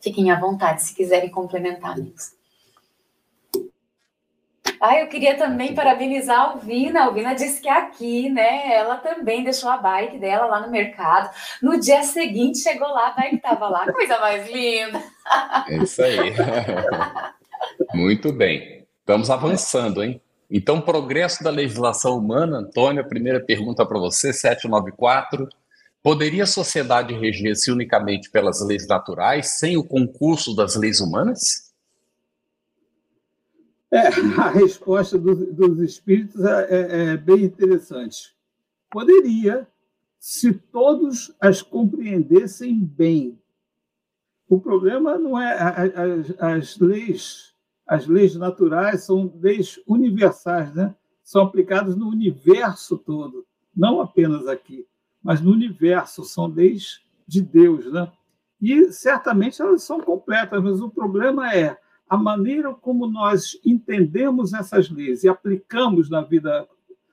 Fiquem 0.00 0.30
à 0.30 0.38
vontade 0.38 0.82
se 0.82 0.94
quiserem 0.94 1.30
complementar, 1.30 1.92
amigos. 1.92 2.37
Ah, 4.80 4.98
eu 4.98 5.08
queria 5.08 5.36
também 5.36 5.74
parabenizar 5.74 6.38
a 6.38 6.42
Alvina. 6.50 7.00
A 7.00 7.04
Alvina 7.06 7.34
disse 7.34 7.60
que 7.60 7.68
aqui, 7.68 8.28
né? 8.28 8.72
Ela 8.72 8.96
também 8.96 9.42
deixou 9.42 9.68
a 9.70 9.76
bike 9.76 10.18
dela 10.18 10.46
lá 10.46 10.60
no 10.60 10.70
mercado. 10.70 11.30
No 11.62 11.78
dia 11.78 12.02
seguinte 12.02 12.58
chegou 12.58 12.88
lá, 12.88 13.08
a 13.08 13.12
bike 13.12 13.36
estava 13.36 13.68
lá. 13.68 13.90
Coisa 13.92 14.18
mais 14.20 14.50
linda. 14.50 15.02
É 15.68 15.76
isso 15.78 16.02
aí. 16.02 16.34
Muito 17.94 18.32
bem. 18.32 18.86
Estamos 19.00 19.30
avançando, 19.30 20.02
hein? 20.02 20.20
Então, 20.50 20.80
progresso 20.80 21.44
da 21.44 21.50
legislação 21.50 22.16
humana, 22.16 22.58
Antônio, 22.58 23.02
a 23.02 23.06
primeira 23.06 23.40
pergunta 23.40 23.84
para 23.84 23.98
você, 23.98 24.32
794. 24.32 25.48
Poderia 26.02 26.44
a 26.44 26.46
sociedade 26.46 27.12
reger-se 27.12 27.70
unicamente 27.70 28.30
pelas 28.30 28.64
leis 28.64 28.86
naturais, 28.86 29.58
sem 29.58 29.76
o 29.76 29.84
concurso 29.84 30.54
das 30.54 30.74
leis 30.76 31.00
humanas? 31.00 31.67
É, 33.90 34.08
a 34.38 34.50
resposta 34.50 35.18
do, 35.18 35.52
dos 35.52 35.80
espíritos 35.80 36.44
é, 36.44 36.66
é, 36.68 37.04
é, 37.12 37.16
bem 37.16 37.44
interessante. 37.44 38.36
Poderia, 38.90 39.66
se 40.18 40.52
todos 40.52 41.34
as 41.40 41.62
compreendessem 41.62 42.78
bem. 42.78 43.40
O 44.48 44.60
problema 44.60 45.18
não 45.18 45.40
é 45.40 45.52
as, 45.52 46.34
as 46.38 46.78
leis, 46.78 47.54
as 47.86 48.06
leis 48.06 48.34
naturais 48.34 49.04
são 49.04 49.32
leis 49.40 49.80
universais, 49.86 50.74
né? 50.74 50.94
São 51.22 51.42
aplicadas 51.42 51.96
no 51.96 52.08
universo 52.08 52.96
todo, 52.96 53.46
não 53.76 54.00
apenas 54.00 54.46
aqui, 54.46 54.86
mas 55.22 55.42
no 55.42 55.52
universo 55.52 56.24
são 56.24 56.46
leis 56.46 57.02
de 57.26 57.42
Deus, 57.42 57.90
né? 57.92 58.10
E 58.60 58.90
certamente 58.92 59.60
elas 59.60 59.82
são 59.82 60.00
completas, 60.00 60.62
mas 60.62 60.80
o 60.80 60.90
problema 60.90 61.54
é 61.54 61.78
a 62.08 62.16
maneira 62.16 62.72
como 62.74 63.06
nós 63.06 63.58
entendemos 63.64 64.52
essas 64.52 64.88
leis 64.88 65.24
e 65.24 65.28
aplicamos 65.28 66.08
na 66.08 66.22
vida 66.22 66.66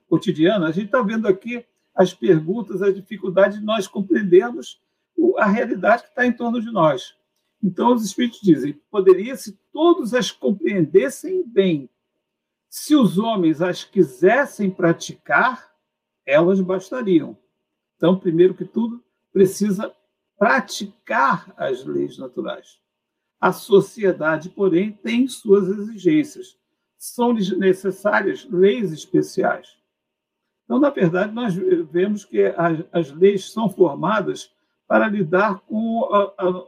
cotidiana, 0.07 0.67
a 0.67 0.71
gente 0.71 0.85
está 0.85 1.01
vendo 1.01 1.27
aqui 1.27 1.65
as 1.93 2.13
perguntas, 2.13 2.81
as 2.81 2.93
dificuldades 2.93 3.59
de 3.59 3.65
nós 3.65 3.87
compreendermos 3.87 4.81
a 5.37 5.47
realidade 5.47 6.03
que 6.03 6.09
está 6.09 6.25
em 6.25 6.31
torno 6.31 6.61
de 6.61 6.71
nós. 6.71 7.15
Então, 7.63 7.93
os 7.93 8.05
Espíritos 8.05 8.39
dizem: 8.41 8.79
poderia 8.91 9.35
se 9.35 9.57
todos 9.71 10.13
as 10.13 10.31
compreendessem 10.31 11.43
bem, 11.45 11.89
se 12.69 12.95
os 12.95 13.17
homens 13.17 13.61
as 13.61 13.83
quisessem 13.83 14.69
praticar, 14.69 15.73
elas 16.25 16.59
bastariam. 16.61 17.37
Então, 17.95 18.19
primeiro 18.19 18.53
que 18.53 18.65
tudo, 18.65 19.03
precisa 19.31 19.93
praticar 20.37 21.53
as 21.57 21.83
leis 21.85 22.17
naturais. 22.17 22.79
A 23.45 23.51
sociedade, 23.51 24.49
porém, 24.49 24.91
tem 24.91 25.27
suas 25.27 25.67
exigências. 25.67 26.57
São 26.97 27.31
necessárias 27.31 28.43
leis 28.49 28.91
especiais. 28.91 29.77
Então, 30.63 30.79
na 30.79 30.89
verdade, 30.89 31.31
nós 31.31 31.53
vemos 31.53 32.25
que 32.25 32.41
as, 32.91 33.11
leis 33.11 33.51
são 33.51 33.69
formadas 33.69 34.51
para 34.87 35.07
lidar 35.07 35.59
com 35.59 36.09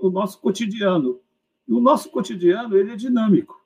o 0.02 0.12
nosso 0.12 0.40
cotidiano. 0.40 1.20
E 1.68 1.74
o 1.74 1.82
nosso 1.82 2.12
cotidiano 2.12 2.78
ele 2.78 2.92
é 2.92 2.96
dinâmico. 2.96 3.60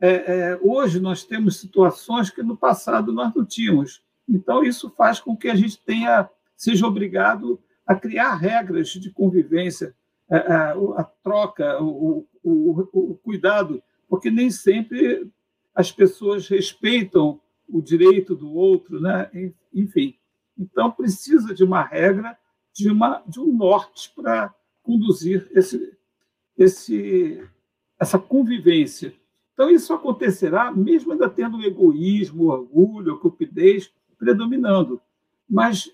É, 0.00 0.08
é, 0.52 0.60
hoje 0.62 1.00
nós 1.00 1.24
temos 1.24 1.60
situações 1.60 2.30
que 2.30 2.42
no 2.42 2.56
passado 2.56 3.12
nós 3.12 3.30
não 3.34 3.44
tínhamos. 3.44 4.02
Então, 4.26 4.64
isso 4.64 4.88
faz 4.88 5.20
com 5.20 5.36
que 5.36 5.50
a 5.50 5.54
gente 5.54 5.78
tenha 5.84 6.30
seja 6.56 6.86
obrigado 6.86 7.60
a 7.86 7.94
criar 7.94 8.36
regras 8.36 8.88
de 8.88 9.10
convivência, 9.10 9.94
a, 10.36 10.72
a, 11.00 11.04
troca, 11.22 11.82
o, 11.82 12.26
o, 12.42 12.88
o, 12.92 13.14
cuidado, 13.16 13.82
porque 14.08 14.30
nem 14.30 14.50
sempre 14.50 15.30
as 15.74 15.92
pessoas 15.92 16.48
respeitam 16.48 17.40
o 17.68 17.80
direito 17.80 18.34
do 18.34 18.52
outro, 18.52 19.00
né? 19.00 19.30
enfim. 19.72 20.14
Então, 20.58 20.90
precisa 20.90 21.54
de 21.54 21.64
uma 21.64 21.82
regra, 21.82 22.36
de, 22.74 22.90
uma, 22.90 23.22
de 23.26 23.40
um 23.40 23.52
norte 23.52 24.12
para 24.14 24.54
conduzir 24.82 25.50
esse, 25.52 25.96
esse, 26.56 27.46
essa 27.98 28.18
convivência. 28.18 29.14
Então, 29.52 29.70
isso 29.70 29.92
acontecerá 29.92 30.72
mesmo 30.72 31.12
ainda 31.12 31.28
tendo 31.28 31.58
o 31.58 31.64
egoísmo, 31.64 32.44
o 32.44 32.48
orgulho, 32.48 33.14
a 33.14 33.18
cupidez 33.18 33.92
predominando. 34.18 35.00
Mas 35.48 35.90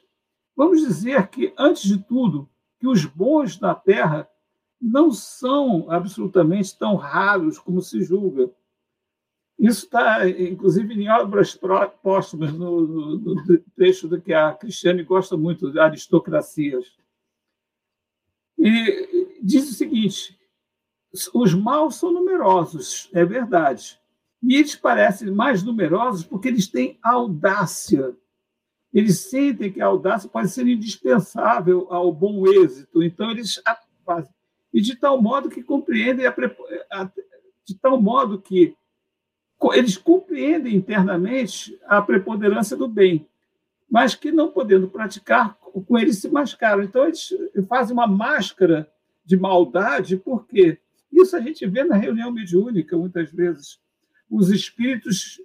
vamos 0.57 0.81
dizer 0.81 1.29
que, 1.29 1.53
antes 1.59 1.83
de 1.83 1.99
tudo, 1.99 2.49
que 2.79 2.87
os 2.87 3.05
bons 3.05 3.59
na 3.61 3.75
Terra 3.75 4.29
não 4.81 5.11
são 5.11 5.91
absolutamente 5.91 6.77
tão 6.79 6.95
raros 6.95 7.59
como 7.59 7.81
se 7.81 8.03
julga. 8.03 8.51
Isso 9.59 9.87
está, 9.87 10.29
inclusive, 10.29 10.95
em 10.95 11.11
obras 11.11 11.59
póstumas, 12.01 12.53
no, 12.53 12.87
no, 12.87 13.19
no 13.19 13.59
trecho 13.75 14.07
do 14.07 14.21
que 14.21 14.33
a 14.33 14.53
Cristiane 14.55 15.03
gosta 15.03 15.37
muito, 15.37 15.73
de 15.73 15.81
aristocracias. 15.81 16.97
E 18.57 19.39
diz 19.43 19.69
o 19.69 19.75
seguinte: 19.75 20.39
os 21.35 21.55
maus 21.55 21.97
são 21.97 22.13
numerosos, 22.13 23.11
é 23.13 23.25
verdade. 23.25 24.01
E 24.41 24.55
eles 24.55 24.77
parecem 24.77 25.33
mais 25.33 25.65
numerosos 25.65 26.25
porque 26.25 26.47
eles 26.47 26.69
têm 26.69 26.99
audácia 27.03 28.17
eles 28.93 29.19
sentem 29.21 29.73
que 29.73 29.81
a 29.81 29.87
audácia 29.87 30.29
pode 30.29 30.49
ser 30.49 30.67
indispensável 30.67 31.87
ao 31.91 32.13
bom 32.13 32.47
êxito, 32.47 33.03
então 33.03 33.31
eles 33.31 33.61
a 33.67 33.77
fazem. 34.05 34.33
E 34.73 34.81
de 34.81 34.97
tal 34.97 35.21
modo 35.21 35.51
que 35.51 35.63
compreendem, 35.63 36.27
a, 36.27 36.35
a, 36.93 37.11
de 37.65 37.75
tal 37.75 38.01
modo 38.01 38.41
que 38.41 38.75
eles 39.75 39.97
compreendem 39.97 40.75
internamente 40.75 41.79
a 41.87 42.01
preponderância 42.01 42.77
do 42.77 42.89
bem, 42.89 43.27
mas 43.91 44.15
que 44.15 44.31
não 44.31 44.51
podendo 44.51 44.89
praticar, 44.89 45.55
com 45.59 45.99
eles 45.99 46.19
se 46.19 46.29
mascaram. 46.29 46.83
Então 46.83 47.05
eles 47.05 47.35
fazem 47.69 47.93
uma 47.93 48.07
máscara 48.07 48.91
de 49.25 49.37
maldade, 49.37 50.17
porque 50.17 50.79
isso 51.13 51.37
a 51.37 51.41
gente 51.41 51.67
vê 51.67 51.85
na 51.85 51.97
reunião 51.97 52.31
mediúnica 52.31 52.97
muitas 52.97 53.31
vezes. 53.31 53.79
Os 54.31 54.51
espíritos, 54.51 55.41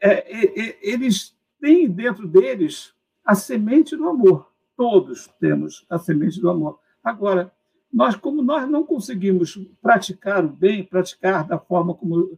é, 0.00 0.10
é, 0.10 0.68
é 0.68 0.78
eles 0.82 1.36
têm 1.62 1.88
dentro 1.88 2.26
deles 2.26 2.92
a 3.24 3.36
semente 3.36 3.96
do 3.96 4.08
amor. 4.08 4.50
Todos 4.76 5.28
temos 5.38 5.86
a 5.88 5.96
semente 5.96 6.40
do 6.40 6.50
amor. 6.50 6.80
Agora, 7.04 7.52
nós, 7.90 8.16
como 8.16 8.42
nós 8.42 8.68
não 8.68 8.84
conseguimos 8.84 9.56
praticar 9.80 10.44
o 10.44 10.48
bem, 10.48 10.82
praticar 10.82 11.46
da 11.46 11.58
forma 11.58 11.94
como 11.94 12.36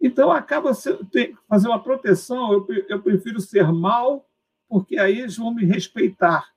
Então, 0.00 0.32
acaba 0.32 0.72
fazer 1.46 1.68
uma 1.68 1.82
proteção, 1.82 2.52
eu, 2.52 2.66
eu 2.88 3.02
prefiro 3.02 3.40
ser 3.40 3.70
mal, 3.70 4.26
porque 4.68 4.98
aí 4.98 5.20
eles 5.20 5.36
vão 5.36 5.52
me 5.52 5.64
respeitar. 5.64 6.48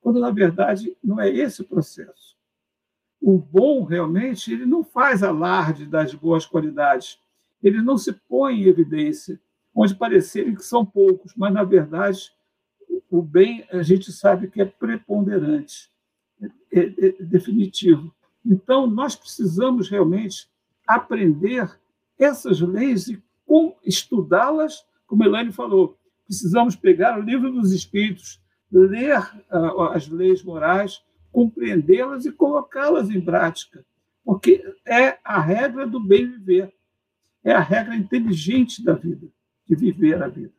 Quando, 0.00 0.20
na 0.20 0.30
verdade, 0.30 0.96
não 1.02 1.20
é 1.20 1.28
esse 1.28 1.62
o 1.62 1.68
processo. 1.68 2.36
O 3.20 3.36
bom, 3.36 3.82
realmente, 3.82 4.52
ele 4.52 4.64
não 4.64 4.84
faz 4.84 5.24
alarde 5.24 5.86
das 5.86 6.14
boas 6.14 6.46
qualidades. 6.46 7.18
Ele 7.60 7.82
não 7.82 7.98
se 7.98 8.12
põe 8.12 8.60
em 8.60 8.68
evidência, 8.68 9.40
onde 9.80 9.94
parecerem 9.94 10.56
que 10.56 10.64
são 10.64 10.84
poucos, 10.84 11.32
mas, 11.36 11.54
na 11.54 11.62
verdade, 11.62 12.32
o 13.08 13.22
bem 13.22 13.64
a 13.70 13.80
gente 13.80 14.10
sabe 14.10 14.48
que 14.48 14.60
é 14.60 14.64
preponderante, 14.64 15.88
é, 16.72 16.80
é, 16.80 17.06
é 17.06 17.12
definitivo. 17.22 18.12
Então, 18.44 18.88
nós 18.88 19.14
precisamos 19.14 19.88
realmente 19.88 20.48
aprender 20.84 21.78
essas 22.18 22.60
leis 22.60 23.06
e 23.06 23.22
estudá-las, 23.84 24.84
como 25.06 25.22
Elaine 25.22 25.52
falou, 25.52 25.96
precisamos 26.26 26.74
pegar 26.74 27.16
o 27.16 27.22
livro 27.22 27.52
dos 27.52 27.70
Espíritos, 27.70 28.42
ler 28.72 29.20
uh, 29.48 29.82
as 29.92 30.08
leis 30.08 30.42
morais, 30.42 31.04
compreendê-las 31.30 32.26
e 32.26 32.32
colocá-las 32.32 33.10
em 33.10 33.20
prática, 33.20 33.86
porque 34.24 34.60
é 34.84 35.18
a 35.22 35.40
regra 35.40 35.86
do 35.86 36.00
bem 36.00 36.26
viver, 36.26 36.74
é 37.44 37.52
a 37.52 37.60
regra 37.60 37.94
inteligente 37.94 38.84
da 38.84 38.94
vida, 38.94 39.28
de 39.68 39.76
viver 39.76 40.22
a 40.22 40.28
vida. 40.28 40.52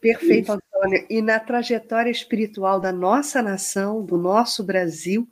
Perfeito, 0.00 0.52
Antônio. 0.52 1.06
E 1.08 1.22
na 1.22 1.40
trajetória 1.40 2.10
espiritual 2.10 2.80
da 2.80 2.92
nossa 2.92 3.42
nação, 3.42 4.04
do 4.04 4.16
nosso 4.16 4.62
Brasil, 4.62 5.28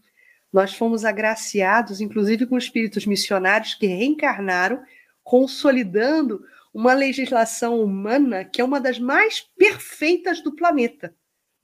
nós 0.52 0.74
fomos 0.74 1.04
agraciados, 1.04 2.00
inclusive, 2.00 2.46
com 2.46 2.58
espíritos 2.58 3.06
missionários 3.06 3.74
que 3.74 3.86
reencarnaram, 3.86 4.82
consolidando 5.22 6.44
uma 6.74 6.94
legislação 6.94 7.82
humana 7.82 8.44
que 8.44 8.60
é 8.60 8.64
uma 8.64 8.80
das 8.80 8.98
mais 8.98 9.40
perfeitas 9.40 10.40
do 10.42 10.54
planeta. 10.54 11.14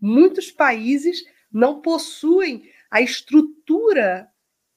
Muitos 0.01 0.51
países 0.51 1.25
não 1.51 1.81
possuem 1.81 2.71
a 2.91 3.01
estrutura 3.01 4.29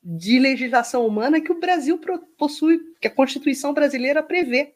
de 0.03 0.39
legislação 0.39 1.05
humana 1.05 1.39
que 1.39 1.51
o 1.51 1.59
Brasil 1.59 1.99
possui, 2.37 2.79
que 2.99 3.07
a 3.07 3.13
Constituição 3.13 3.73
brasileira 3.73 4.23
prevê. 4.23 4.73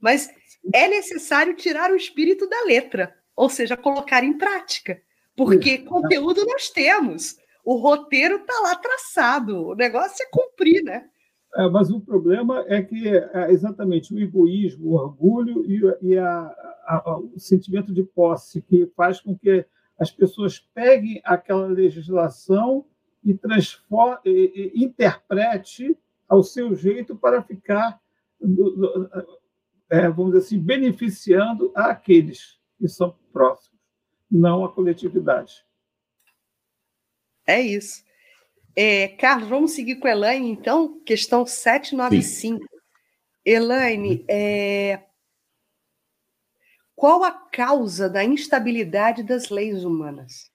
Mas 0.00 0.30
é 0.74 0.88
necessário 0.88 1.54
tirar 1.54 1.90
o 1.90 1.96
espírito 1.96 2.48
da 2.48 2.62
letra, 2.64 3.14
ou 3.36 3.48
seja, 3.48 3.76
colocar 3.76 4.24
em 4.24 4.36
prática, 4.36 5.00
porque 5.36 5.78
conteúdo 5.78 6.44
nós 6.46 6.68
temos 6.70 7.36
o 7.64 7.76
roteiro 7.76 8.36
está 8.36 8.60
lá 8.60 8.74
traçado, 8.76 9.68
o 9.68 9.74
negócio 9.74 10.24
é 10.24 10.28
cumprir, 10.30 10.82
né? 10.82 11.08
É, 11.56 11.68
mas 11.68 11.90
o 11.90 12.00
problema 12.00 12.64
é 12.68 12.80
que 12.80 13.08
é 13.08 13.50
exatamente 13.50 14.14
o 14.14 14.18
egoísmo, 14.18 14.90
o 14.90 14.94
orgulho 14.94 15.64
e, 15.66 15.80
e 16.12 16.18
a, 16.18 16.54
a, 16.86 17.18
o 17.18 17.38
sentimento 17.38 17.92
de 17.92 18.04
posse 18.04 18.62
que 18.62 18.86
faz 18.96 19.20
com 19.20 19.36
que 19.36 19.64
as 19.98 20.10
pessoas 20.10 20.60
peguem 20.72 21.20
aquela 21.24 21.66
legislação 21.66 22.86
e, 23.24 23.38
e, 24.24 24.72
e 24.74 24.84
interprete 24.84 25.96
ao 26.28 26.42
seu 26.42 26.74
jeito 26.74 27.16
para 27.16 27.42
ficar, 27.42 28.00
é, 29.90 30.08
vamos 30.08 30.32
dizer 30.32 30.46
assim, 30.46 30.58
beneficiando 30.58 31.72
aqueles 31.74 32.58
que 32.78 32.88
são 32.88 33.16
próximos, 33.32 33.78
não 34.30 34.64
a 34.64 34.72
coletividade. 34.72 35.64
É 37.46 37.60
isso. 37.60 38.04
É, 38.76 39.08
Carlos, 39.08 39.48
vamos 39.48 39.72
seguir 39.72 39.96
com 39.96 40.06
a 40.06 40.12
Elaine, 40.12 40.50
então? 40.50 41.00
Questão 41.04 41.44
795. 41.44 42.60
Sim. 42.60 42.66
Elaine, 43.44 44.24
é... 44.28 45.02
qual 46.94 47.24
a 47.24 47.32
causa 47.32 48.08
da 48.08 48.22
instabilidade 48.22 49.22
das 49.22 49.48
leis 49.48 49.84
humanas? 49.84 50.49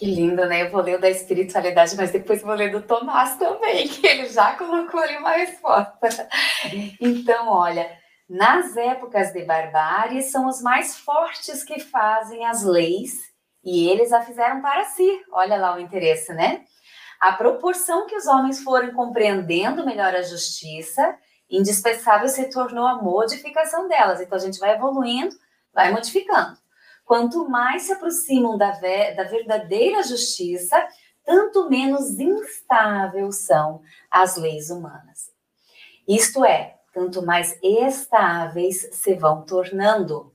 Que 0.00 0.06
lindo, 0.06 0.46
né? 0.46 0.62
Eu 0.62 0.70
vou 0.70 0.80
ler 0.80 0.96
o 0.96 0.98
da 0.98 1.10
espiritualidade, 1.10 1.94
mas 1.94 2.10
depois 2.10 2.40
vou 2.40 2.54
ler 2.54 2.70
do 2.70 2.80
Tomás 2.80 3.36
também, 3.36 3.84
que 3.86 4.06
ele 4.06 4.26
já 4.30 4.56
colocou 4.56 4.98
ali 4.98 5.18
uma 5.18 5.32
resposta. 5.32 6.26
Então, 6.98 7.48
olha, 7.48 7.86
nas 8.26 8.74
épocas 8.78 9.30
de 9.30 9.44
barbárie, 9.44 10.22
são 10.22 10.48
os 10.48 10.62
mais 10.62 10.96
fortes 10.96 11.62
que 11.62 11.78
fazem 11.78 12.46
as 12.46 12.62
leis 12.62 13.12
e 13.62 13.90
eles 13.90 14.10
a 14.10 14.22
fizeram 14.22 14.62
para 14.62 14.86
si. 14.86 15.20
Olha 15.32 15.58
lá 15.58 15.76
o 15.76 15.80
interesse, 15.80 16.32
né? 16.32 16.64
A 17.20 17.32
proporção 17.32 18.06
que 18.06 18.16
os 18.16 18.26
homens 18.26 18.62
foram 18.62 18.94
compreendendo 18.94 19.84
melhor 19.84 20.16
a 20.16 20.22
justiça, 20.22 21.14
indispensável 21.50 22.28
se 22.28 22.48
tornou 22.48 22.86
a 22.86 23.02
modificação 23.02 23.86
delas. 23.86 24.22
Então 24.22 24.38
a 24.38 24.40
gente 24.40 24.58
vai 24.58 24.74
evoluindo, 24.76 25.36
vai 25.74 25.92
modificando. 25.92 26.56
Quanto 27.10 27.48
mais 27.48 27.82
se 27.82 27.92
aproximam 27.92 28.56
da, 28.56 28.70
da 28.70 29.24
verdadeira 29.24 30.00
justiça, 30.04 30.80
tanto 31.24 31.68
menos 31.68 32.20
instáveis 32.20 33.46
são 33.46 33.82
as 34.08 34.36
leis 34.36 34.70
humanas. 34.70 35.32
Isto 36.06 36.44
é, 36.44 36.76
tanto 36.94 37.20
mais 37.26 37.58
estáveis 37.64 38.90
se 38.92 39.14
vão 39.14 39.44
tornando 39.44 40.32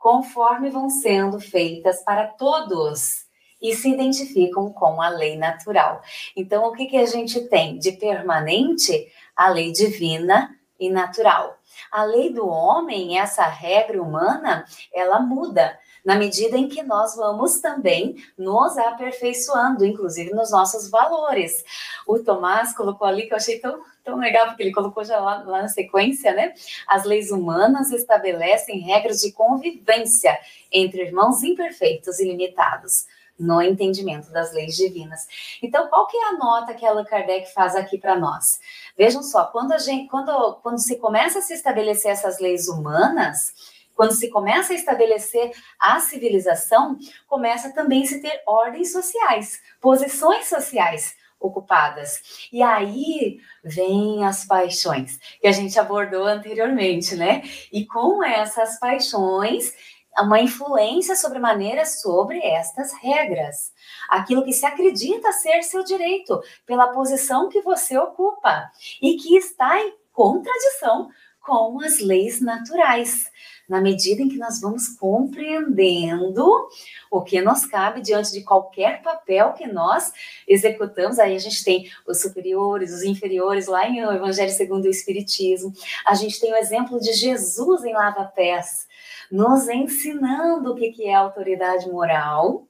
conforme 0.00 0.68
vão 0.68 0.90
sendo 0.90 1.38
feitas 1.38 2.02
para 2.02 2.26
todos 2.26 3.26
e 3.62 3.72
se 3.76 3.88
identificam 3.88 4.72
com 4.72 5.00
a 5.00 5.08
lei 5.08 5.36
natural. 5.36 6.02
Então, 6.36 6.66
o 6.66 6.72
que, 6.72 6.86
que 6.86 6.96
a 6.96 7.06
gente 7.06 7.42
tem 7.42 7.78
de 7.78 7.92
permanente? 7.92 9.06
A 9.36 9.48
lei 9.48 9.70
divina 9.70 10.58
e 10.76 10.90
natural. 10.90 11.56
A 11.92 12.02
lei 12.02 12.32
do 12.32 12.48
homem, 12.48 13.16
essa 13.16 13.44
regra 13.44 14.02
humana, 14.02 14.64
ela 14.92 15.20
muda 15.20 15.78
na 16.06 16.14
medida 16.14 16.56
em 16.56 16.68
que 16.68 16.84
nós 16.84 17.16
vamos 17.16 17.58
também 17.58 18.14
nos 18.38 18.78
aperfeiçoando, 18.78 19.84
inclusive 19.84 20.30
nos 20.30 20.52
nossos 20.52 20.88
valores. 20.88 21.64
O 22.06 22.20
Tomás 22.20 22.72
colocou 22.72 23.08
ali 23.08 23.26
que 23.26 23.32
eu 23.32 23.36
achei 23.36 23.58
tão, 23.58 23.82
tão 24.04 24.16
legal, 24.16 24.46
porque 24.46 24.62
ele 24.62 24.72
colocou 24.72 25.02
já 25.02 25.18
lá, 25.18 25.42
lá 25.42 25.62
na 25.62 25.68
sequência, 25.68 26.32
né? 26.32 26.54
As 26.86 27.04
leis 27.04 27.32
humanas 27.32 27.90
estabelecem 27.90 28.78
regras 28.78 29.20
de 29.20 29.32
convivência 29.32 30.38
entre 30.70 31.02
irmãos 31.02 31.42
imperfeitos 31.42 32.20
e 32.20 32.24
limitados 32.24 33.06
no 33.36 33.60
entendimento 33.60 34.30
das 34.30 34.52
leis 34.52 34.76
divinas. 34.76 35.26
Então, 35.60 35.88
qual 35.88 36.06
que 36.06 36.16
é 36.16 36.28
a 36.28 36.32
nota 36.34 36.72
que 36.72 36.86
Allan 36.86 37.04
Kardec 37.04 37.52
faz 37.52 37.74
aqui 37.74 37.98
para 37.98 38.16
nós? 38.16 38.60
Vejam 38.96 39.24
só, 39.24 39.44
quando 39.46 39.72
a 39.72 39.78
gente, 39.78 40.08
quando, 40.08 40.54
quando 40.62 40.78
se 40.78 40.96
começa 40.96 41.40
a 41.40 41.42
se 41.42 41.52
estabelecer 41.52 42.12
essas 42.12 42.38
leis 42.38 42.68
humanas, 42.68 43.75
quando 43.96 44.12
se 44.12 44.30
começa 44.30 44.72
a 44.72 44.76
estabelecer 44.76 45.50
a 45.80 45.98
civilização, 45.98 46.98
começa 47.26 47.72
também 47.72 48.02
a 48.04 48.06
se 48.06 48.20
ter 48.20 48.42
ordens 48.46 48.92
sociais, 48.92 49.60
posições 49.80 50.46
sociais 50.46 51.16
ocupadas. 51.40 52.48
E 52.52 52.62
aí 52.62 53.38
vem 53.64 54.24
as 54.24 54.44
paixões, 54.44 55.18
que 55.40 55.46
a 55.46 55.52
gente 55.52 55.78
abordou 55.78 56.24
anteriormente, 56.24 57.16
né? 57.16 57.42
E 57.72 57.86
com 57.86 58.22
essas 58.22 58.78
paixões, 58.78 59.74
uma 60.18 60.40
influência 60.40 61.14
sobremaneira 61.14 61.84
sobre 61.84 62.38
estas 62.38 62.92
regras. 62.94 63.72
Aquilo 64.08 64.44
que 64.44 64.52
se 64.52 64.64
acredita 64.64 65.32
ser 65.32 65.62
seu 65.62 65.84
direito, 65.84 66.40
pela 66.64 66.88
posição 66.88 67.48
que 67.48 67.60
você 67.60 67.96
ocupa, 67.98 68.70
e 69.00 69.16
que 69.16 69.36
está 69.36 69.78
em 69.78 69.94
contradição 70.12 71.10
com 71.46 71.80
as 71.80 72.00
leis 72.00 72.40
naturais 72.40 73.30
na 73.68 73.80
medida 73.80 74.22
em 74.22 74.28
que 74.28 74.36
nós 74.36 74.60
vamos 74.60 74.88
compreendendo 74.88 76.68
o 77.10 77.22
que 77.22 77.40
nos 77.40 77.64
cabe 77.66 78.00
diante 78.00 78.32
de 78.32 78.42
qualquer 78.42 79.02
papel 79.02 79.52
que 79.52 79.66
nós 79.66 80.12
executamos. 80.46 81.18
Aí 81.18 81.34
a 81.34 81.38
gente 81.38 81.64
tem 81.64 81.90
os 82.06 82.20
superiores, 82.20 82.92
os 82.92 83.02
inferiores, 83.02 83.66
lá 83.66 83.88
em 83.88 83.98
Evangelho 83.98 84.52
segundo 84.52 84.84
o 84.84 84.90
Espiritismo. 84.90 85.72
A 86.04 86.14
gente 86.14 86.40
tem 86.40 86.52
o 86.52 86.56
exemplo 86.56 87.00
de 87.00 87.12
Jesus 87.12 87.84
em 87.84 87.92
lava-pés, 87.92 88.86
nos 89.30 89.68
ensinando 89.68 90.72
o 90.72 90.76
que 90.76 91.04
é 91.04 91.14
autoridade 91.14 91.88
moral 91.88 92.66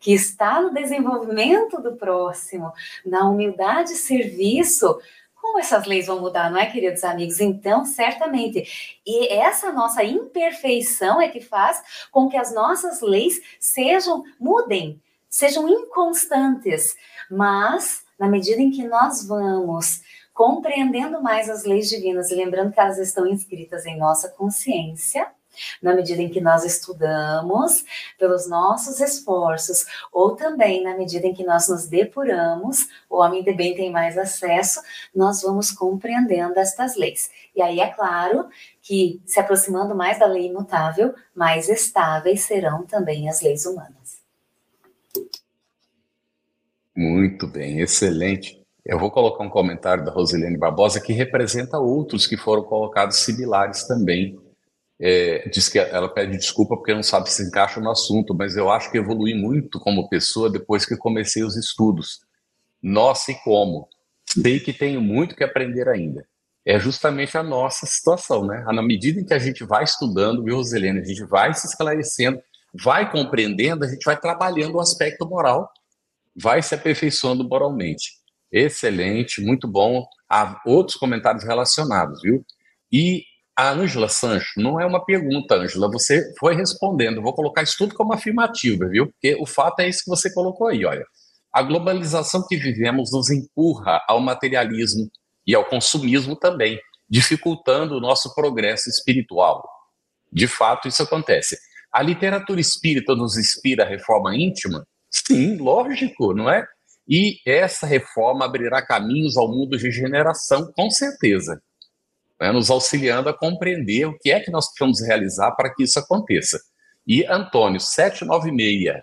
que 0.00 0.12
está 0.12 0.60
no 0.60 0.72
desenvolvimento 0.72 1.80
do 1.80 1.96
próximo, 1.96 2.72
na 3.06 3.28
humildade 3.28 3.92
e 3.92 3.96
serviço 3.96 4.98
como 5.52 5.60
essas 5.60 5.84
leis 5.84 6.06
vão 6.06 6.18
mudar, 6.18 6.50
não 6.50 6.58
é, 6.58 6.64
queridos 6.64 7.04
amigos? 7.04 7.38
Então, 7.38 7.84
certamente. 7.84 8.98
E 9.06 9.30
essa 9.34 9.70
nossa 9.70 10.02
imperfeição 10.02 11.20
é 11.20 11.28
que 11.28 11.42
faz 11.42 11.82
com 12.10 12.26
que 12.26 12.38
as 12.38 12.54
nossas 12.54 13.02
leis 13.02 13.38
sejam, 13.60 14.24
mudem, 14.40 14.98
sejam 15.28 15.68
inconstantes. 15.68 16.96
Mas, 17.30 18.02
na 18.18 18.28
medida 18.28 18.62
em 18.62 18.70
que 18.70 18.88
nós 18.88 19.26
vamos 19.26 20.00
compreendendo 20.32 21.22
mais 21.22 21.50
as 21.50 21.64
leis 21.64 21.90
divinas 21.90 22.30
e 22.30 22.34
lembrando 22.34 22.72
que 22.72 22.80
elas 22.80 22.96
estão 22.96 23.26
inscritas 23.26 23.84
em 23.84 23.98
nossa 23.98 24.30
consciência, 24.30 25.30
Na 25.80 25.94
medida 25.94 26.22
em 26.22 26.28
que 26.28 26.40
nós 26.40 26.64
estudamos, 26.64 27.84
pelos 28.18 28.48
nossos 28.48 29.00
esforços, 29.00 29.86
ou 30.12 30.34
também 30.36 30.82
na 30.82 30.96
medida 30.96 31.26
em 31.26 31.34
que 31.34 31.44
nós 31.44 31.68
nos 31.68 31.86
depuramos, 31.86 32.88
o 33.08 33.18
homem 33.18 33.42
de 33.42 33.52
bem 33.52 33.74
tem 33.74 33.90
mais 33.90 34.16
acesso, 34.16 34.80
nós 35.14 35.42
vamos 35.42 35.70
compreendendo 35.70 36.58
estas 36.58 36.96
leis. 36.96 37.30
E 37.54 37.62
aí 37.62 37.80
é 37.80 37.88
claro 37.88 38.48
que, 38.80 39.20
se 39.26 39.38
aproximando 39.38 39.94
mais 39.94 40.18
da 40.18 40.26
lei 40.26 40.46
imutável, 40.46 41.14
mais 41.34 41.68
estáveis 41.68 42.42
serão 42.42 42.84
também 42.84 43.28
as 43.28 43.40
leis 43.42 43.66
humanas. 43.66 44.22
Muito 46.94 47.46
bem, 47.46 47.80
excelente. 47.80 48.62
Eu 48.84 48.98
vou 48.98 49.10
colocar 49.10 49.44
um 49.44 49.48
comentário 49.48 50.04
da 50.04 50.10
Rosilene 50.10 50.58
Barbosa 50.58 51.00
que 51.00 51.12
representa 51.12 51.78
outros 51.78 52.26
que 52.26 52.36
foram 52.36 52.64
colocados 52.64 53.18
similares 53.18 53.84
também. 53.84 54.38
É, 55.04 55.48
diz 55.48 55.68
que 55.68 55.80
ela 55.80 56.08
pede 56.08 56.36
desculpa 56.36 56.76
porque 56.76 56.94
não 56.94 57.02
sabe 57.02 57.28
se 57.28 57.42
encaixa 57.42 57.80
no 57.80 57.90
assunto, 57.90 58.32
mas 58.36 58.56
eu 58.56 58.70
acho 58.70 58.88
que 58.88 58.98
evolui 58.98 59.34
muito 59.34 59.80
como 59.80 60.08
pessoa 60.08 60.48
depois 60.48 60.86
que 60.86 60.96
comecei 60.96 61.42
os 61.42 61.56
estudos. 61.56 62.20
Nossa, 62.80 63.32
e 63.32 63.34
como? 63.42 63.88
Sei 64.24 64.60
que 64.60 64.72
tenho 64.72 65.00
muito 65.00 65.34
que 65.34 65.42
aprender 65.42 65.88
ainda. 65.88 66.24
É 66.64 66.78
justamente 66.78 67.36
a 67.36 67.42
nossa 67.42 67.84
situação, 67.84 68.46
né? 68.46 68.64
Na 68.72 68.80
medida 68.80 69.20
em 69.20 69.24
que 69.24 69.34
a 69.34 69.40
gente 69.40 69.64
vai 69.64 69.82
estudando, 69.82 70.44
viu, 70.44 70.54
Rosilene? 70.54 71.00
A 71.00 71.04
gente 71.04 71.24
vai 71.24 71.52
se 71.52 71.66
esclarecendo, 71.66 72.40
vai 72.72 73.10
compreendendo, 73.10 73.84
a 73.84 73.88
gente 73.88 74.04
vai 74.04 74.16
trabalhando 74.16 74.76
o 74.76 74.80
aspecto 74.80 75.28
moral, 75.28 75.68
vai 76.36 76.62
se 76.62 76.76
aperfeiçoando 76.76 77.42
moralmente. 77.42 78.12
Excelente, 78.52 79.40
muito 79.40 79.66
bom. 79.66 80.06
Há 80.28 80.60
outros 80.64 80.96
comentários 80.96 81.42
relacionados, 81.42 82.22
viu? 82.22 82.44
E 82.92 83.24
a 83.56 83.70
Ângela 83.70 84.08
Sancho, 84.08 84.60
não 84.60 84.80
é 84.80 84.86
uma 84.86 85.04
pergunta, 85.04 85.54
Ângela, 85.56 85.90
você 85.90 86.32
foi 86.38 86.54
respondendo. 86.54 87.22
vou 87.22 87.34
colocar 87.34 87.62
isso 87.62 87.76
tudo 87.78 87.94
como 87.94 88.12
afirmativa, 88.12 88.88
viu? 88.88 89.08
Porque 89.08 89.36
o 89.38 89.46
fato 89.46 89.80
é 89.80 89.88
isso 89.88 90.04
que 90.04 90.10
você 90.10 90.32
colocou 90.32 90.68
aí, 90.68 90.84
olha. 90.84 91.04
A 91.52 91.62
globalização 91.62 92.46
que 92.48 92.56
vivemos 92.56 93.12
nos 93.12 93.30
empurra 93.30 94.02
ao 94.08 94.20
materialismo 94.20 95.10
e 95.46 95.54
ao 95.54 95.64
consumismo 95.66 96.34
também, 96.34 96.78
dificultando 97.08 97.96
o 97.96 98.00
nosso 98.00 98.34
progresso 98.34 98.88
espiritual. 98.88 99.62
De 100.32 100.46
fato, 100.46 100.88
isso 100.88 101.02
acontece. 101.02 101.58
A 101.92 102.00
literatura 102.00 102.58
espírita 102.58 103.14
nos 103.14 103.36
inspira 103.36 103.84
a 103.84 103.88
reforma 103.88 104.34
íntima? 104.34 104.86
Sim, 105.10 105.58
lógico, 105.58 106.32
não 106.32 106.48
é? 106.48 106.66
E 107.06 107.36
essa 107.46 107.86
reforma 107.86 108.46
abrirá 108.46 108.80
caminhos 108.80 109.36
ao 109.36 109.50
mundo 109.50 109.76
de 109.76 109.82
regeneração, 109.82 110.72
com 110.74 110.90
certeza, 110.90 111.60
né, 112.42 112.50
nos 112.50 112.70
auxiliando 112.70 113.28
a 113.28 113.32
compreender 113.32 114.04
o 114.06 114.18
que 114.18 114.32
é 114.32 114.40
que 114.40 114.50
nós 114.50 114.66
precisamos 114.66 115.00
realizar 115.00 115.52
para 115.52 115.72
que 115.72 115.84
isso 115.84 115.96
aconteça. 115.96 116.60
E, 117.06 117.24
Antônio, 117.24 117.78
796, 117.78 119.00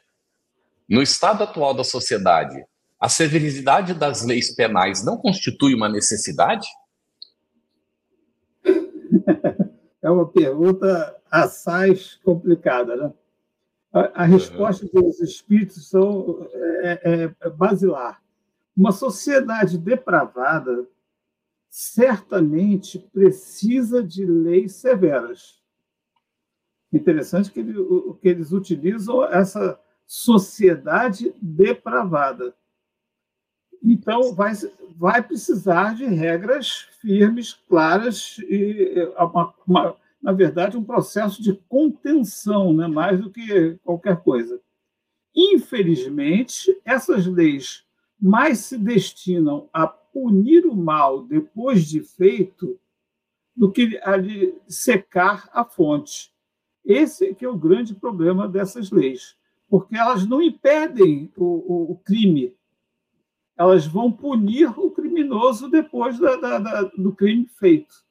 no 0.90 1.02
estado 1.02 1.46
atual 1.46 1.74
da 1.74 1.86
sociedade, 1.86 2.62
a 3.00 3.08
severidade 3.08 3.94
das 3.94 4.26
leis 4.26 4.54
penais 4.54 5.06
não 5.06 5.16
constitui 5.16 5.74
uma 5.74 5.88
necessidade? 5.88 6.68
É 10.02 10.10
uma 10.10 10.26
pergunta 10.26 11.14
assaz 11.30 12.18
complicada, 12.24 12.96
né? 12.96 13.14
A, 13.92 14.24
a 14.24 14.26
resposta 14.26 14.86
uhum. 14.86 15.02
dos 15.02 15.20
espíritos 15.20 15.90
são 15.90 16.48
é, 16.54 17.02
é, 17.04 17.32
é 17.42 17.50
basilar. 17.50 18.22
Uma 18.78 18.94
sociedade 18.94 19.78
depravada 19.78 20.88
certamente 21.70 23.00
precisa 23.00 24.04
de 24.04 24.26
leis 24.26 24.74
severas. 24.74 25.60
Interessante 26.92 27.52
que, 27.52 27.60
ele, 27.60 27.74
que 28.22 28.28
eles 28.28 28.52
utilizam 28.52 29.24
essa 29.24 29.80
sociedade 30.06 31.34
depravada. 31.42 32.56
Então, 33.84 34.34
vai, 34.34 34.54
vai 34.98 35.22
precisar 35.22 35.96
de 35.96 36.06
regras 36.06 36.88
firmes, 37.00 37.54
claras 37.54 38.38
e 38.40 39.08
uma, 39.18 39.54
uma 39.66 39.98
na 40.22 40.34
verdade, 40.34 40.78
um 40.78 40.84
processo 40.84 41.42
de 41.42 41.54
contenção, 41.70 42.74
né, 42.74 42.88
mais 42.88 43.22
do 43.22 43.32
que 43.32 43.80
qualquer 43.84 44.18
coisa. 44.22 44.60
Infelizmente, 45.34 46.78
essas 46.84 47.26
leis 47.26 47.86
mais 48.22 48.60
se 48.60 48.78
destinam 48.78 49.70
a 49.72 49.88
punir 49.88 50.66
o 50.66 50.76
mal 50.76 51.24
depois 51.24 51.86
de 51.86 52.02
feito 52.02 52.80
do 53.56 53.72
que 53.72 53.98
a 54.04 54.14
secar 54.68 55.50
a 55.54 55.64
fonte. 55.64 56.34
Esse 56.84 57.28
é 57.28 57.34
que 57.34 57.46
é 57.46 57.50
o 57.50 57.58
grande 57.58 57.94
problema 57.94 58.48
dessas 58.48 58.92
leis, 58.92 59.38
porque 59.70 59.96
elas 59.96 60.26
não 60.26 60.42
impedem 60.42 61.32
o, 61.38 61.44
o, 61.44 61.92
o 61.92 61.96
crime, 61.98 62.56
elas 63.58 63.86
vão 63.86 64.12
punir 64.12 64.68
o 64.80 64.90
criminoso 64.92 65.70
depois 65.70 66.18
da, 66.18 66.36
da, 66.38 66.60
da, 66.60 66.82
do 66.84 67.14
crime 67.14 67.46
feito 67.46 68.10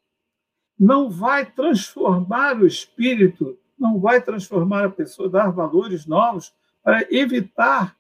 não 0.78 1.10
vai 1.10 1.44
transformar 1.44 2.56
o 2.60 2.66
espírito, 2.66 3.58
não 3.76 3.98
vai 3.98 4.22
transformar 4.22 4.84
a 4.84 4.90
pessoa, 4.90 5.28
dar 5.28 5.50
valores 5.50 6.06
novos 6.06 6.54
para 6.82 7.06
evitar 7.12 7.96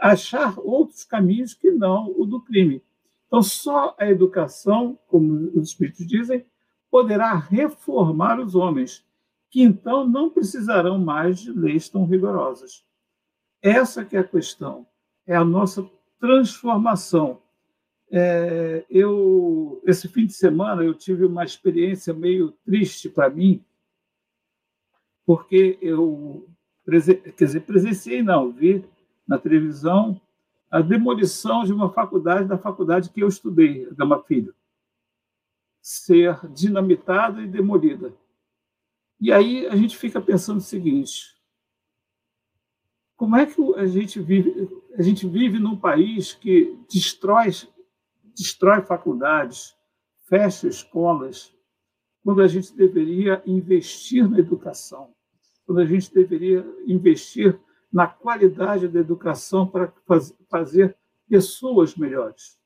achar 0.00 0.58
outros 0.58 1.04
caminhos 1.04 1.54
que 1.54 1.70
não 1.70 2.14
o 2.16 2.24
do 2.24 2.40
crime. 2.40 2.82
Então, 3.26 3.42
só 3.42 3.94
a 3.98 4.08
educação, 4.08 4.98
como 5.08 5.50
os 5.58 5.68
espíritos 5.68 6.06
dizem, 6.06 6.44
poderá 6.90 7.34
reformar 7.34 8.40
os 8.40 8.54
homens, 8.54 9.04
que 9.50 9.62
então 9.62 10.06
não 10.06 10.30
precisarão 10.30 10.98
mais 10.98 11.40
de 11.40 11.52
leis 11.52 11.88
tão 11.88 12.04
rigorosas. 12.04 12.84
Essa 13.60 14.04
que 14.04 14.16
é 14.16 14.20
a 14.20 14.24
questão, 14.24 14.86
é 15.26 15.34
a 15.34 15.44
nossa 15.44 15.88
transformação 16.20 17.40
é, 18.10 18.84
eu 18.88 19.82
esse 19.84 20.08
fim 20.08 20.26
de 20.26 20.32
semana 20.32 20.82
eu 20.82 20.94
tive 20.94 21.24
uma 21.24 21.44
experiência 21.44 22.14
meio 22.14 22.52
triste 22.64 23.08
para 23.08 23.28
mim, 23.28 23.64
porque 25.24 25.76
eu 25.80 26.48
quer 27.36 27.44
dizer, 27.44 27.60
presenciei 27.62 28.22
não, 28.22 28.52
vi 28.52 28.84
na 29.26 29.38
televisão 29.38 30.20
a 30.70 30.80
demolição 30.80 31.64
de 31.64 31.72
uma 31.72 31.90
faculdade 31.90 32.48
da 32.48 32.58
faculdade 32.58 33.10
que 33.10 33.20
eu 33.20 33.28
estudei, 33.28 33.88
Gama 33.92 34.22
Filho, 34.24 34.54
ser 35.80 36.38
dinamitada 36.52 37.40
e 37.40 37.46
demolida. 37.46 38.12
E 39.20 39.32
aí 39.32 39.66
a 39.66 39.76
gente 39.76 39.96
fica 39.96 40.20
pensando 40.20 40.58
o 40.58 40.62
seguinte: 40.62 41.36
como 43.16 43.36
é 43.36 43.46
que 43.46 43.60
a 43.76 43.86
gente 43.86 44.20
vive? 44.20 44.68
A 44.98 45.02
gente 45.02 45.26
vive 45.26 45.58
num 45.58 45.76
país 45.76 46.34
que 46.34 46.76
destrói 46.92 47.50
destrói 48.36 48.82
faculdades, 48.82 49.74
fecha 50.28 50.68
escolas, 50.68 51.54
quando 52.22 52.42
a 52.42 52.46
gente 52.46 52.76
deveria 52.76 53.42
investir 53.46 54.28
na 54.28 54.38
educação, 54.38 55.14
quando 55.64 55.80
a 55.80 55.86
gente 55.86 56.12
deveria 56.12 56.66
investir 56.86 57.58
na 57.92 58.06
qualidade 58.06 58.88
da 58.88 59.00
educação 59.00 59.66
para 59.66 59.92
fazer 60.48 60.96
pessoas 61.28 61.96
melhores. 61.96 62.58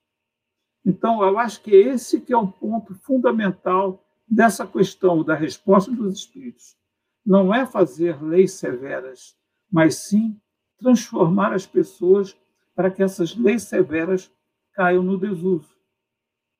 Então, 0.84 1.22
eu 1.22 1.38
acho 1.38 1.62
que 1.62 1.74
esse 1.74 2.20
que 2.20 2.32
é 2.32 2.36
o 2.36 2.48
ponto 2.48 2.94
fundamental 2.94 4.04
dessa 4.26 4.66
questão 4.66 5.22
da 5.22 5.34
resposta 5.34 5.90
dos 5.90 6.14
espíritos. 6.14 6.76
Não 7.24 7.54
é 7.54 7.66
fazer 7.66 8.22
leis 8.22 8.52
severas, 8.52 9.36
mas 9.70 9.96
sim 9.96 10.40
transformar 10.78 11.52
as 11.52 11.66
pessoas 11.66 12.36
para 12.74 12.90
que 12.90 13.02
essas 13.02 13.36
leis 13.36 13.64
severas 13.64 14.32
caiam 14.72 15.02
no 15.02 15.18
desuso, 15.18 15.76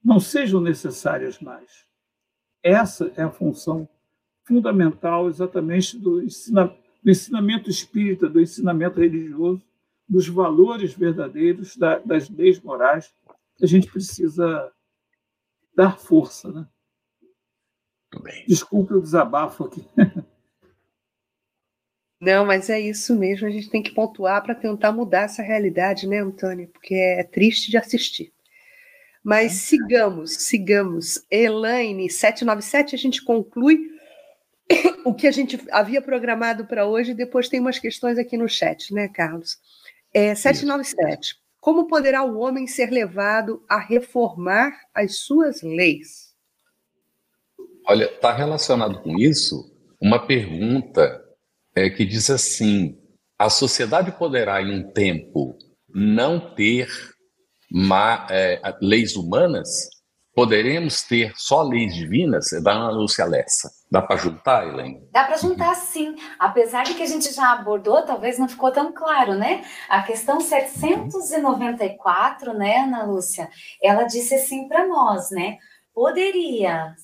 não 0.04 0.20
sejam 0.20 0.61
necessárias 0.61 1.40
mais. 1.40 1.86
Essa 2.62 3.11
é 3.16 3.22
a 3.22 3.30
função 3.30 3.88
fundamental 4.42 5.28
exatamente 5.28 5.96
do, 5.96 6.22
ensina, 6.22 6.76
do 7.03 7.11
ensinamento 7.11 7.70
espírita, 7.70 8.28
do 8.28 8.40
ensinamento 8.40 9.01
religioso, 9.01 9.62
dos 10.09 10.28
valores 10.28 10.92
verdadeiros, 10.92 11.76
da, 11.76 11.98
das 11.98 12.28
leis 12.28 12.61
morais, 12.61 13.14
a 13.62 13.66
gente 13.66 13.90
precisa 13.90 14.72
dar 15.74 15.98
força. 15.98 16.51
Né? 16.51 16.66
Desculpe 18.46 18.94
o 18.94 19.01
desabafo 19.01 19.64
aqui. 19.64 19.84
Não, 22.20 22.44
mas 22.44 22.68
é 22.68 22.78
isso 22.78 23.16
mesmo, 23.16 23.46
a 23.46 23.51
gente 23.51 23.70
tem 23.70 23.82
que 23.82 23.94
pontuar 23.94 24.42
para 24.42 24.55
tentar 24.55 24.92
mudar 24.92 25.22
essa 25.22 25.42
realidade, 25.42 26.07
né, 26.07 26.18
Antônio? 26.18 26.68
Porque 26.68 26.94
é 26.94 27.24
triste 27.24 27.70
de 27.70 27.78
assistir. 27.78 28.30
Mas 29.24 29.53
é. 29.53 29.55
sigamos, 29.55 30.32
sigamos. 30.32 31.24
Elaine, 31.30 32.11
797, 32.11 32.94
a 32.94 32.98
gente 32.98 33.24
conclui 33.24 33.78
o 35.05 35.14
que 35.14 35.27
a 35.27 35.31
gente 35.31 35.61
havia 35.71 36.01
programado 36.01 36.66
para 36.66 36.87
hoje, 36.87 37.14
depois 37.14 37.49
tem 37.49 37.61
umas 37.61 37.79
questões 37.79 38.18
aqui 38.18 38.37
no 38.37 38.49
chat, 38.49 38.93
né, 38.95 39.09
Carlos? 39.09 39.59
É, 40.12 40.35
797. 40.35 41.37
Como 41.61 41.87
poderá 41.87 42.25
o 42.25 42.39
homem 42.39 42.66
ser 42.66 42.91
levado 42.91 43.62
a 43.68 43.79
reformar 43.79 44.73
as 44.95 45.18
suas 45.18 45.62
leis? 45.62 46.31
Olha, 47.87 48.05
está 48.05 48.33
relacionado 48.33 49.03
com 49.03 49.18
isso 49.18 49.71
uma 50.01 50.27
pergunta 50.27 51.23
é, 51.77 51.91
que 51.91 52.05
diz 52.05 52.31
assim: 52.31 52.99
a 53.39 53.51
sociedade 53.51 54.12
poderá, 54.12 54.62
em 54.62 54.73
um 54.73 54.93
tempo, 54.93 55.57
não 55.89 56.55
ter 56.55 56.89
ma, 57.71 58.27
é, 58.31 58.61
leis 58.81 59.16
humanas? 59.16 59.89
Poderemos 60.35 61.03
ter 61.03 61.33
só 61.37 61.62
leis 61.62 61.95
divinas? 61.95 62.53
É 62.53 62.61
da 62.61 62.72
Ana 62.72 62.91
Lúcia 62.91 63.24
Lessa. 63.24 63.70
Dá 63.91 64.01
para 64.01 64.16
juntar, 64.16 64.64
Elaine? 64.66 65.07
Dá 65.11 65.24
para 65.24 65.37
juntar 65.37 65.74
sim, 65.74 66.14
apesar 66.39 66.85
de 66.85 66.95
que 66.95 67.03
a 67.03 67.07
gente 67.07 67.35
já 67.35 67.53
abordou, 67.53 68.01
talvez 68.03 68.39
não 68.39 68.49
ficou 68.49 68.70
tão 68.70 68.93
claro, 68.93 69.35
né? 69.35 69.64
A 69.89 70.03
questão 70.03 70.41
794, 70.41 72.55
né, 72.55 72.83
Ana 72.83 73.03
Lúcia, 73.03 73.51
ela 73.83 74.05
disse 74.05 74.37
assim 74.37 74.68
para 74.68 74.87
nós, 74.87 75.33
né? 75.33 75.59
Poderia 75.93 76.95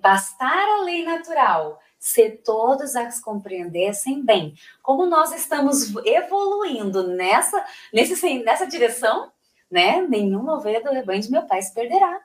bastar 0.00 0.64
a 0.78 0.84
lei 0.84 1.04
natural 1.04 1.80
se 1.98 2.30
todos 2.30 2.94
as 2.94 3.18
compreendessem 3.18 4.24
bem. 4.24 4.54
Como 4.80 5.06
nós 5.06 5.32
estamos 5.32 5.92
evoluindo 6.06 7.08
nessa, 7.08 7.64
nesse, 7.92 8.44
nessa 8.44 8.64
direção, 8.64 9.32
né? 9.68 10.06
Nenhuma 10.08 10.54
ovelha 10.54 10.80
do 10.80 10.92
rebanho 10.92 11.20
de 11.20 11.32
meu 11.32 11.42
pai 11.42 11.60
se 11.60 11.74
perderá. 11.74 12.20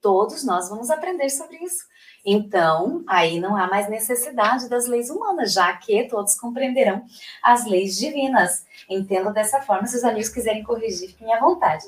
Todos 0.00 0.44
nós 0.44 0.68
vamos 0.68 0.90
aprender 0.90 1.28
sobre 1.30 1.56
isso. 1.58 1.84
Então, 2.24 3.04
aí 3.06 3.38
não 3.38 3.56
há 3.56 3.66
mais 3.68 3.88
necessidade 3.88 4.68
das 4.68 4.86
leis 4.86 5.10
humanas, 5.10 5.52
já 5.52 5.76
que 5.76 6.08
todos 6.08 6.38
compreenderão 6.38 7.04
as 7.42 7.66
leis 7.66 7.96
divinas. 7.96 8.66
Entendo 8.88 9.32
dessa 9.32 9.62
forma, 9.62 9.86
se 9.86 9.96
os 9.96 10.04
amigos 10.04 10.28
quiserem 10.28 10.64
corrigir, 10.64 11.08
fiquem 11.08 11.32
à 11.32 11.40
vontade. 11.40 11.84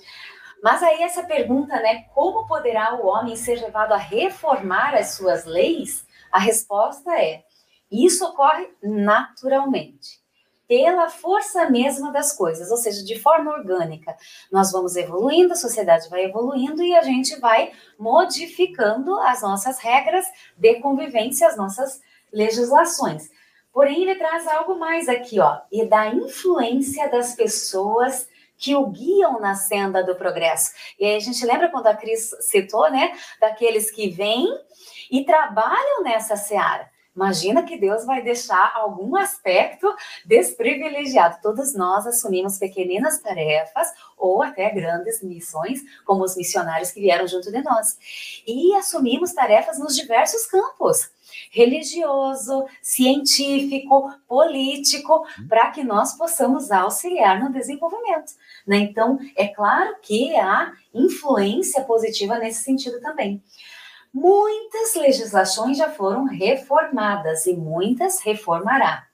Mas 0.62 0.82
aí 0.82 1.02
essa 1.02 1.22
pergunta, 1.22 1.74
né, 1.80 2.04
como 2.14 2.46
poderá 2.46 2.94
o 2.94 3.06
homem 3.06 3.36
ser 3.36 3.60
levado 3.60 3.92
a 3.92 3.96
reformar 3.96 4.94
as 4.94 5.14
suas 5.14 5.44
leis? 5.44 6.06
A 6.32 6.38
resposta 6.38 7.12
é: 7.20 7.44
isso 7.90 8.24
ocorre 8.24 8.68
naturalmente 8.82 10.27
pela 10.68 11.08
força 11.08 11.70
mesma 11.70 12.12
das 12.12 12.34
coisas, 12.34 12.70
ou 12.70 12.76
seja, 12.76 13.02
de 13.02 13.18
forma 13.18 13.50
orgânica. 13.50 14.14
Nós 14.52 14.70
vamos 14.70 14.94
evoluindo, 14.96 15.54
a 15.54 15.56
sociedade 15.56 16.10
vai 16.10 16.26
evoluindo 16.26 16.82
e 16.82 16.94
a 16.94 17.02
gente 17.02 17.40
vai 17.40 17.72
modificando 17.98 19.18
as 19.20 19.40
nossas 19.40 19.78
regras 19.78 20.26
de 20.58 20.74
convivência, 20.80 21.48
as 21.48 21.56
nossas 21.56 22.02
legislações. 22.30 23.30
Porém, 23.72 24.02
ele 24.02 24.16
traz 24.16 24.46
algo 24.46 24.78
mais 24.78 25.08
aqui, 25.08 25.40
ó, 25.40 25.58
e 25.72 25.86
da 25.86 26.08
influência 26.08 27.08
das 27.08 27.34
pessoas 27.34 28.28
que 28.58 28.74
o 28.74 28.86
guiam 28.86 29.40
na 29.40 29.54
senda 29.54 30.02
do 30.02 30.16
progresso. 30.16 30.72
E 30.98 31.06
aí 31.06 31.16
a 31.16 31.20
gente 31.20 31.46
lembra 31.46 31.70
quando 31.70 31.86
a 31.86 31.94
Cris 31.94 32.34
citou, 32.40 32.90
né, 32.90 33.16
daqueles 33.40 33.90
que 33.90 34.10
vêm 34.10 34.46
e 35.10 35.24
trabalham 35.24 36.02
nessa 36.02 36.36
seara. 36.36 36.90
Imagina 37.18 37.64
que 37.64 37.76
Deus 37.76 38.04
vai 38.06 38.22
deixar 38.22 38.70
algum 38.76 39.16
aspecto 39.16 39.92
desprivilegiado. 40.24 41.40
Todos 41.42 41.74
nós 41.74 42.06
assumimos 42.06 42.58
pequeninas 42.58 43.18
tarefas 43.18 43.88
ou 44.16 44.40
até 44.40 44.70
grandes 44.70 45.20
missões, 45.20 45.80
como 46.04 46.22
os 46.22 46.36
missionários 46.36 46.92
que 46.92 47.00
vieram 47.00 47.26
junto 47.26 47.50
de 47.50 47.60
nós. 47.60 47.98
E 48.46 48.72
assumimos 48.76 49.32
tarefas 49.32 49.80
nos 49.80 49.96
diversos 49.96 50.46
campos 50.46 51.10
religioso, 51.50 52.66
científico, 52.80 54.12
político, 54.28 55.26
para 55.48 55.70
que 55.70 55.82
nós 55.82 56.16
possamos 56.16 56.70
auxiliar 56.70 57.42
no 57.42 57.52
desenvolvimento. 57.52 58.32
Né? 58.66 58.78
Então, 58.78 59.18
é 59.36 59.48
claro 59.48 59.96
que 60.02 60.36
há 60.36 60.72
influência 60.94 61.82
positiva 61.82 62.38
nesse 62.38 62.62
sentido 62.62 63.00
também. 63.00 63.42
Muitas 64.12 64.94
legislações 64.94 65.76
já 65.76 65.90
foram 65.90 66.24
reformadas 66.24 67.46
e 67.46 67.54
muitas 67.54 68.20
reformará. 68.20 69.06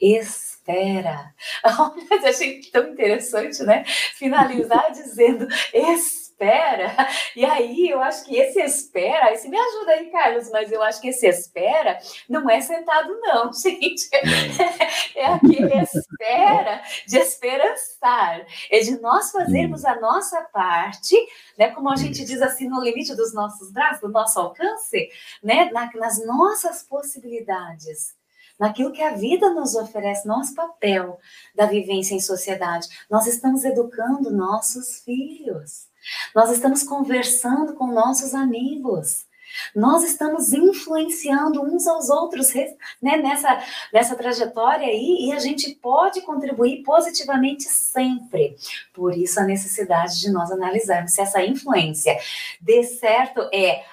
Espera. 0.00 1.34
Olha, 1.64 2.28
achei 2.28 2.60
tão 2.70 2.88
interessante, 2.88 3.62
né? 3.62 3.84
Finalizar 4.14 4.90
dizendo 4.92 5.46
espera 5.74 6.19
espera. 6.40 6.96
E 7.36 7.44
aí 7.44 7.88
eu 7.88 8.00
acho 8.00 8.24
que 8.24 8.36
esse 8.36 8.60
espera, 8.60 9.32
esse 9.32 9.48
me 9.48 9.56
ajuda 9.56 9.92
aí, 9.92 10.10
Carlos, 10.10 10.50
mas 10.50 10.72
eu 10.72 10.82
acho 10.82 11.00
que 11.00 11.08
esse 11.08 11.26
espera 11.26 11.98
não 12.28 12.50
é 12.50 12.60
sentado, 12.60 13.18
não, 13.20 13.52
gente. 13.54 14.08
É 15.14 15.26
aquele 15.26 15.72
espera 15.80 16.82
de 17.06 17.18
esperançar, 17.18 18.44
é 18.70 18.80
de 18.80 19.00
nós 19.00 19.30
fazermos 19.30 19.84
a 19.84 19.98
nossa 20.00 20.42
parte, 20.42 21.16
né? 21.56 21.70
Como 21.70 21.88
a 21.88 21.96
gente 21.96 22.24
diz 22.24 22.42
assim, 22.42 22.68
no 22.68 22.82
limite 22.82 23.14
dos 23.14 23.32
nossos 23.32 23.70
braços, 23.70 24.00
do 24.00 24.08
nosso 24.08 24.40
alcance, 24.40 25.08
né? 25.42 25.70
nas 25.94 26.24
nossas 26.26 26.82
possibilidades 26.82 28.14
naquilo 28.58 28.92
que 28.92 29.02
a 29.02 29.14
vida 29.14 29.48
nos 29.54 29.74
oferece, 29.74 30.28
nosso 30.28 30.54
papel 30.54 31.18
da 31.54 31.64
vivência 31.64 32.14
em 32.14 32.20
sociedade. 32.20 32.88
Nós 33.08 33.26
estamos 33.26 33.64
educando 33.64 34.30
nossos 34.30 34.98
filhos. 34.98 35.89
Nós 36.34 36.50
estamos 36.50 36.82
conversando 36.82 37.74
com 37.74 37.86
nossos 37.86 38.34
amigos. 38.34 39.26
Nós 39.74 40.04
estamos 40.04 40.52
influenciando 40.52 41.62
uns 41.62 41.86
aos 41.86 42.08
outros 42.08 42.52
né, 43.02 43.16
nessa, 43.16 43.62
nessa 43.92 44.14
trajetória 44.14 44.86
aí 44.86 45.26
e 45.26 45.32
a 45.32 45.38
gente 45.38 45.74
pode 45.74 46.20
contribuir 46.22 46.82
positivamente 46.82 47.64
sempre. 47.64 48.56
Por 48.92 49.16
isso, 49.16 49.40
a 49.40 49.44
necessidade 49.44 50.20
de 50.20 50.30
nós 50.30 50.50
analisarmos 50.50 51.12
se 51.12 51.20
essa 51.20 51.42
influência 51.44 52.16
de 52.60 52.82
certo 52.84 53.40
é, 53.52 53.84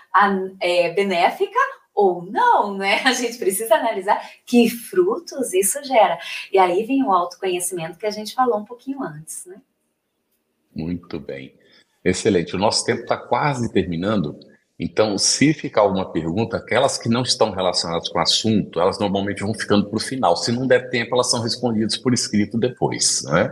é 0.61 0.91
benéfica 0.91 1.59
ou 1.93 2.21
não, 2.21 2.77
né? 2.77 3.01
A 3.03 3.13
gente 3.13 3.39
precisa 3.39 3.75
analisar 3.75 4.21
que 4.45 4.69
frutos 4.69 5.53
isso 5.53 5.83
gera. 5.83 6.19
E 6.51 6.59
aí 6.59 6.83
vem 6.85 7.03
o 7.03 7.11
autoconhecimento 7.11 7.97
que 7.97 8.05
a 8.05 8.11
gente 8.11 8.35
falou 8.35 8.59
um 8.59 8.65
pouquinho 8.65 9.01
antes, 9.01 9.45
né? 9.47 9.59
Muito 10.75 11.19
bem. 11.19 11.55
Excelente. 12.07 12.55
O 12.55 12.59
nosso 12.59 12.85
tempo 12.85 13.01
está 13.01 13.17
quase 13.17 13.69
terminando. 13.69 14.39
Então, 14.79 15.17
se 15.17 15.53
ficar 15.53 15.81
alguma 15.81 16.09
pergunta, 16.09 16.55
aquelas 16.55 16.97
que 16.97 17.09
não 17.09 17.23
estão 17.23 17.51
relacionadas 17.51 18.07
com 18.07 18.17
o 18.17 18.21
assunto, 18.21 18.79
elas 18.79 18.97
normalmente 18.97 19.41
vão 19.41 19.53
ficando 19.53 19.89
para 19.89 19.97
o 19.97 19.99
final. 19.99 20.37
Se 20.37 20.51
não 20.51 20.65
der 20.65 20.89
tempo, 20.89 21.15
elas 21.15 21.29
são 21.29 21.41
respondidas 21.41 21.97
por 21.97 22.13
escrito 22.13 22.57
depois. 22.57 23.23
Né? 23.23 23.51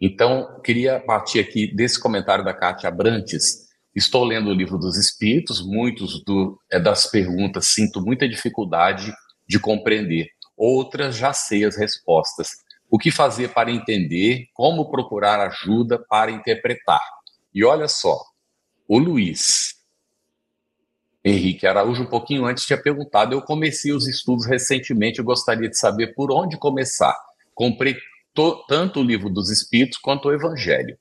Então, 0.00 0.58
queria 0.64 1.00
partir 1.00 1.40
aqui 1.40 1.74
desse 1.74 2.00
comentário 2.00 2.42
da 2.42 2.54
Kátia 2.54 2.88
Abrantes. 2.88 3.68
Estou 3.94 4.24
lendo 4.24 4.48
o 4.48 4.54
livro 4.54 4.78
dos 4.78 4.96
Espíritos, 4.96 5.62
muitos 5.62 6.24
do, 6.24 6.58
é, 6.70 6.80
das 6.80 7.06
perguntas 7.06 7.66
sinto 7.66 8.00
muita 8.00 8.26
dificuldade 8.26 9.12
de 9.46 9.58
compreender. 9.58 10.28
Outras 10.56 11.14
já 11.14 11.34
sei 11.34 11.66
as 11.66 11.76
respostas. 11.76 12.48
O 12.88 12.98
que 12.98 13.10
fazer 13.10 13.48
para 13.48 13.70
entender? 13.70 14.46
Como 14.54 14.90
procurar 14.90 15.40
ajuda 15.40 15.98
para 15.98 16.30
interpretar? 16.30 17.02
E 17.54 17.64
olha 17.64 17.88
só, 17.88 18.18
o 18.88 18.98
Luiz 18.98 19.82
Henrique 21.24 21.66
Araújo, 21.66 22.02
um 22.02 22.08
pouquinho 22.08 22.44
antes, 22.44 22.64
tinha 22.64 22.80
perguntado: 22.80 23.34
eu 23.34 23.42
comecei 23.42 23.92
os 23.92 24.08
estudos 24.08 24.46
recentemente, 24.46 25.18
eu 25.18 25.24
gostaria 25.24 25.68
de 25.68 25.78
saber 25.78 26.14
por 26.14 26.32
onde 26.32 26.58
começar. 26.58 27.16
Comprei 27.54 27.96
tanto 28.66 29.00
o 29.00 29.04
livro 29.04 29.30
dos 29.30 29.50
Espíritos 29.50 29.98
quanto 29.98 30.28
o 30.28 30.32
Evangelho. 30.32 30.98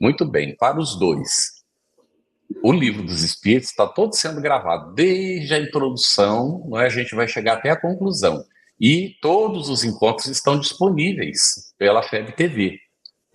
Muito 0.00 0.24
bem, 0.24 0.56
para 0.56 0.78
os 0.78 0.98
dois. 0.98 1.58
O 2.62 2.72
livro 2.72 3.02
dos 3.02 3.22
Espíritos 3.22 3.68
está 3.70 3.86
todo 3.86 4.14
sendo 4.14 4.40
gravado, 4.40 4.94
desde 4.94 5.52
a 5.52 5.58
introdução, 5.58 6.64
não 6.66 6.80
é? 6.80 6.86
a 6.86 6.88
gente 6.88 7.14
vai 7.14 7.28
chegar 7.28 7.54
até 7.54 7.70
a 7.70 7.80
conclusão. 7.80 8.42
E 8.80 9.16
todos 9.20 9.68
os 9.68 9.84
encontros 9.84 10.28
estão 10.28 10.58
disponíveis 10.58 11.74
pela 11.76 12.02
FEB 12.02 12.32
TV. 12.32 12.78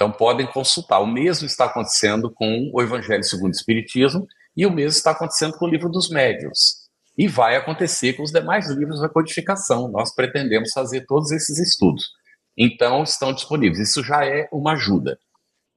Então 0.03 0.11
podem 0.11 0.45
consultar. 0.45 0.99
O 0.99 1.07
mesmo 1.07 1.47
está 1.47 1.63
acontecendo 1.63 2.29
com 2.29 2.69
o 2.73 2.81
Evangelho 2.81 3.23
segundo 3.23 3.53
o 3.53 3.55
Espiritismo 3.55 4.27
e 4.55 4.65
o 4.65 4.71
mesmo 4.71 4.97
está 4.97 5.11
acontecendo 5.11 5.57
com 5.57 5.63
o 5.63 5.69
livro 5.69 5.87
dos 5.87 6.09
médios. 6.09 6.89
E 7.17 7.25
vai 7.25 7.55
acontecer 7.55 8.11
com 8.11 8.23
os 8.23 8.31
demais 8.31 8.69
livros 8.69 8.99
da 8.99 9.07
codificação. 9.07 9.87
Nós 9.87 10.13
pretendemos 10.13 10.73
fazer 10.73 11.05
todos 11.05 11.31
esses 11.31 11.57
estudos. 11.57 12.11
Então 12.57 13.01
estão 13.01 13.31
disponíveis. 13.31 13.79
Isso 13.79 14.03
já 14.03 14.25
é 14.25 14.49
uma 14.51 14.73
ajuda. 14.73 15.17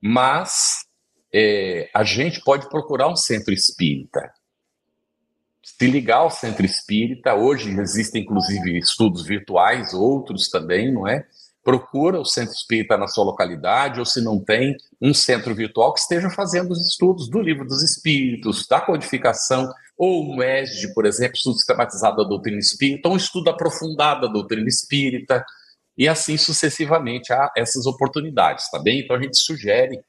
Mas 0.02 0.86
é, 1.32 1.88
a 1.94 2.02
gente 2.02 2.40
pode 2.40 2.68
procurar 2.68 3.06
um 3.06 3.16
centro 3.16 3.54
espírita. 3.54 4.32
Se 5.62 5.86
ligar 5.86 6.18
ao 6.18 6.30
centro 6.32 6.66
espírita, 6.66 7.36
hoje 7.36 7.70
existem 7.78 8.22
inclusive 8.22 8.76
estudos 8.76 9.24
virtuais, 9.24 9.94
outros 9.94 10.48
também, 10.48 10.92
não 10.92 11.06
é? 11.06 11.24
Procura 11.66 12.20
o 12.20 12.24
centro 12.24 12.54
espírita 12.54 12.96
na 12.96 13.08
sua 13.08 13.24
localidade, 13.24 13.98
ou 13.98 14.06
se 14.06 14.22
não 14.22 14.38
tem, 14.38 14.76
um 15.02 15.12
centro 15.12 15.52
virtual 15.52 15.92
que 15.92 15.98
esteja 15.98 16.30
fazendo 16.30 16.70
os 16.70 16.86
estudos 16.86 17.28
do 17.28 17.40
livro 17.40 17.66
dos 17.66 17.82
espíritos, 17.82 18.68
da 18.68 18.80
codificação, 18.80 19.68
ou 19.98 20.32
um 20.32 20.40
ESD, 20.40 20.94
por 20.94 21.04
exemplo, 21.04 21.34
estudo 21.34 21.56
sistematizado 21.56 22.18
da 22.18 22.22
doutrina 22.22 22.60
espírita, 22.60 23.08
ou 23.08 23.14
um 23.14 23.16
estudo 23.16 23.50
aprofundado 23.50 24.20
da 24.20 24.32
doutrina 24.32 24.68
espírita, 24.68 25.44
e 25.98 26.06
assim 26.06 26.36
sucessivamente 26.36 27.32
há 27.32 27.50
essas 27.56 27.84
oportunidades, 27.84 28.70
tá 28.70 28.78
bem? 28.78 29.00
Então 29.00 29.16
a 29.16 29.20
gente 29.20 29.36
sugere 29.36 30.00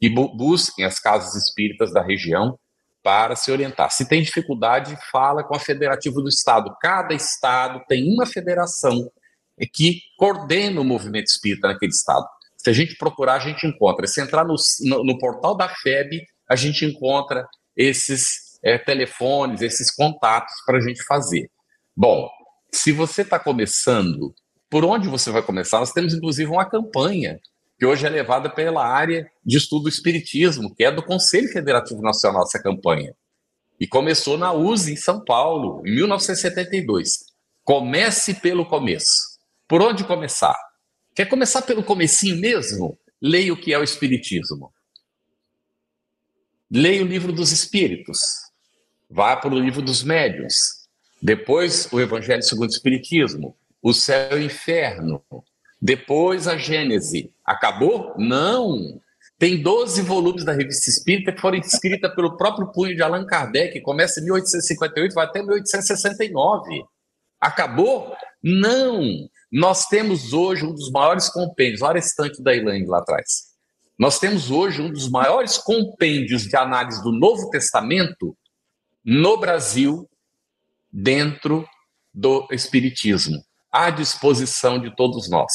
que 0.00 0.10
busquem 0.10 0.84
as 0.84 0.98
casas 0.98 1.36
espíritas 1.36 1.92
da 1.92 2.02
região 2.02 2.58
para 3.04 3.36
se 3.36 3.52
orientar. 3.52 3.92
Se 3.92 4.08
tem 4.08 4.20
dificuldade, 4.20 4.98
fala 5.12 5.44
com 5.44 5.54
a 5.54 5.60
federativa 5.60 6.20
do 6.20 6.28
estado. 6.28 6.74
Cada 6.80 7.14
estado 7.14 7.80
tem 7.86 8.12
uma 8.12 8.26
federação 8.26 9.08
que 9.72 10.00
coordena 10.16 10.80
o 10.80 10.84
movimento 10.84 11.26
espírita 11.26 11.68
naquele 11.68 11.92
estado. 11.92 12.26
Se 12.56 12.70
a 12.70 12.72
gente 12.72 12.96
procurar, 12.96 13.34
a 13.34 13.38
gente 13.38 13.66
encontra. 13.66 14.06
Se 14.06 14.20
entrar 14.20 14.44
no, 14.44 14.54
no, 14.82 15.04
no 15.04 15.18
portal 15.18 15.56
da 15.56 15.68
FEB, 15.68 16.24
a 16.48 16.56
gente 16.56 16.84
encontra 16.84 17.46
esses 17.76 18.58
é, 18.62 18.78
telefones, 18.78 19.60
esses 19.60 19.94
contatos 19.94 20.54
para 20.64 20.78
a 20.78 20.80
gente 20.80 21.02
fazer. 21.04 21.50
Bom, 21.96 22.28
se 22.72 22.90
você 22.90 23.22
está 23.22 23.38
começando, 23.38 24.34
por 24.70 24.84
onde 24.84 25.08
você 25.08 25.30
vai 25.30 25.42
começar? 25.42 25.78
Nós 25.78 25.92
temos 25.92 26.14
inclusive 26.14 26.50
uma 26.50 26.64
campanha 26.64 27.38
que 27.78 27.84
hoje 27.84 28.06
é 28.06 28.08
levada 28.08 28.48
pela 28.48 28.86
área 28.86 29.30
de 29.44 29.56
estudo 29.56 29.84
do 29.84 29.88
Espiritismo, 29.88 30.74
que 30.74 30.84
é 30.84 30.90
do 30.90 31.02
Conselho 31.02 31.48
Federativo 31.48 32.00
Nacional, 32.00 32.42
essa 32.42 32.62
campanha. 32.62 33.14
E 33.78 33.86
começou 33.86 34.38
na 34.38 34.52
USE, 34.52 34.92
em 34.92 34.96
São 34.96 35.22
Paulo, 35.24 35.82
em 35.86 35.94
1972. 35.94 37.24
Comece 37.62 38.34
pelo 38.34 38.64
começo. 38.64 39.33
Por 39.66 39.82
onde 39.82 40.04
começar? 40.04 40.56
Quer 41.14 41.26
começar 41.26 41.62
pelo 41.62 41.82
comecinho 41.82 42.36
mesmo? 42.36 42.98
Leia 43.20 43.52
o 43.52 43.56
que 43.56 43.72
é 43.72 43.78
o 43.78 43.84
Espiritismo. 43.84 44.72
Leia 46.70 47.02
o 47.02 47.06
livro 47.06 47.32
dos 47.32 47.52
Espíritos. 47.52 48.20
Vá 49.08 49.36
para 49.36 49.54
o 49.54 49.58
livro 49.58 49.80
dos 49.80 50.02
Médiuns. 50.02 50.88
Depois, 51.22 51.90
o 51.92 52.00
Evangelho 52.00 52.42
segundo 52.42 52.68
o 52.68 52.72
Espiritismo. 52.72 53.56
O 53.80 53.94
céu 53.94 54.38
e 54.38 54.42
o 54.42 54.44
inferno. 54.44 55.22
Depois 55.80 56.48
a 56.48 56.56
Gênese. 56.56 57.32
Acabou? 57.44 58.14
Não. 58.18 59.00
Tem 59.38 59.62
12 59.62 60.02
volumes 60.02 60.44
da 60.44 60.52
Revista 60.52 60.88
Espírita 60.88 61.32
que 61.32 61.40
foram 61.40 61.58
escritas 61.58 62.14
pelo 62.14 62.36
próprio 62.36 62.68
punho 62.68 62.94
de 62.94 63.02
Allan 63.02 63.26
Kardec, 63.26 63.80
começa 63.80 64.20
em 64.20 64.24
1858 64.24 65.14
vai 65.14 65.26
até 65.26 65.42
1869. 65.42 66.84
Acabou? 67.40 68.16
Não. 68.42 69.28
Nós 69.56 69.86
temos 69.86 70.32
hoje 70.32 70.66
um 70.66 70.74
dos 70.74 70.90
maiores 70.90 71.28
compêndios, 71.28 71.80
olha 71.80 71.98
esse 71.98 72.16
tanque 72.16 72.42
da 72.42 72.52
Elaine 72.52 72.88
lá 72.88 72.98
atrás. 72.98 73.54
Nós 73.96 74.18
temos 74.18 74.50
hoje 74.50 74.82
um 74.82 74.90
dos 74.90 75.08
maiores 75.08 75.58
compêndios 75.58 76.42
de 76.42 76.56
análise 76.56 77.00
do 77.04 77.12
Novo 77.12 77.48
Testamento 77.50 78.36
no 79.04 79.36
Brasil, 79.36 80.10
dentro 80.92 81.64
do 82.12 82.48
Espiritismo, 82.50 83.44
à 83.70 83.90
disposição 83.90 84.80
de 84.80 84.92
todos 84.96 85.30
nós. 85.30 85.52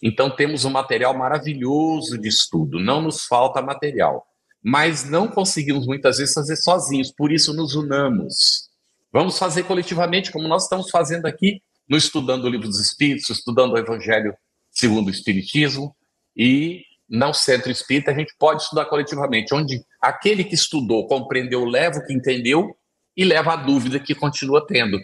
Então, 0.00 0.30
temos 0.30 0.64
um 0.64 0.70
material 0.70 1.12
maravilhoso 1.18 2.18
de 2.18 2.28
estudo, 2.28 2.78
não 2.78 3.02
nos 3.02 3.24
falta 3.24 3.60
material, 3.60 4.24
mas 4.62 5.10
não 5.10 5.26
conseguimos 5.26 5.88
muitas 5.88 6.18
vezes 6.18 6.34
fazer 6.34 6.54
sozinhos, 6.54 7.10
por 7.10 7.32
isso 7.32 7.52
nos 7.52 7.74
unamos. 7.74 8.70
Vamos 9.12 9.36
fazer 9.36 9.64
coletivamente, 9.64 10.30
como 10.30 10.46
nós 10.46 10.62
estamos 10.62 10.88
fazendo 10.88 11.26
aqui, 11.26 11.60
no 11.90 11.96
Estudando 11.96 12.44
o 12.44 12.48
Livro 12.48 12.68
dos 12.68 12.78
Espíritos, 12.78 13.28
estudando 13.28 13.72
o 13.72 13.78
Evangelho 13.78 14.32
segundo 14.70 15.08
o 15.08 15.10
Espiritismo, 15.10 15.94
e 16.36 16.84
no 17.08 17.34
Centro 17.34 17.72
Espírita 17.72 18.12
a 18.12 18.14
gente 18.14 18.32
pode 18.38 18.62
estudar 18.62 18.84
coletivamente, 18.84 19.52
onde 19.52 19.84
aquele 20.00 20.44
que 20.44 20.54
estudou, 20.54 21.08
compreendeu, 21.08 21.64
leva 21.64 21.98
o 21.98 22.06
que 22.06 22.14
entendeu 22.14 22.76
e 23.16 23.24
leva 23.24 23.54
a 23.54 23.56
dúvida 23.56 23.98
que 23.98 24.14
continua 24.14 24.64
tendo, 24.64 24.96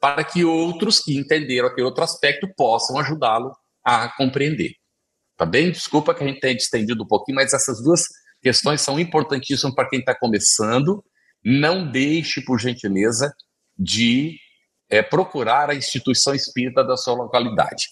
para 0.00 0.24
que 0.24 0.42
outros 0.42 1.00
que 1.00 1.14
entenderam 1.14 1.68
aquele 1.68 1.86
outro 1.86 2.02
aspecto 2.02 2.48
possam 2.56 2.98
ajudá-lo 2.98 3.52
a 3.84 4.08
compreender. 4.16 4.72
Tá 5.36 5.44
bem? 5.44 5.70
Desculpa 5.70 6.14
que 6.14 6.24
a 6.24 6.26
gente 6.26 6.40
tenha 6.40 6.56
estendido 6.56 7.04
um 7.04 7.06
pouquinho, 7.06 7.36
mas 7.36 7.52
essas 7.52 7.82
duas 7.82 8.02
questões 8.42 8.80
são 8.80 8.98
importantíssimas 8.98 9.74
para 9.74 9.88
quem 9.88 10.00
está 10.00 10.14
começando. 10.14 11.04
Não 11.44 11.90
deixe, 11.90 12.42
por 12.42 12.58
gentileza, 12.58 13.30
de 13.78 14.38
é, 14.90 15.02
procurar 15.02 15.70
a 15.70 15.74
instituição 15.74 16.34
espírita 16.34 16.82
da 16.82 16.96
sua 16.96 17.14
localidade. 17.14 17.88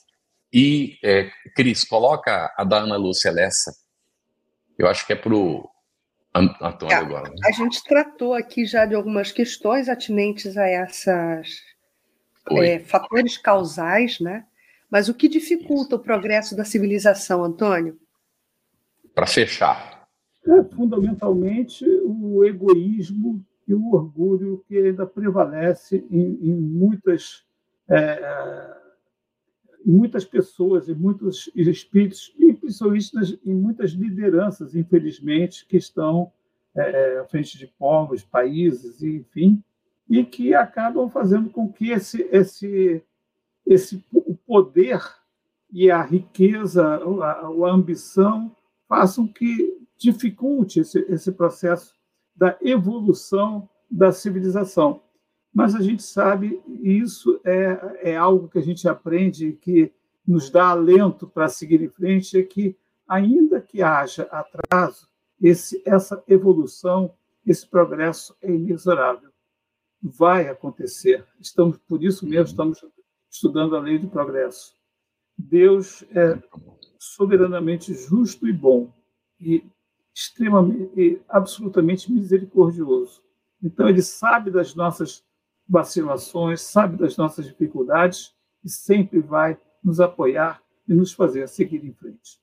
E, 0.53 0.99
é, 1.03 1.31
Cris, 1.55 1.85
coloca 1.85 2.53
a 2.57 2.65
da 2.65 2.79
Ana 2.79 2.97
Lúcia 2.97 3.31
Lessa. 3.31 3.73
Eu 4.77 4.89
acho 4.89 5.07
que 5.07 5.13
é 5.13 5.17
para 5.17 5.35
o 5.35 5.69
Antônio 6.35 6.93
é, 6.93 6.97
agora. 6.97 7.31
Né? 7.31 7.37
A 7.45 7.53
gente 7.53 7.83
tratou 7.85 8.35
aqui 8.35 8.65
já 8.65 8.85
de 8.85 8.95
algumas 8.95 9.31
questões 9.31 9.89
atinentes 9.89 10.57
a 10.57 10.67
essas 10.67 11.49
é, 12.51 12.79
fatores 12.81 13.37
causais, 13.37 14.19
né? 14.21 14.45
Mas 14.91 15.09
o 15.09 15.15
que 15.15 15.29
dificulta 15.29 15.97
o 15.97 15.99
progresso 15.99 16.57
da 16.57 16.65
civilização, 16.65 17.45
Antônio? 17.45 17.99
Para 19.15 19.27
fechar. 19.27 20.09
É, 20.47 20.65
fundamentalmente, 20.75 21.85
o 22.05 22.43
egoísmo 22.45 23.45
e 23.69 23.75
o 23.75 23.93
orgulho 23.93 24.65
que 24.67 24.79
ainda 24.79 25.07
prevalece 25.07 26.03
em, 26.11 26.39
em 26.41 26.55
muitas, 26.55 27.45
é, 27.87 28.77
em 29.85 29.93
muitas 29.93 30.25
pessoas, 30.25 30.89
em 30.89 30.95
muitos 30.95 31.51
espíritos, 31.55 32.35
e 32.39 32.55
principalmente 32.55 33.39
em 33.45 33.55
muitas 33.55 33.91
lideranças, 33.91 34.75
infelizmente, 34.75 35.67
que 35.67 35.77
estão 35.77 36.33
é, 36.75 37.19
à 37.19 37.25
frente 37.27 37.59
de 37.59 37.67
povos, 37.67 38.25
países, 38.25 39.03
enfim, 39.03 39.63
e 40.09 40.25
que 40.25 40.55
acabam 40.55 41.11
fazendo 41.11 41.51
com 41.51 41.71
que 41.71 41.91
esse, 41.91 42.27
esse, 42.33 43.03
esse 43.67 44.03
poder 44.47 44.99
e 45.71 45.91
a 45.91 46.03
riqueza, 46.03 46.83
a, 47.23 47.31
a 47.31 47.71
ambição 47.71 48.51
façam 48.89 49.29
que 49.29 49.77
dificulte 49.99 50.81
esse, 50.81 51.01
esse 51.11 51.31
processo 51.33 51.98
da 52.39 52.57
evolução 52.63 53.69
da 53.91 54.13
civilização. 54.13 55.03
Mas 55.53 55.75
a 55.75 55.81
gente 55.81 56.03
sabe, 56.03 56.63
e 56.67 56.99
isso 56.99 57.41
é, 57.45 58.13
é 58.13 58.17
algo 58.17 58.49
que 58.49 58.59
a 58.59 58.63
gente 58.63 58.89
aprende, 58.89 59.59
que 59.61 59.93
nos 60.27 60.51
dá 60.51 60.69
alento 60.69 61.27
para 61.27 61.49
seguir 61.49 61.83
em 61.83 61.89
frente, 61.89 62.39
é 62.39 62.43
que, 62.43 62.77
ainda 63.09 63.61
que 63.61 63.83
haja 63.83 64.23
atraso, 64.31 65.09
esse, 65.41 65.83
essa 65.85 66.23
evolução, 66.29 67.13
esse 67.45 67.67
progresso 67.67 68.37
é 68.41 68.53
inexorável. 68.53 69.31
Vai 70.01 70.49
acontecer. 70.49 71.27
Estamos, 71.41 71.79
por 71.79 72.05
isso 72.05 72.25
mesmo, 72.27 72.51
estamos 72.51 72.85
estudando 73.31 73.75
a 73.75 73.81
lei 73.81 73.99
do 73.99 74.09
progresso. 74.09 74.77
Deus 75.37 76.05
é 76.15 76.41
soberanamente 76.99 77.95
justo 77.95 78.47
e 78.47 78.53
bom 78.53 78.93
e 79.41 79.65
extremamente 80.19 81.23
absolutamente 81.29 82.11
misericordioso. 82.11 83.23
Então 83.63 83.89
ele 83.89 84.03
sabe 84.03 84.51
das 84.51 84.75
nossas 84.75 85.25
vacilações, 85.69 86.61
sabe 86.61 86.97
das 86.97 87.17
nossas 87.17 87.47
dificuldades 87.47 88.35
e 88.65 88.69
sempre 88.69 89.21
vai 89.21 89.57
nos 89.83 90.01
apoiar 90.01 90.61
e 90.89 90.93
nos 90.93 91.13
fazer 91.13 91.47
seguir 91.47 91.85
em 91.85 91.93
frente. 91.93 92.41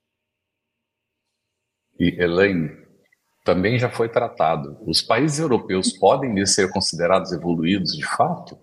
E 1.98 2.18
Elaine, 2.18 2.70
também 3.44 3.78
já 3.78 3.90
foi 3.90 4.08
tratado. 4.08 4.78
Os 4.86 5.02
países 5.02 5.38
europeus 5.38 5.92
podem 5.98 6.46
ser 6.46 6.70
considerados 6.70 7.30
evoluídos 7.32 7.94
de 7.94 8.06
fato? 8.06 8.58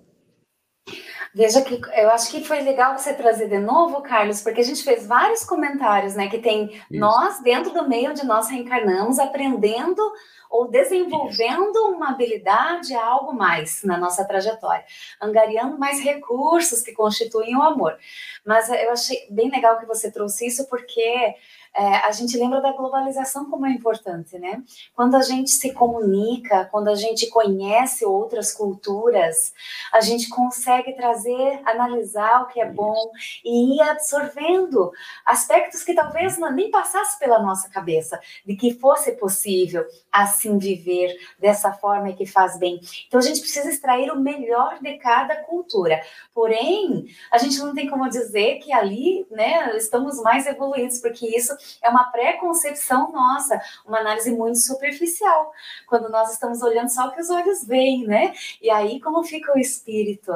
Veja 1.36 1.64
que 1.64 1.82
eu 1.96 2.10
acho 2.12 2.30
que 2.30 2.44
foi 2.44 2.62
legal 2.62 2.96
você 2.96 3.12
trazer 3.12 3.50
de 3.50 3.58
novo, 3.58 4.02
Carlos, 4.02 4.42
porque 4.42 4.62
a 4.62 4.64
gente 4.64 4.84
fez 4.84 5.08
vários 5.08 5.44
comentários, 5.44 6.14
né? 6.14 6.28
Que 6.28 6.38
tem 6.38 6.66
Isso. 6.66 6.86
nós, 6.92 7.42
dentro 7.42 7.74
do 7.74 7.90
meio 7.90 8.12
onde 8.12 8.24
nós 8.24 8.50
reencarnamos, 8.50 9.18
aprendendo 9.18 10.00
ou 10.48 10.70
desenvolvendo 10.70 11.72
Isso. 11.72 11.88
uma 11.88 12.10
habilidade, 12.10 12.94
algo 12.94 13.34
mais 13.34 13.84
na 13.84 13.98
nossa 13.98 14.24
trajetória, 14.26 14.86
angariando 15.20 15.80
mais 15.80 16.00
recursos 16.02 16.84
que 16.84 16.92
constituem 16.92 17.58
o 17.58 17.64
amor. 17.64 17.98
Mas 18.46 18.70
eu 18.70 18.92
achei 18.92 19.26
bem 19.32 19.50
legal 19.50 19.80
que 19.80 19.88
você 19.88 20.12
trouxe 20.12 20.46
isso, 20.46 20.70
porque 20.70 21.34
é, 21.76 21.96
a 21.98 22.12
gente 22.12 22.38
lembra 22.38 22.62
da 22.62 22.72
globalização 22.72 23.50
como 23.50 23.66
é 23.66 23.72
importante, 23.72 24.38
né? 24.38 24.62
Quando 24.96 25.16
a 25.16 25.22
gente 25.22 25.50
se 25.50 25.74
comunica, 25.74 26.66
quando 26.66 26.90
a 26.90 26.96
gente 26.96 27.28
conhece 27.28 28.06
outras 28.06 28.54
culturas, 28.54 29.54
a 29.92 30.00
gente 30.00 30.30
consegue 30.30 30.94
trazer, 30.94 31.62
analisar 31.66 32.44
o 32.44 32.48
que 32.48 32.62
é 32.62 32.70
bom 32.70 33.12
e 33.44 33.78
ir 33.78 33.82
absorvendo 33.82 34.92
aspectos 35.26 35.84
que 35.84 35.96
talvez 35.96 36.38
nem 36.54 36.70
passasse 36.70 37.18
pela 37.18 37.42
nossa 37.42 37.68
cabeça, 37.70 38.20
de 38.46 38.56
que 38.56 38.76
fosse 38.76 39.14
possível 39.14 39.84
assim 40.12 40.60
viver 40.60 41.18
dessa 41.40 41.74
forma 41.74 42.14
que 42.14 42.26
faz 42.26 42.58
bem. 42.58 42.80
Então 43.08 43.20
a 43.20 43.24
gente 43.24 43.40
precisa 43.40 43.70
extrair 43.70 44.12
o 44.12 44.20
melhor 44.20 44.78
de 44.80 44.98
cada 44.98 45.38
cultura. 45.38 46.02
Porém, 46.34 47.08
a 47.32 47.40
gente 47.40 47.58
não 47.58 47.74
tem 47.74 47.90
como 47.90 48.08
dizer 48.10 48.60
que 48.60 48.72
ali, 48.72 49.26
né, 49.32 49.76
estamos 49.76 50.22
mais 50.22 50.46
evoluídos, 50.46 51.00
porque 51.00 51.26
isso 51.36 51.56
é 51.82 51.90
uma 51.90 52.06
pré-concepção 52.06 53.12
nossa, 53.12 53.62
uma 53.86 54.00
análise 54.00 54.32
muito 54.32 54.60
superficial, 54.60 55.52
quando 55.88 56.10
nós 56.10 56.32
estamos 56.32 56.62
olhando 56.62 56.90
só 56.90 57.08
o 57.08 57.12
que 57.12 57.22
os 57.22 57.30
olhos 57.30 57.66
veem, 57.66 58.06
né? 58.06 58.34
E 58.62 58.70
aí, 58.70 59.00
como 59.00 59.24
fica 59.24 59.54
o 59.54 59.60
espírito, 59.60 60.32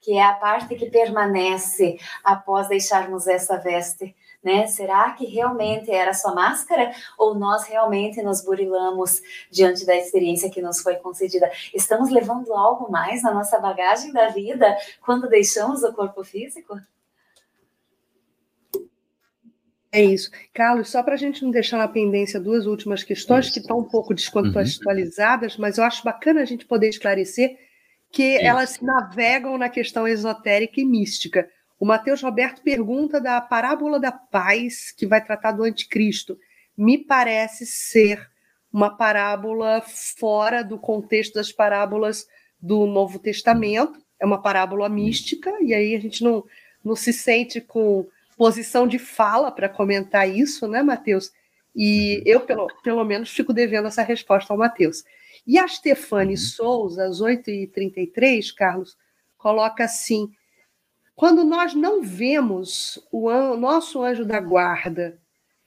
que 0.00 0.16
é 0.16 0.22
a 0.22 0.34
parte 0.34 0.74
que 0.74 0.90
permanece 0.90 1.98
após 2.24 2.68
deixarmos 2.68 3.26
essa 3.26 3.56
veste 3.58 4.14
né? 4.42 4.66
Será 4.66 5.12
que 5.12 5.24
realmente 5.24 5.90
era 5.90 6.12
só 6.12 6.34
máscara 6.34 6.92
ou 7.16 7.34
nós 7.34 7.64
realmente 7.64 8.20
nos 8.22 8.44
burilamos 8.44 9.22
diante 9.50 9.86
da 9.86 9.94
experiência 9.94 10.50
que 10.50 10.60
nos 10.60 10.80
foi 10.80 10.96
concedida? 10.96 11.50
Estamos 11.72 12.10
levando 12.10 12.52
algo 12.52 12.90
mais 12.90 13.22
na 13.22 13.32
nossa 13.32 13.58
bagagem 13.60 14.12
da 14.12 14.28
vida 14.28 14.76
quando 15.00 15.28
deixamos 15.28 15.82
o 15.84 15.92
corpo 15.92 16.24
físico? 16.24 16.74
É 19.94 20.02
isso. 20.02 20.30
Carlos, 20.54 20.88
só 20.88 21.02
para 21.02 21.14
a 21.14 21.18
gente 21.18 21.44
não 21.44 21.50
deixar 21.50 21.76
na 21.76 21.86
pendência 21.86 22.40
duas 22.40 22.66
últimas 22.66 23.04
questões 23.04 23.44
isso. 23.44 23.54
que 23.54 23.60
estão 23.60 23.80
um 23.80 23.84
pouco 23.84 24.14
descontextualizadas, 24.14 25.54
uhum. 25.54 25.60
mas 25.60 25.76
eu 25.76 25.84
acho 25.84 26.02
bacana 26.02 26.40
a 26.40 26.46
gente 26.46 26.64
poder 26.64 26.88
esclarecer 26.88 27.58
que 28.10 28.36
isso. 28.36 28.44
elas 28.44 28.80
navegam 28.80 29.58
na 29.58 29.68
questão 29.68 30.08
esotérica 30.08 30.80
e 30.80 30.84
mística. 30.84 31.46
O 31.78 31.84
Mateus 31.84 32.22
Roberto 32.22 32.62
pergunta 32.62 33.20
da 33.20 33.38
parábola 33.40 34.00
da 34.00 34.10
paz, 34.10 34.92
que 34.92 35.06
vai 35.06 35.22
tratar 35.22 35.52
do 35.52 35.62
anticristo. 35.62 36.38
Me 36.74 36.96
parece 36.96 37.66
ser 37.66 38.30
uma 38.72 38.96
parábola 38.96 39.82
fora 39.82 40.62
do 40.62 40.78
contexto 40.78 41.34
das 41.34 41.52
parábolas 41.52 42.26
do 42.58 42.86
Novo 42.86 43.18
Testamento. 43.18 44.00
É 44.18 44.24
uma 44.24 44.40
parábola 44.40 44.88
mística, 44.88 45.52
e 45.60 45.74
aí 45.74 45.94
a 45.94 46.00
gente 46.00 46.24
não, 46.24 46.44
não 46.82 46.96
se 46.96 47.12
sente 47.12 47.60
com 47.60 48.06
posição 48.42 48.88
de 48.88 48.98
fala 48.98 49.52
para 49.52 49.68
comentar 49.68 50.28
isso, 50.28 50.66
né, 50.66 50.82
Mateus? 50.82 51.30
E 51.76 52.20
eu, 52.26 52.40
pelo, 52.40 52.66
pelo 52.82 53.04
menos, 53.04 53.30
fico 53.30 53.52
devendo 53.52 53.86
essa 53.86 54.02
resposta 54.02 54.52
ao 54.52 54.58
Mateus. 54.58 55.04
E 55.46 55.60
a 55.60 55.68
Stefane 55.68 56.36
Souza, 56.36 57.04
às 57.04 57.20
8h33, 57.20 58.52
Carlos, 58.52 58.96
coloca 59.38 59.84
assim: 59.84 60.28
quando 61.14 61.44
nós 61.44 61.72
não 61.72 62.02
vemos 62.02 62.98
o, 63.12 63.28
an 63.28 63.56
nosso 63.56 64.02
anjo 64.02 64.24
da 64.24 64.40
guarda, 64.40 65.20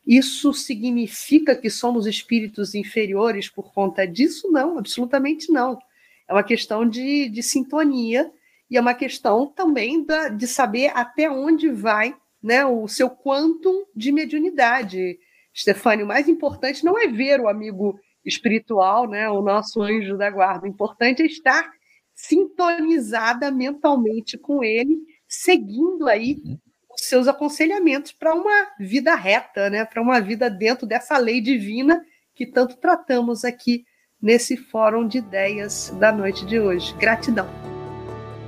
isso 0.06 0.54
significa 0.54 1.56
que 1.56 1.70
somos 1.70 2.06
espíritos 2.06 2.76
inferiores 2.76 3.48
por 3.48 3.74
conta 3.74 4.06
disso? 4.06 4.52
Não, 4.52 4.78
absolutamente 4.78 5.50
não. 5.50 5.80
É 6.28 6.34
uma 6.34 6.44
questão 6.44 6.86
de, 6.86 7.30
de 7.30 7.42
sintonia 7.42 8.30
e 8.70 8.76
é 8.76 8.82
uma 8.82 8.94
questão 8.94 9.48
também 9.48 10.04
da, 10.04 10.28
de 10.28 10.46
saber 10.46 10.92
até 10.94 11.32
onde 11.32 11.70
vai 11.70 12.14
né, 12.46 12.64
o 12.64 12.88
seu 12.88 13.10
quantum 13.10 13.86
de 13.96 14.12
mediunidade. 14.12 15.18
Stefani, 15.56 16.04
o 16.04 16.08
mais 16.08 16.30
importante 16.30 16.86
não 16.86 16.98
é 16.98 17.08
ver 17.08 17.42
o 17.42 17.48
amigo 17.48 18.00
espiritual, 18.24 19.10
né, 19.10 19.28
o 19.30 19.42
nosso 19.42 19.82
anjo 19.82 20.16
da 20.16 20.30
guarda. 20.30 20.66
O 20.66 20.70
importante 20.70 21.24
é 21.24 21.26
estar 21.26 21.72
sintonizada 22.14 23.52
mentalmente 23.52 24.38
com 24.38 24.64
ele 24.64 24.98
seguindo 25.28 26.08
aí 26.08 26.38
os 26.94 27.08
seus 27.08 27.28
aconselhamentos 27.28 28.12
para 28.12 28.34
uma 28.34 28.68
vida 28.80 29.16
reta, 29.16 29.70
né? 29.70 29.84
Para 29.84 30.02
uma 30.02 30.22
vida 30.22 30.50
dentro 30.50 30.88
dessa 30.88 31.18
lei 31.18 31.42
divina 31.42 32.02
que 32.34 32.46
tanto 32.46 32.78
tratamos 32.78 33.44
aqui 33.44 33.84
nesse 34.22 34.56
fórum 34.56 35.06
de 35.06 35.18
ideias 35.18 35.90
da 36.00 36.12
noite 36.12 36.46
de 36.46 36.60
hoje. 36.60 36.96
Gratidão. 36.96 37.75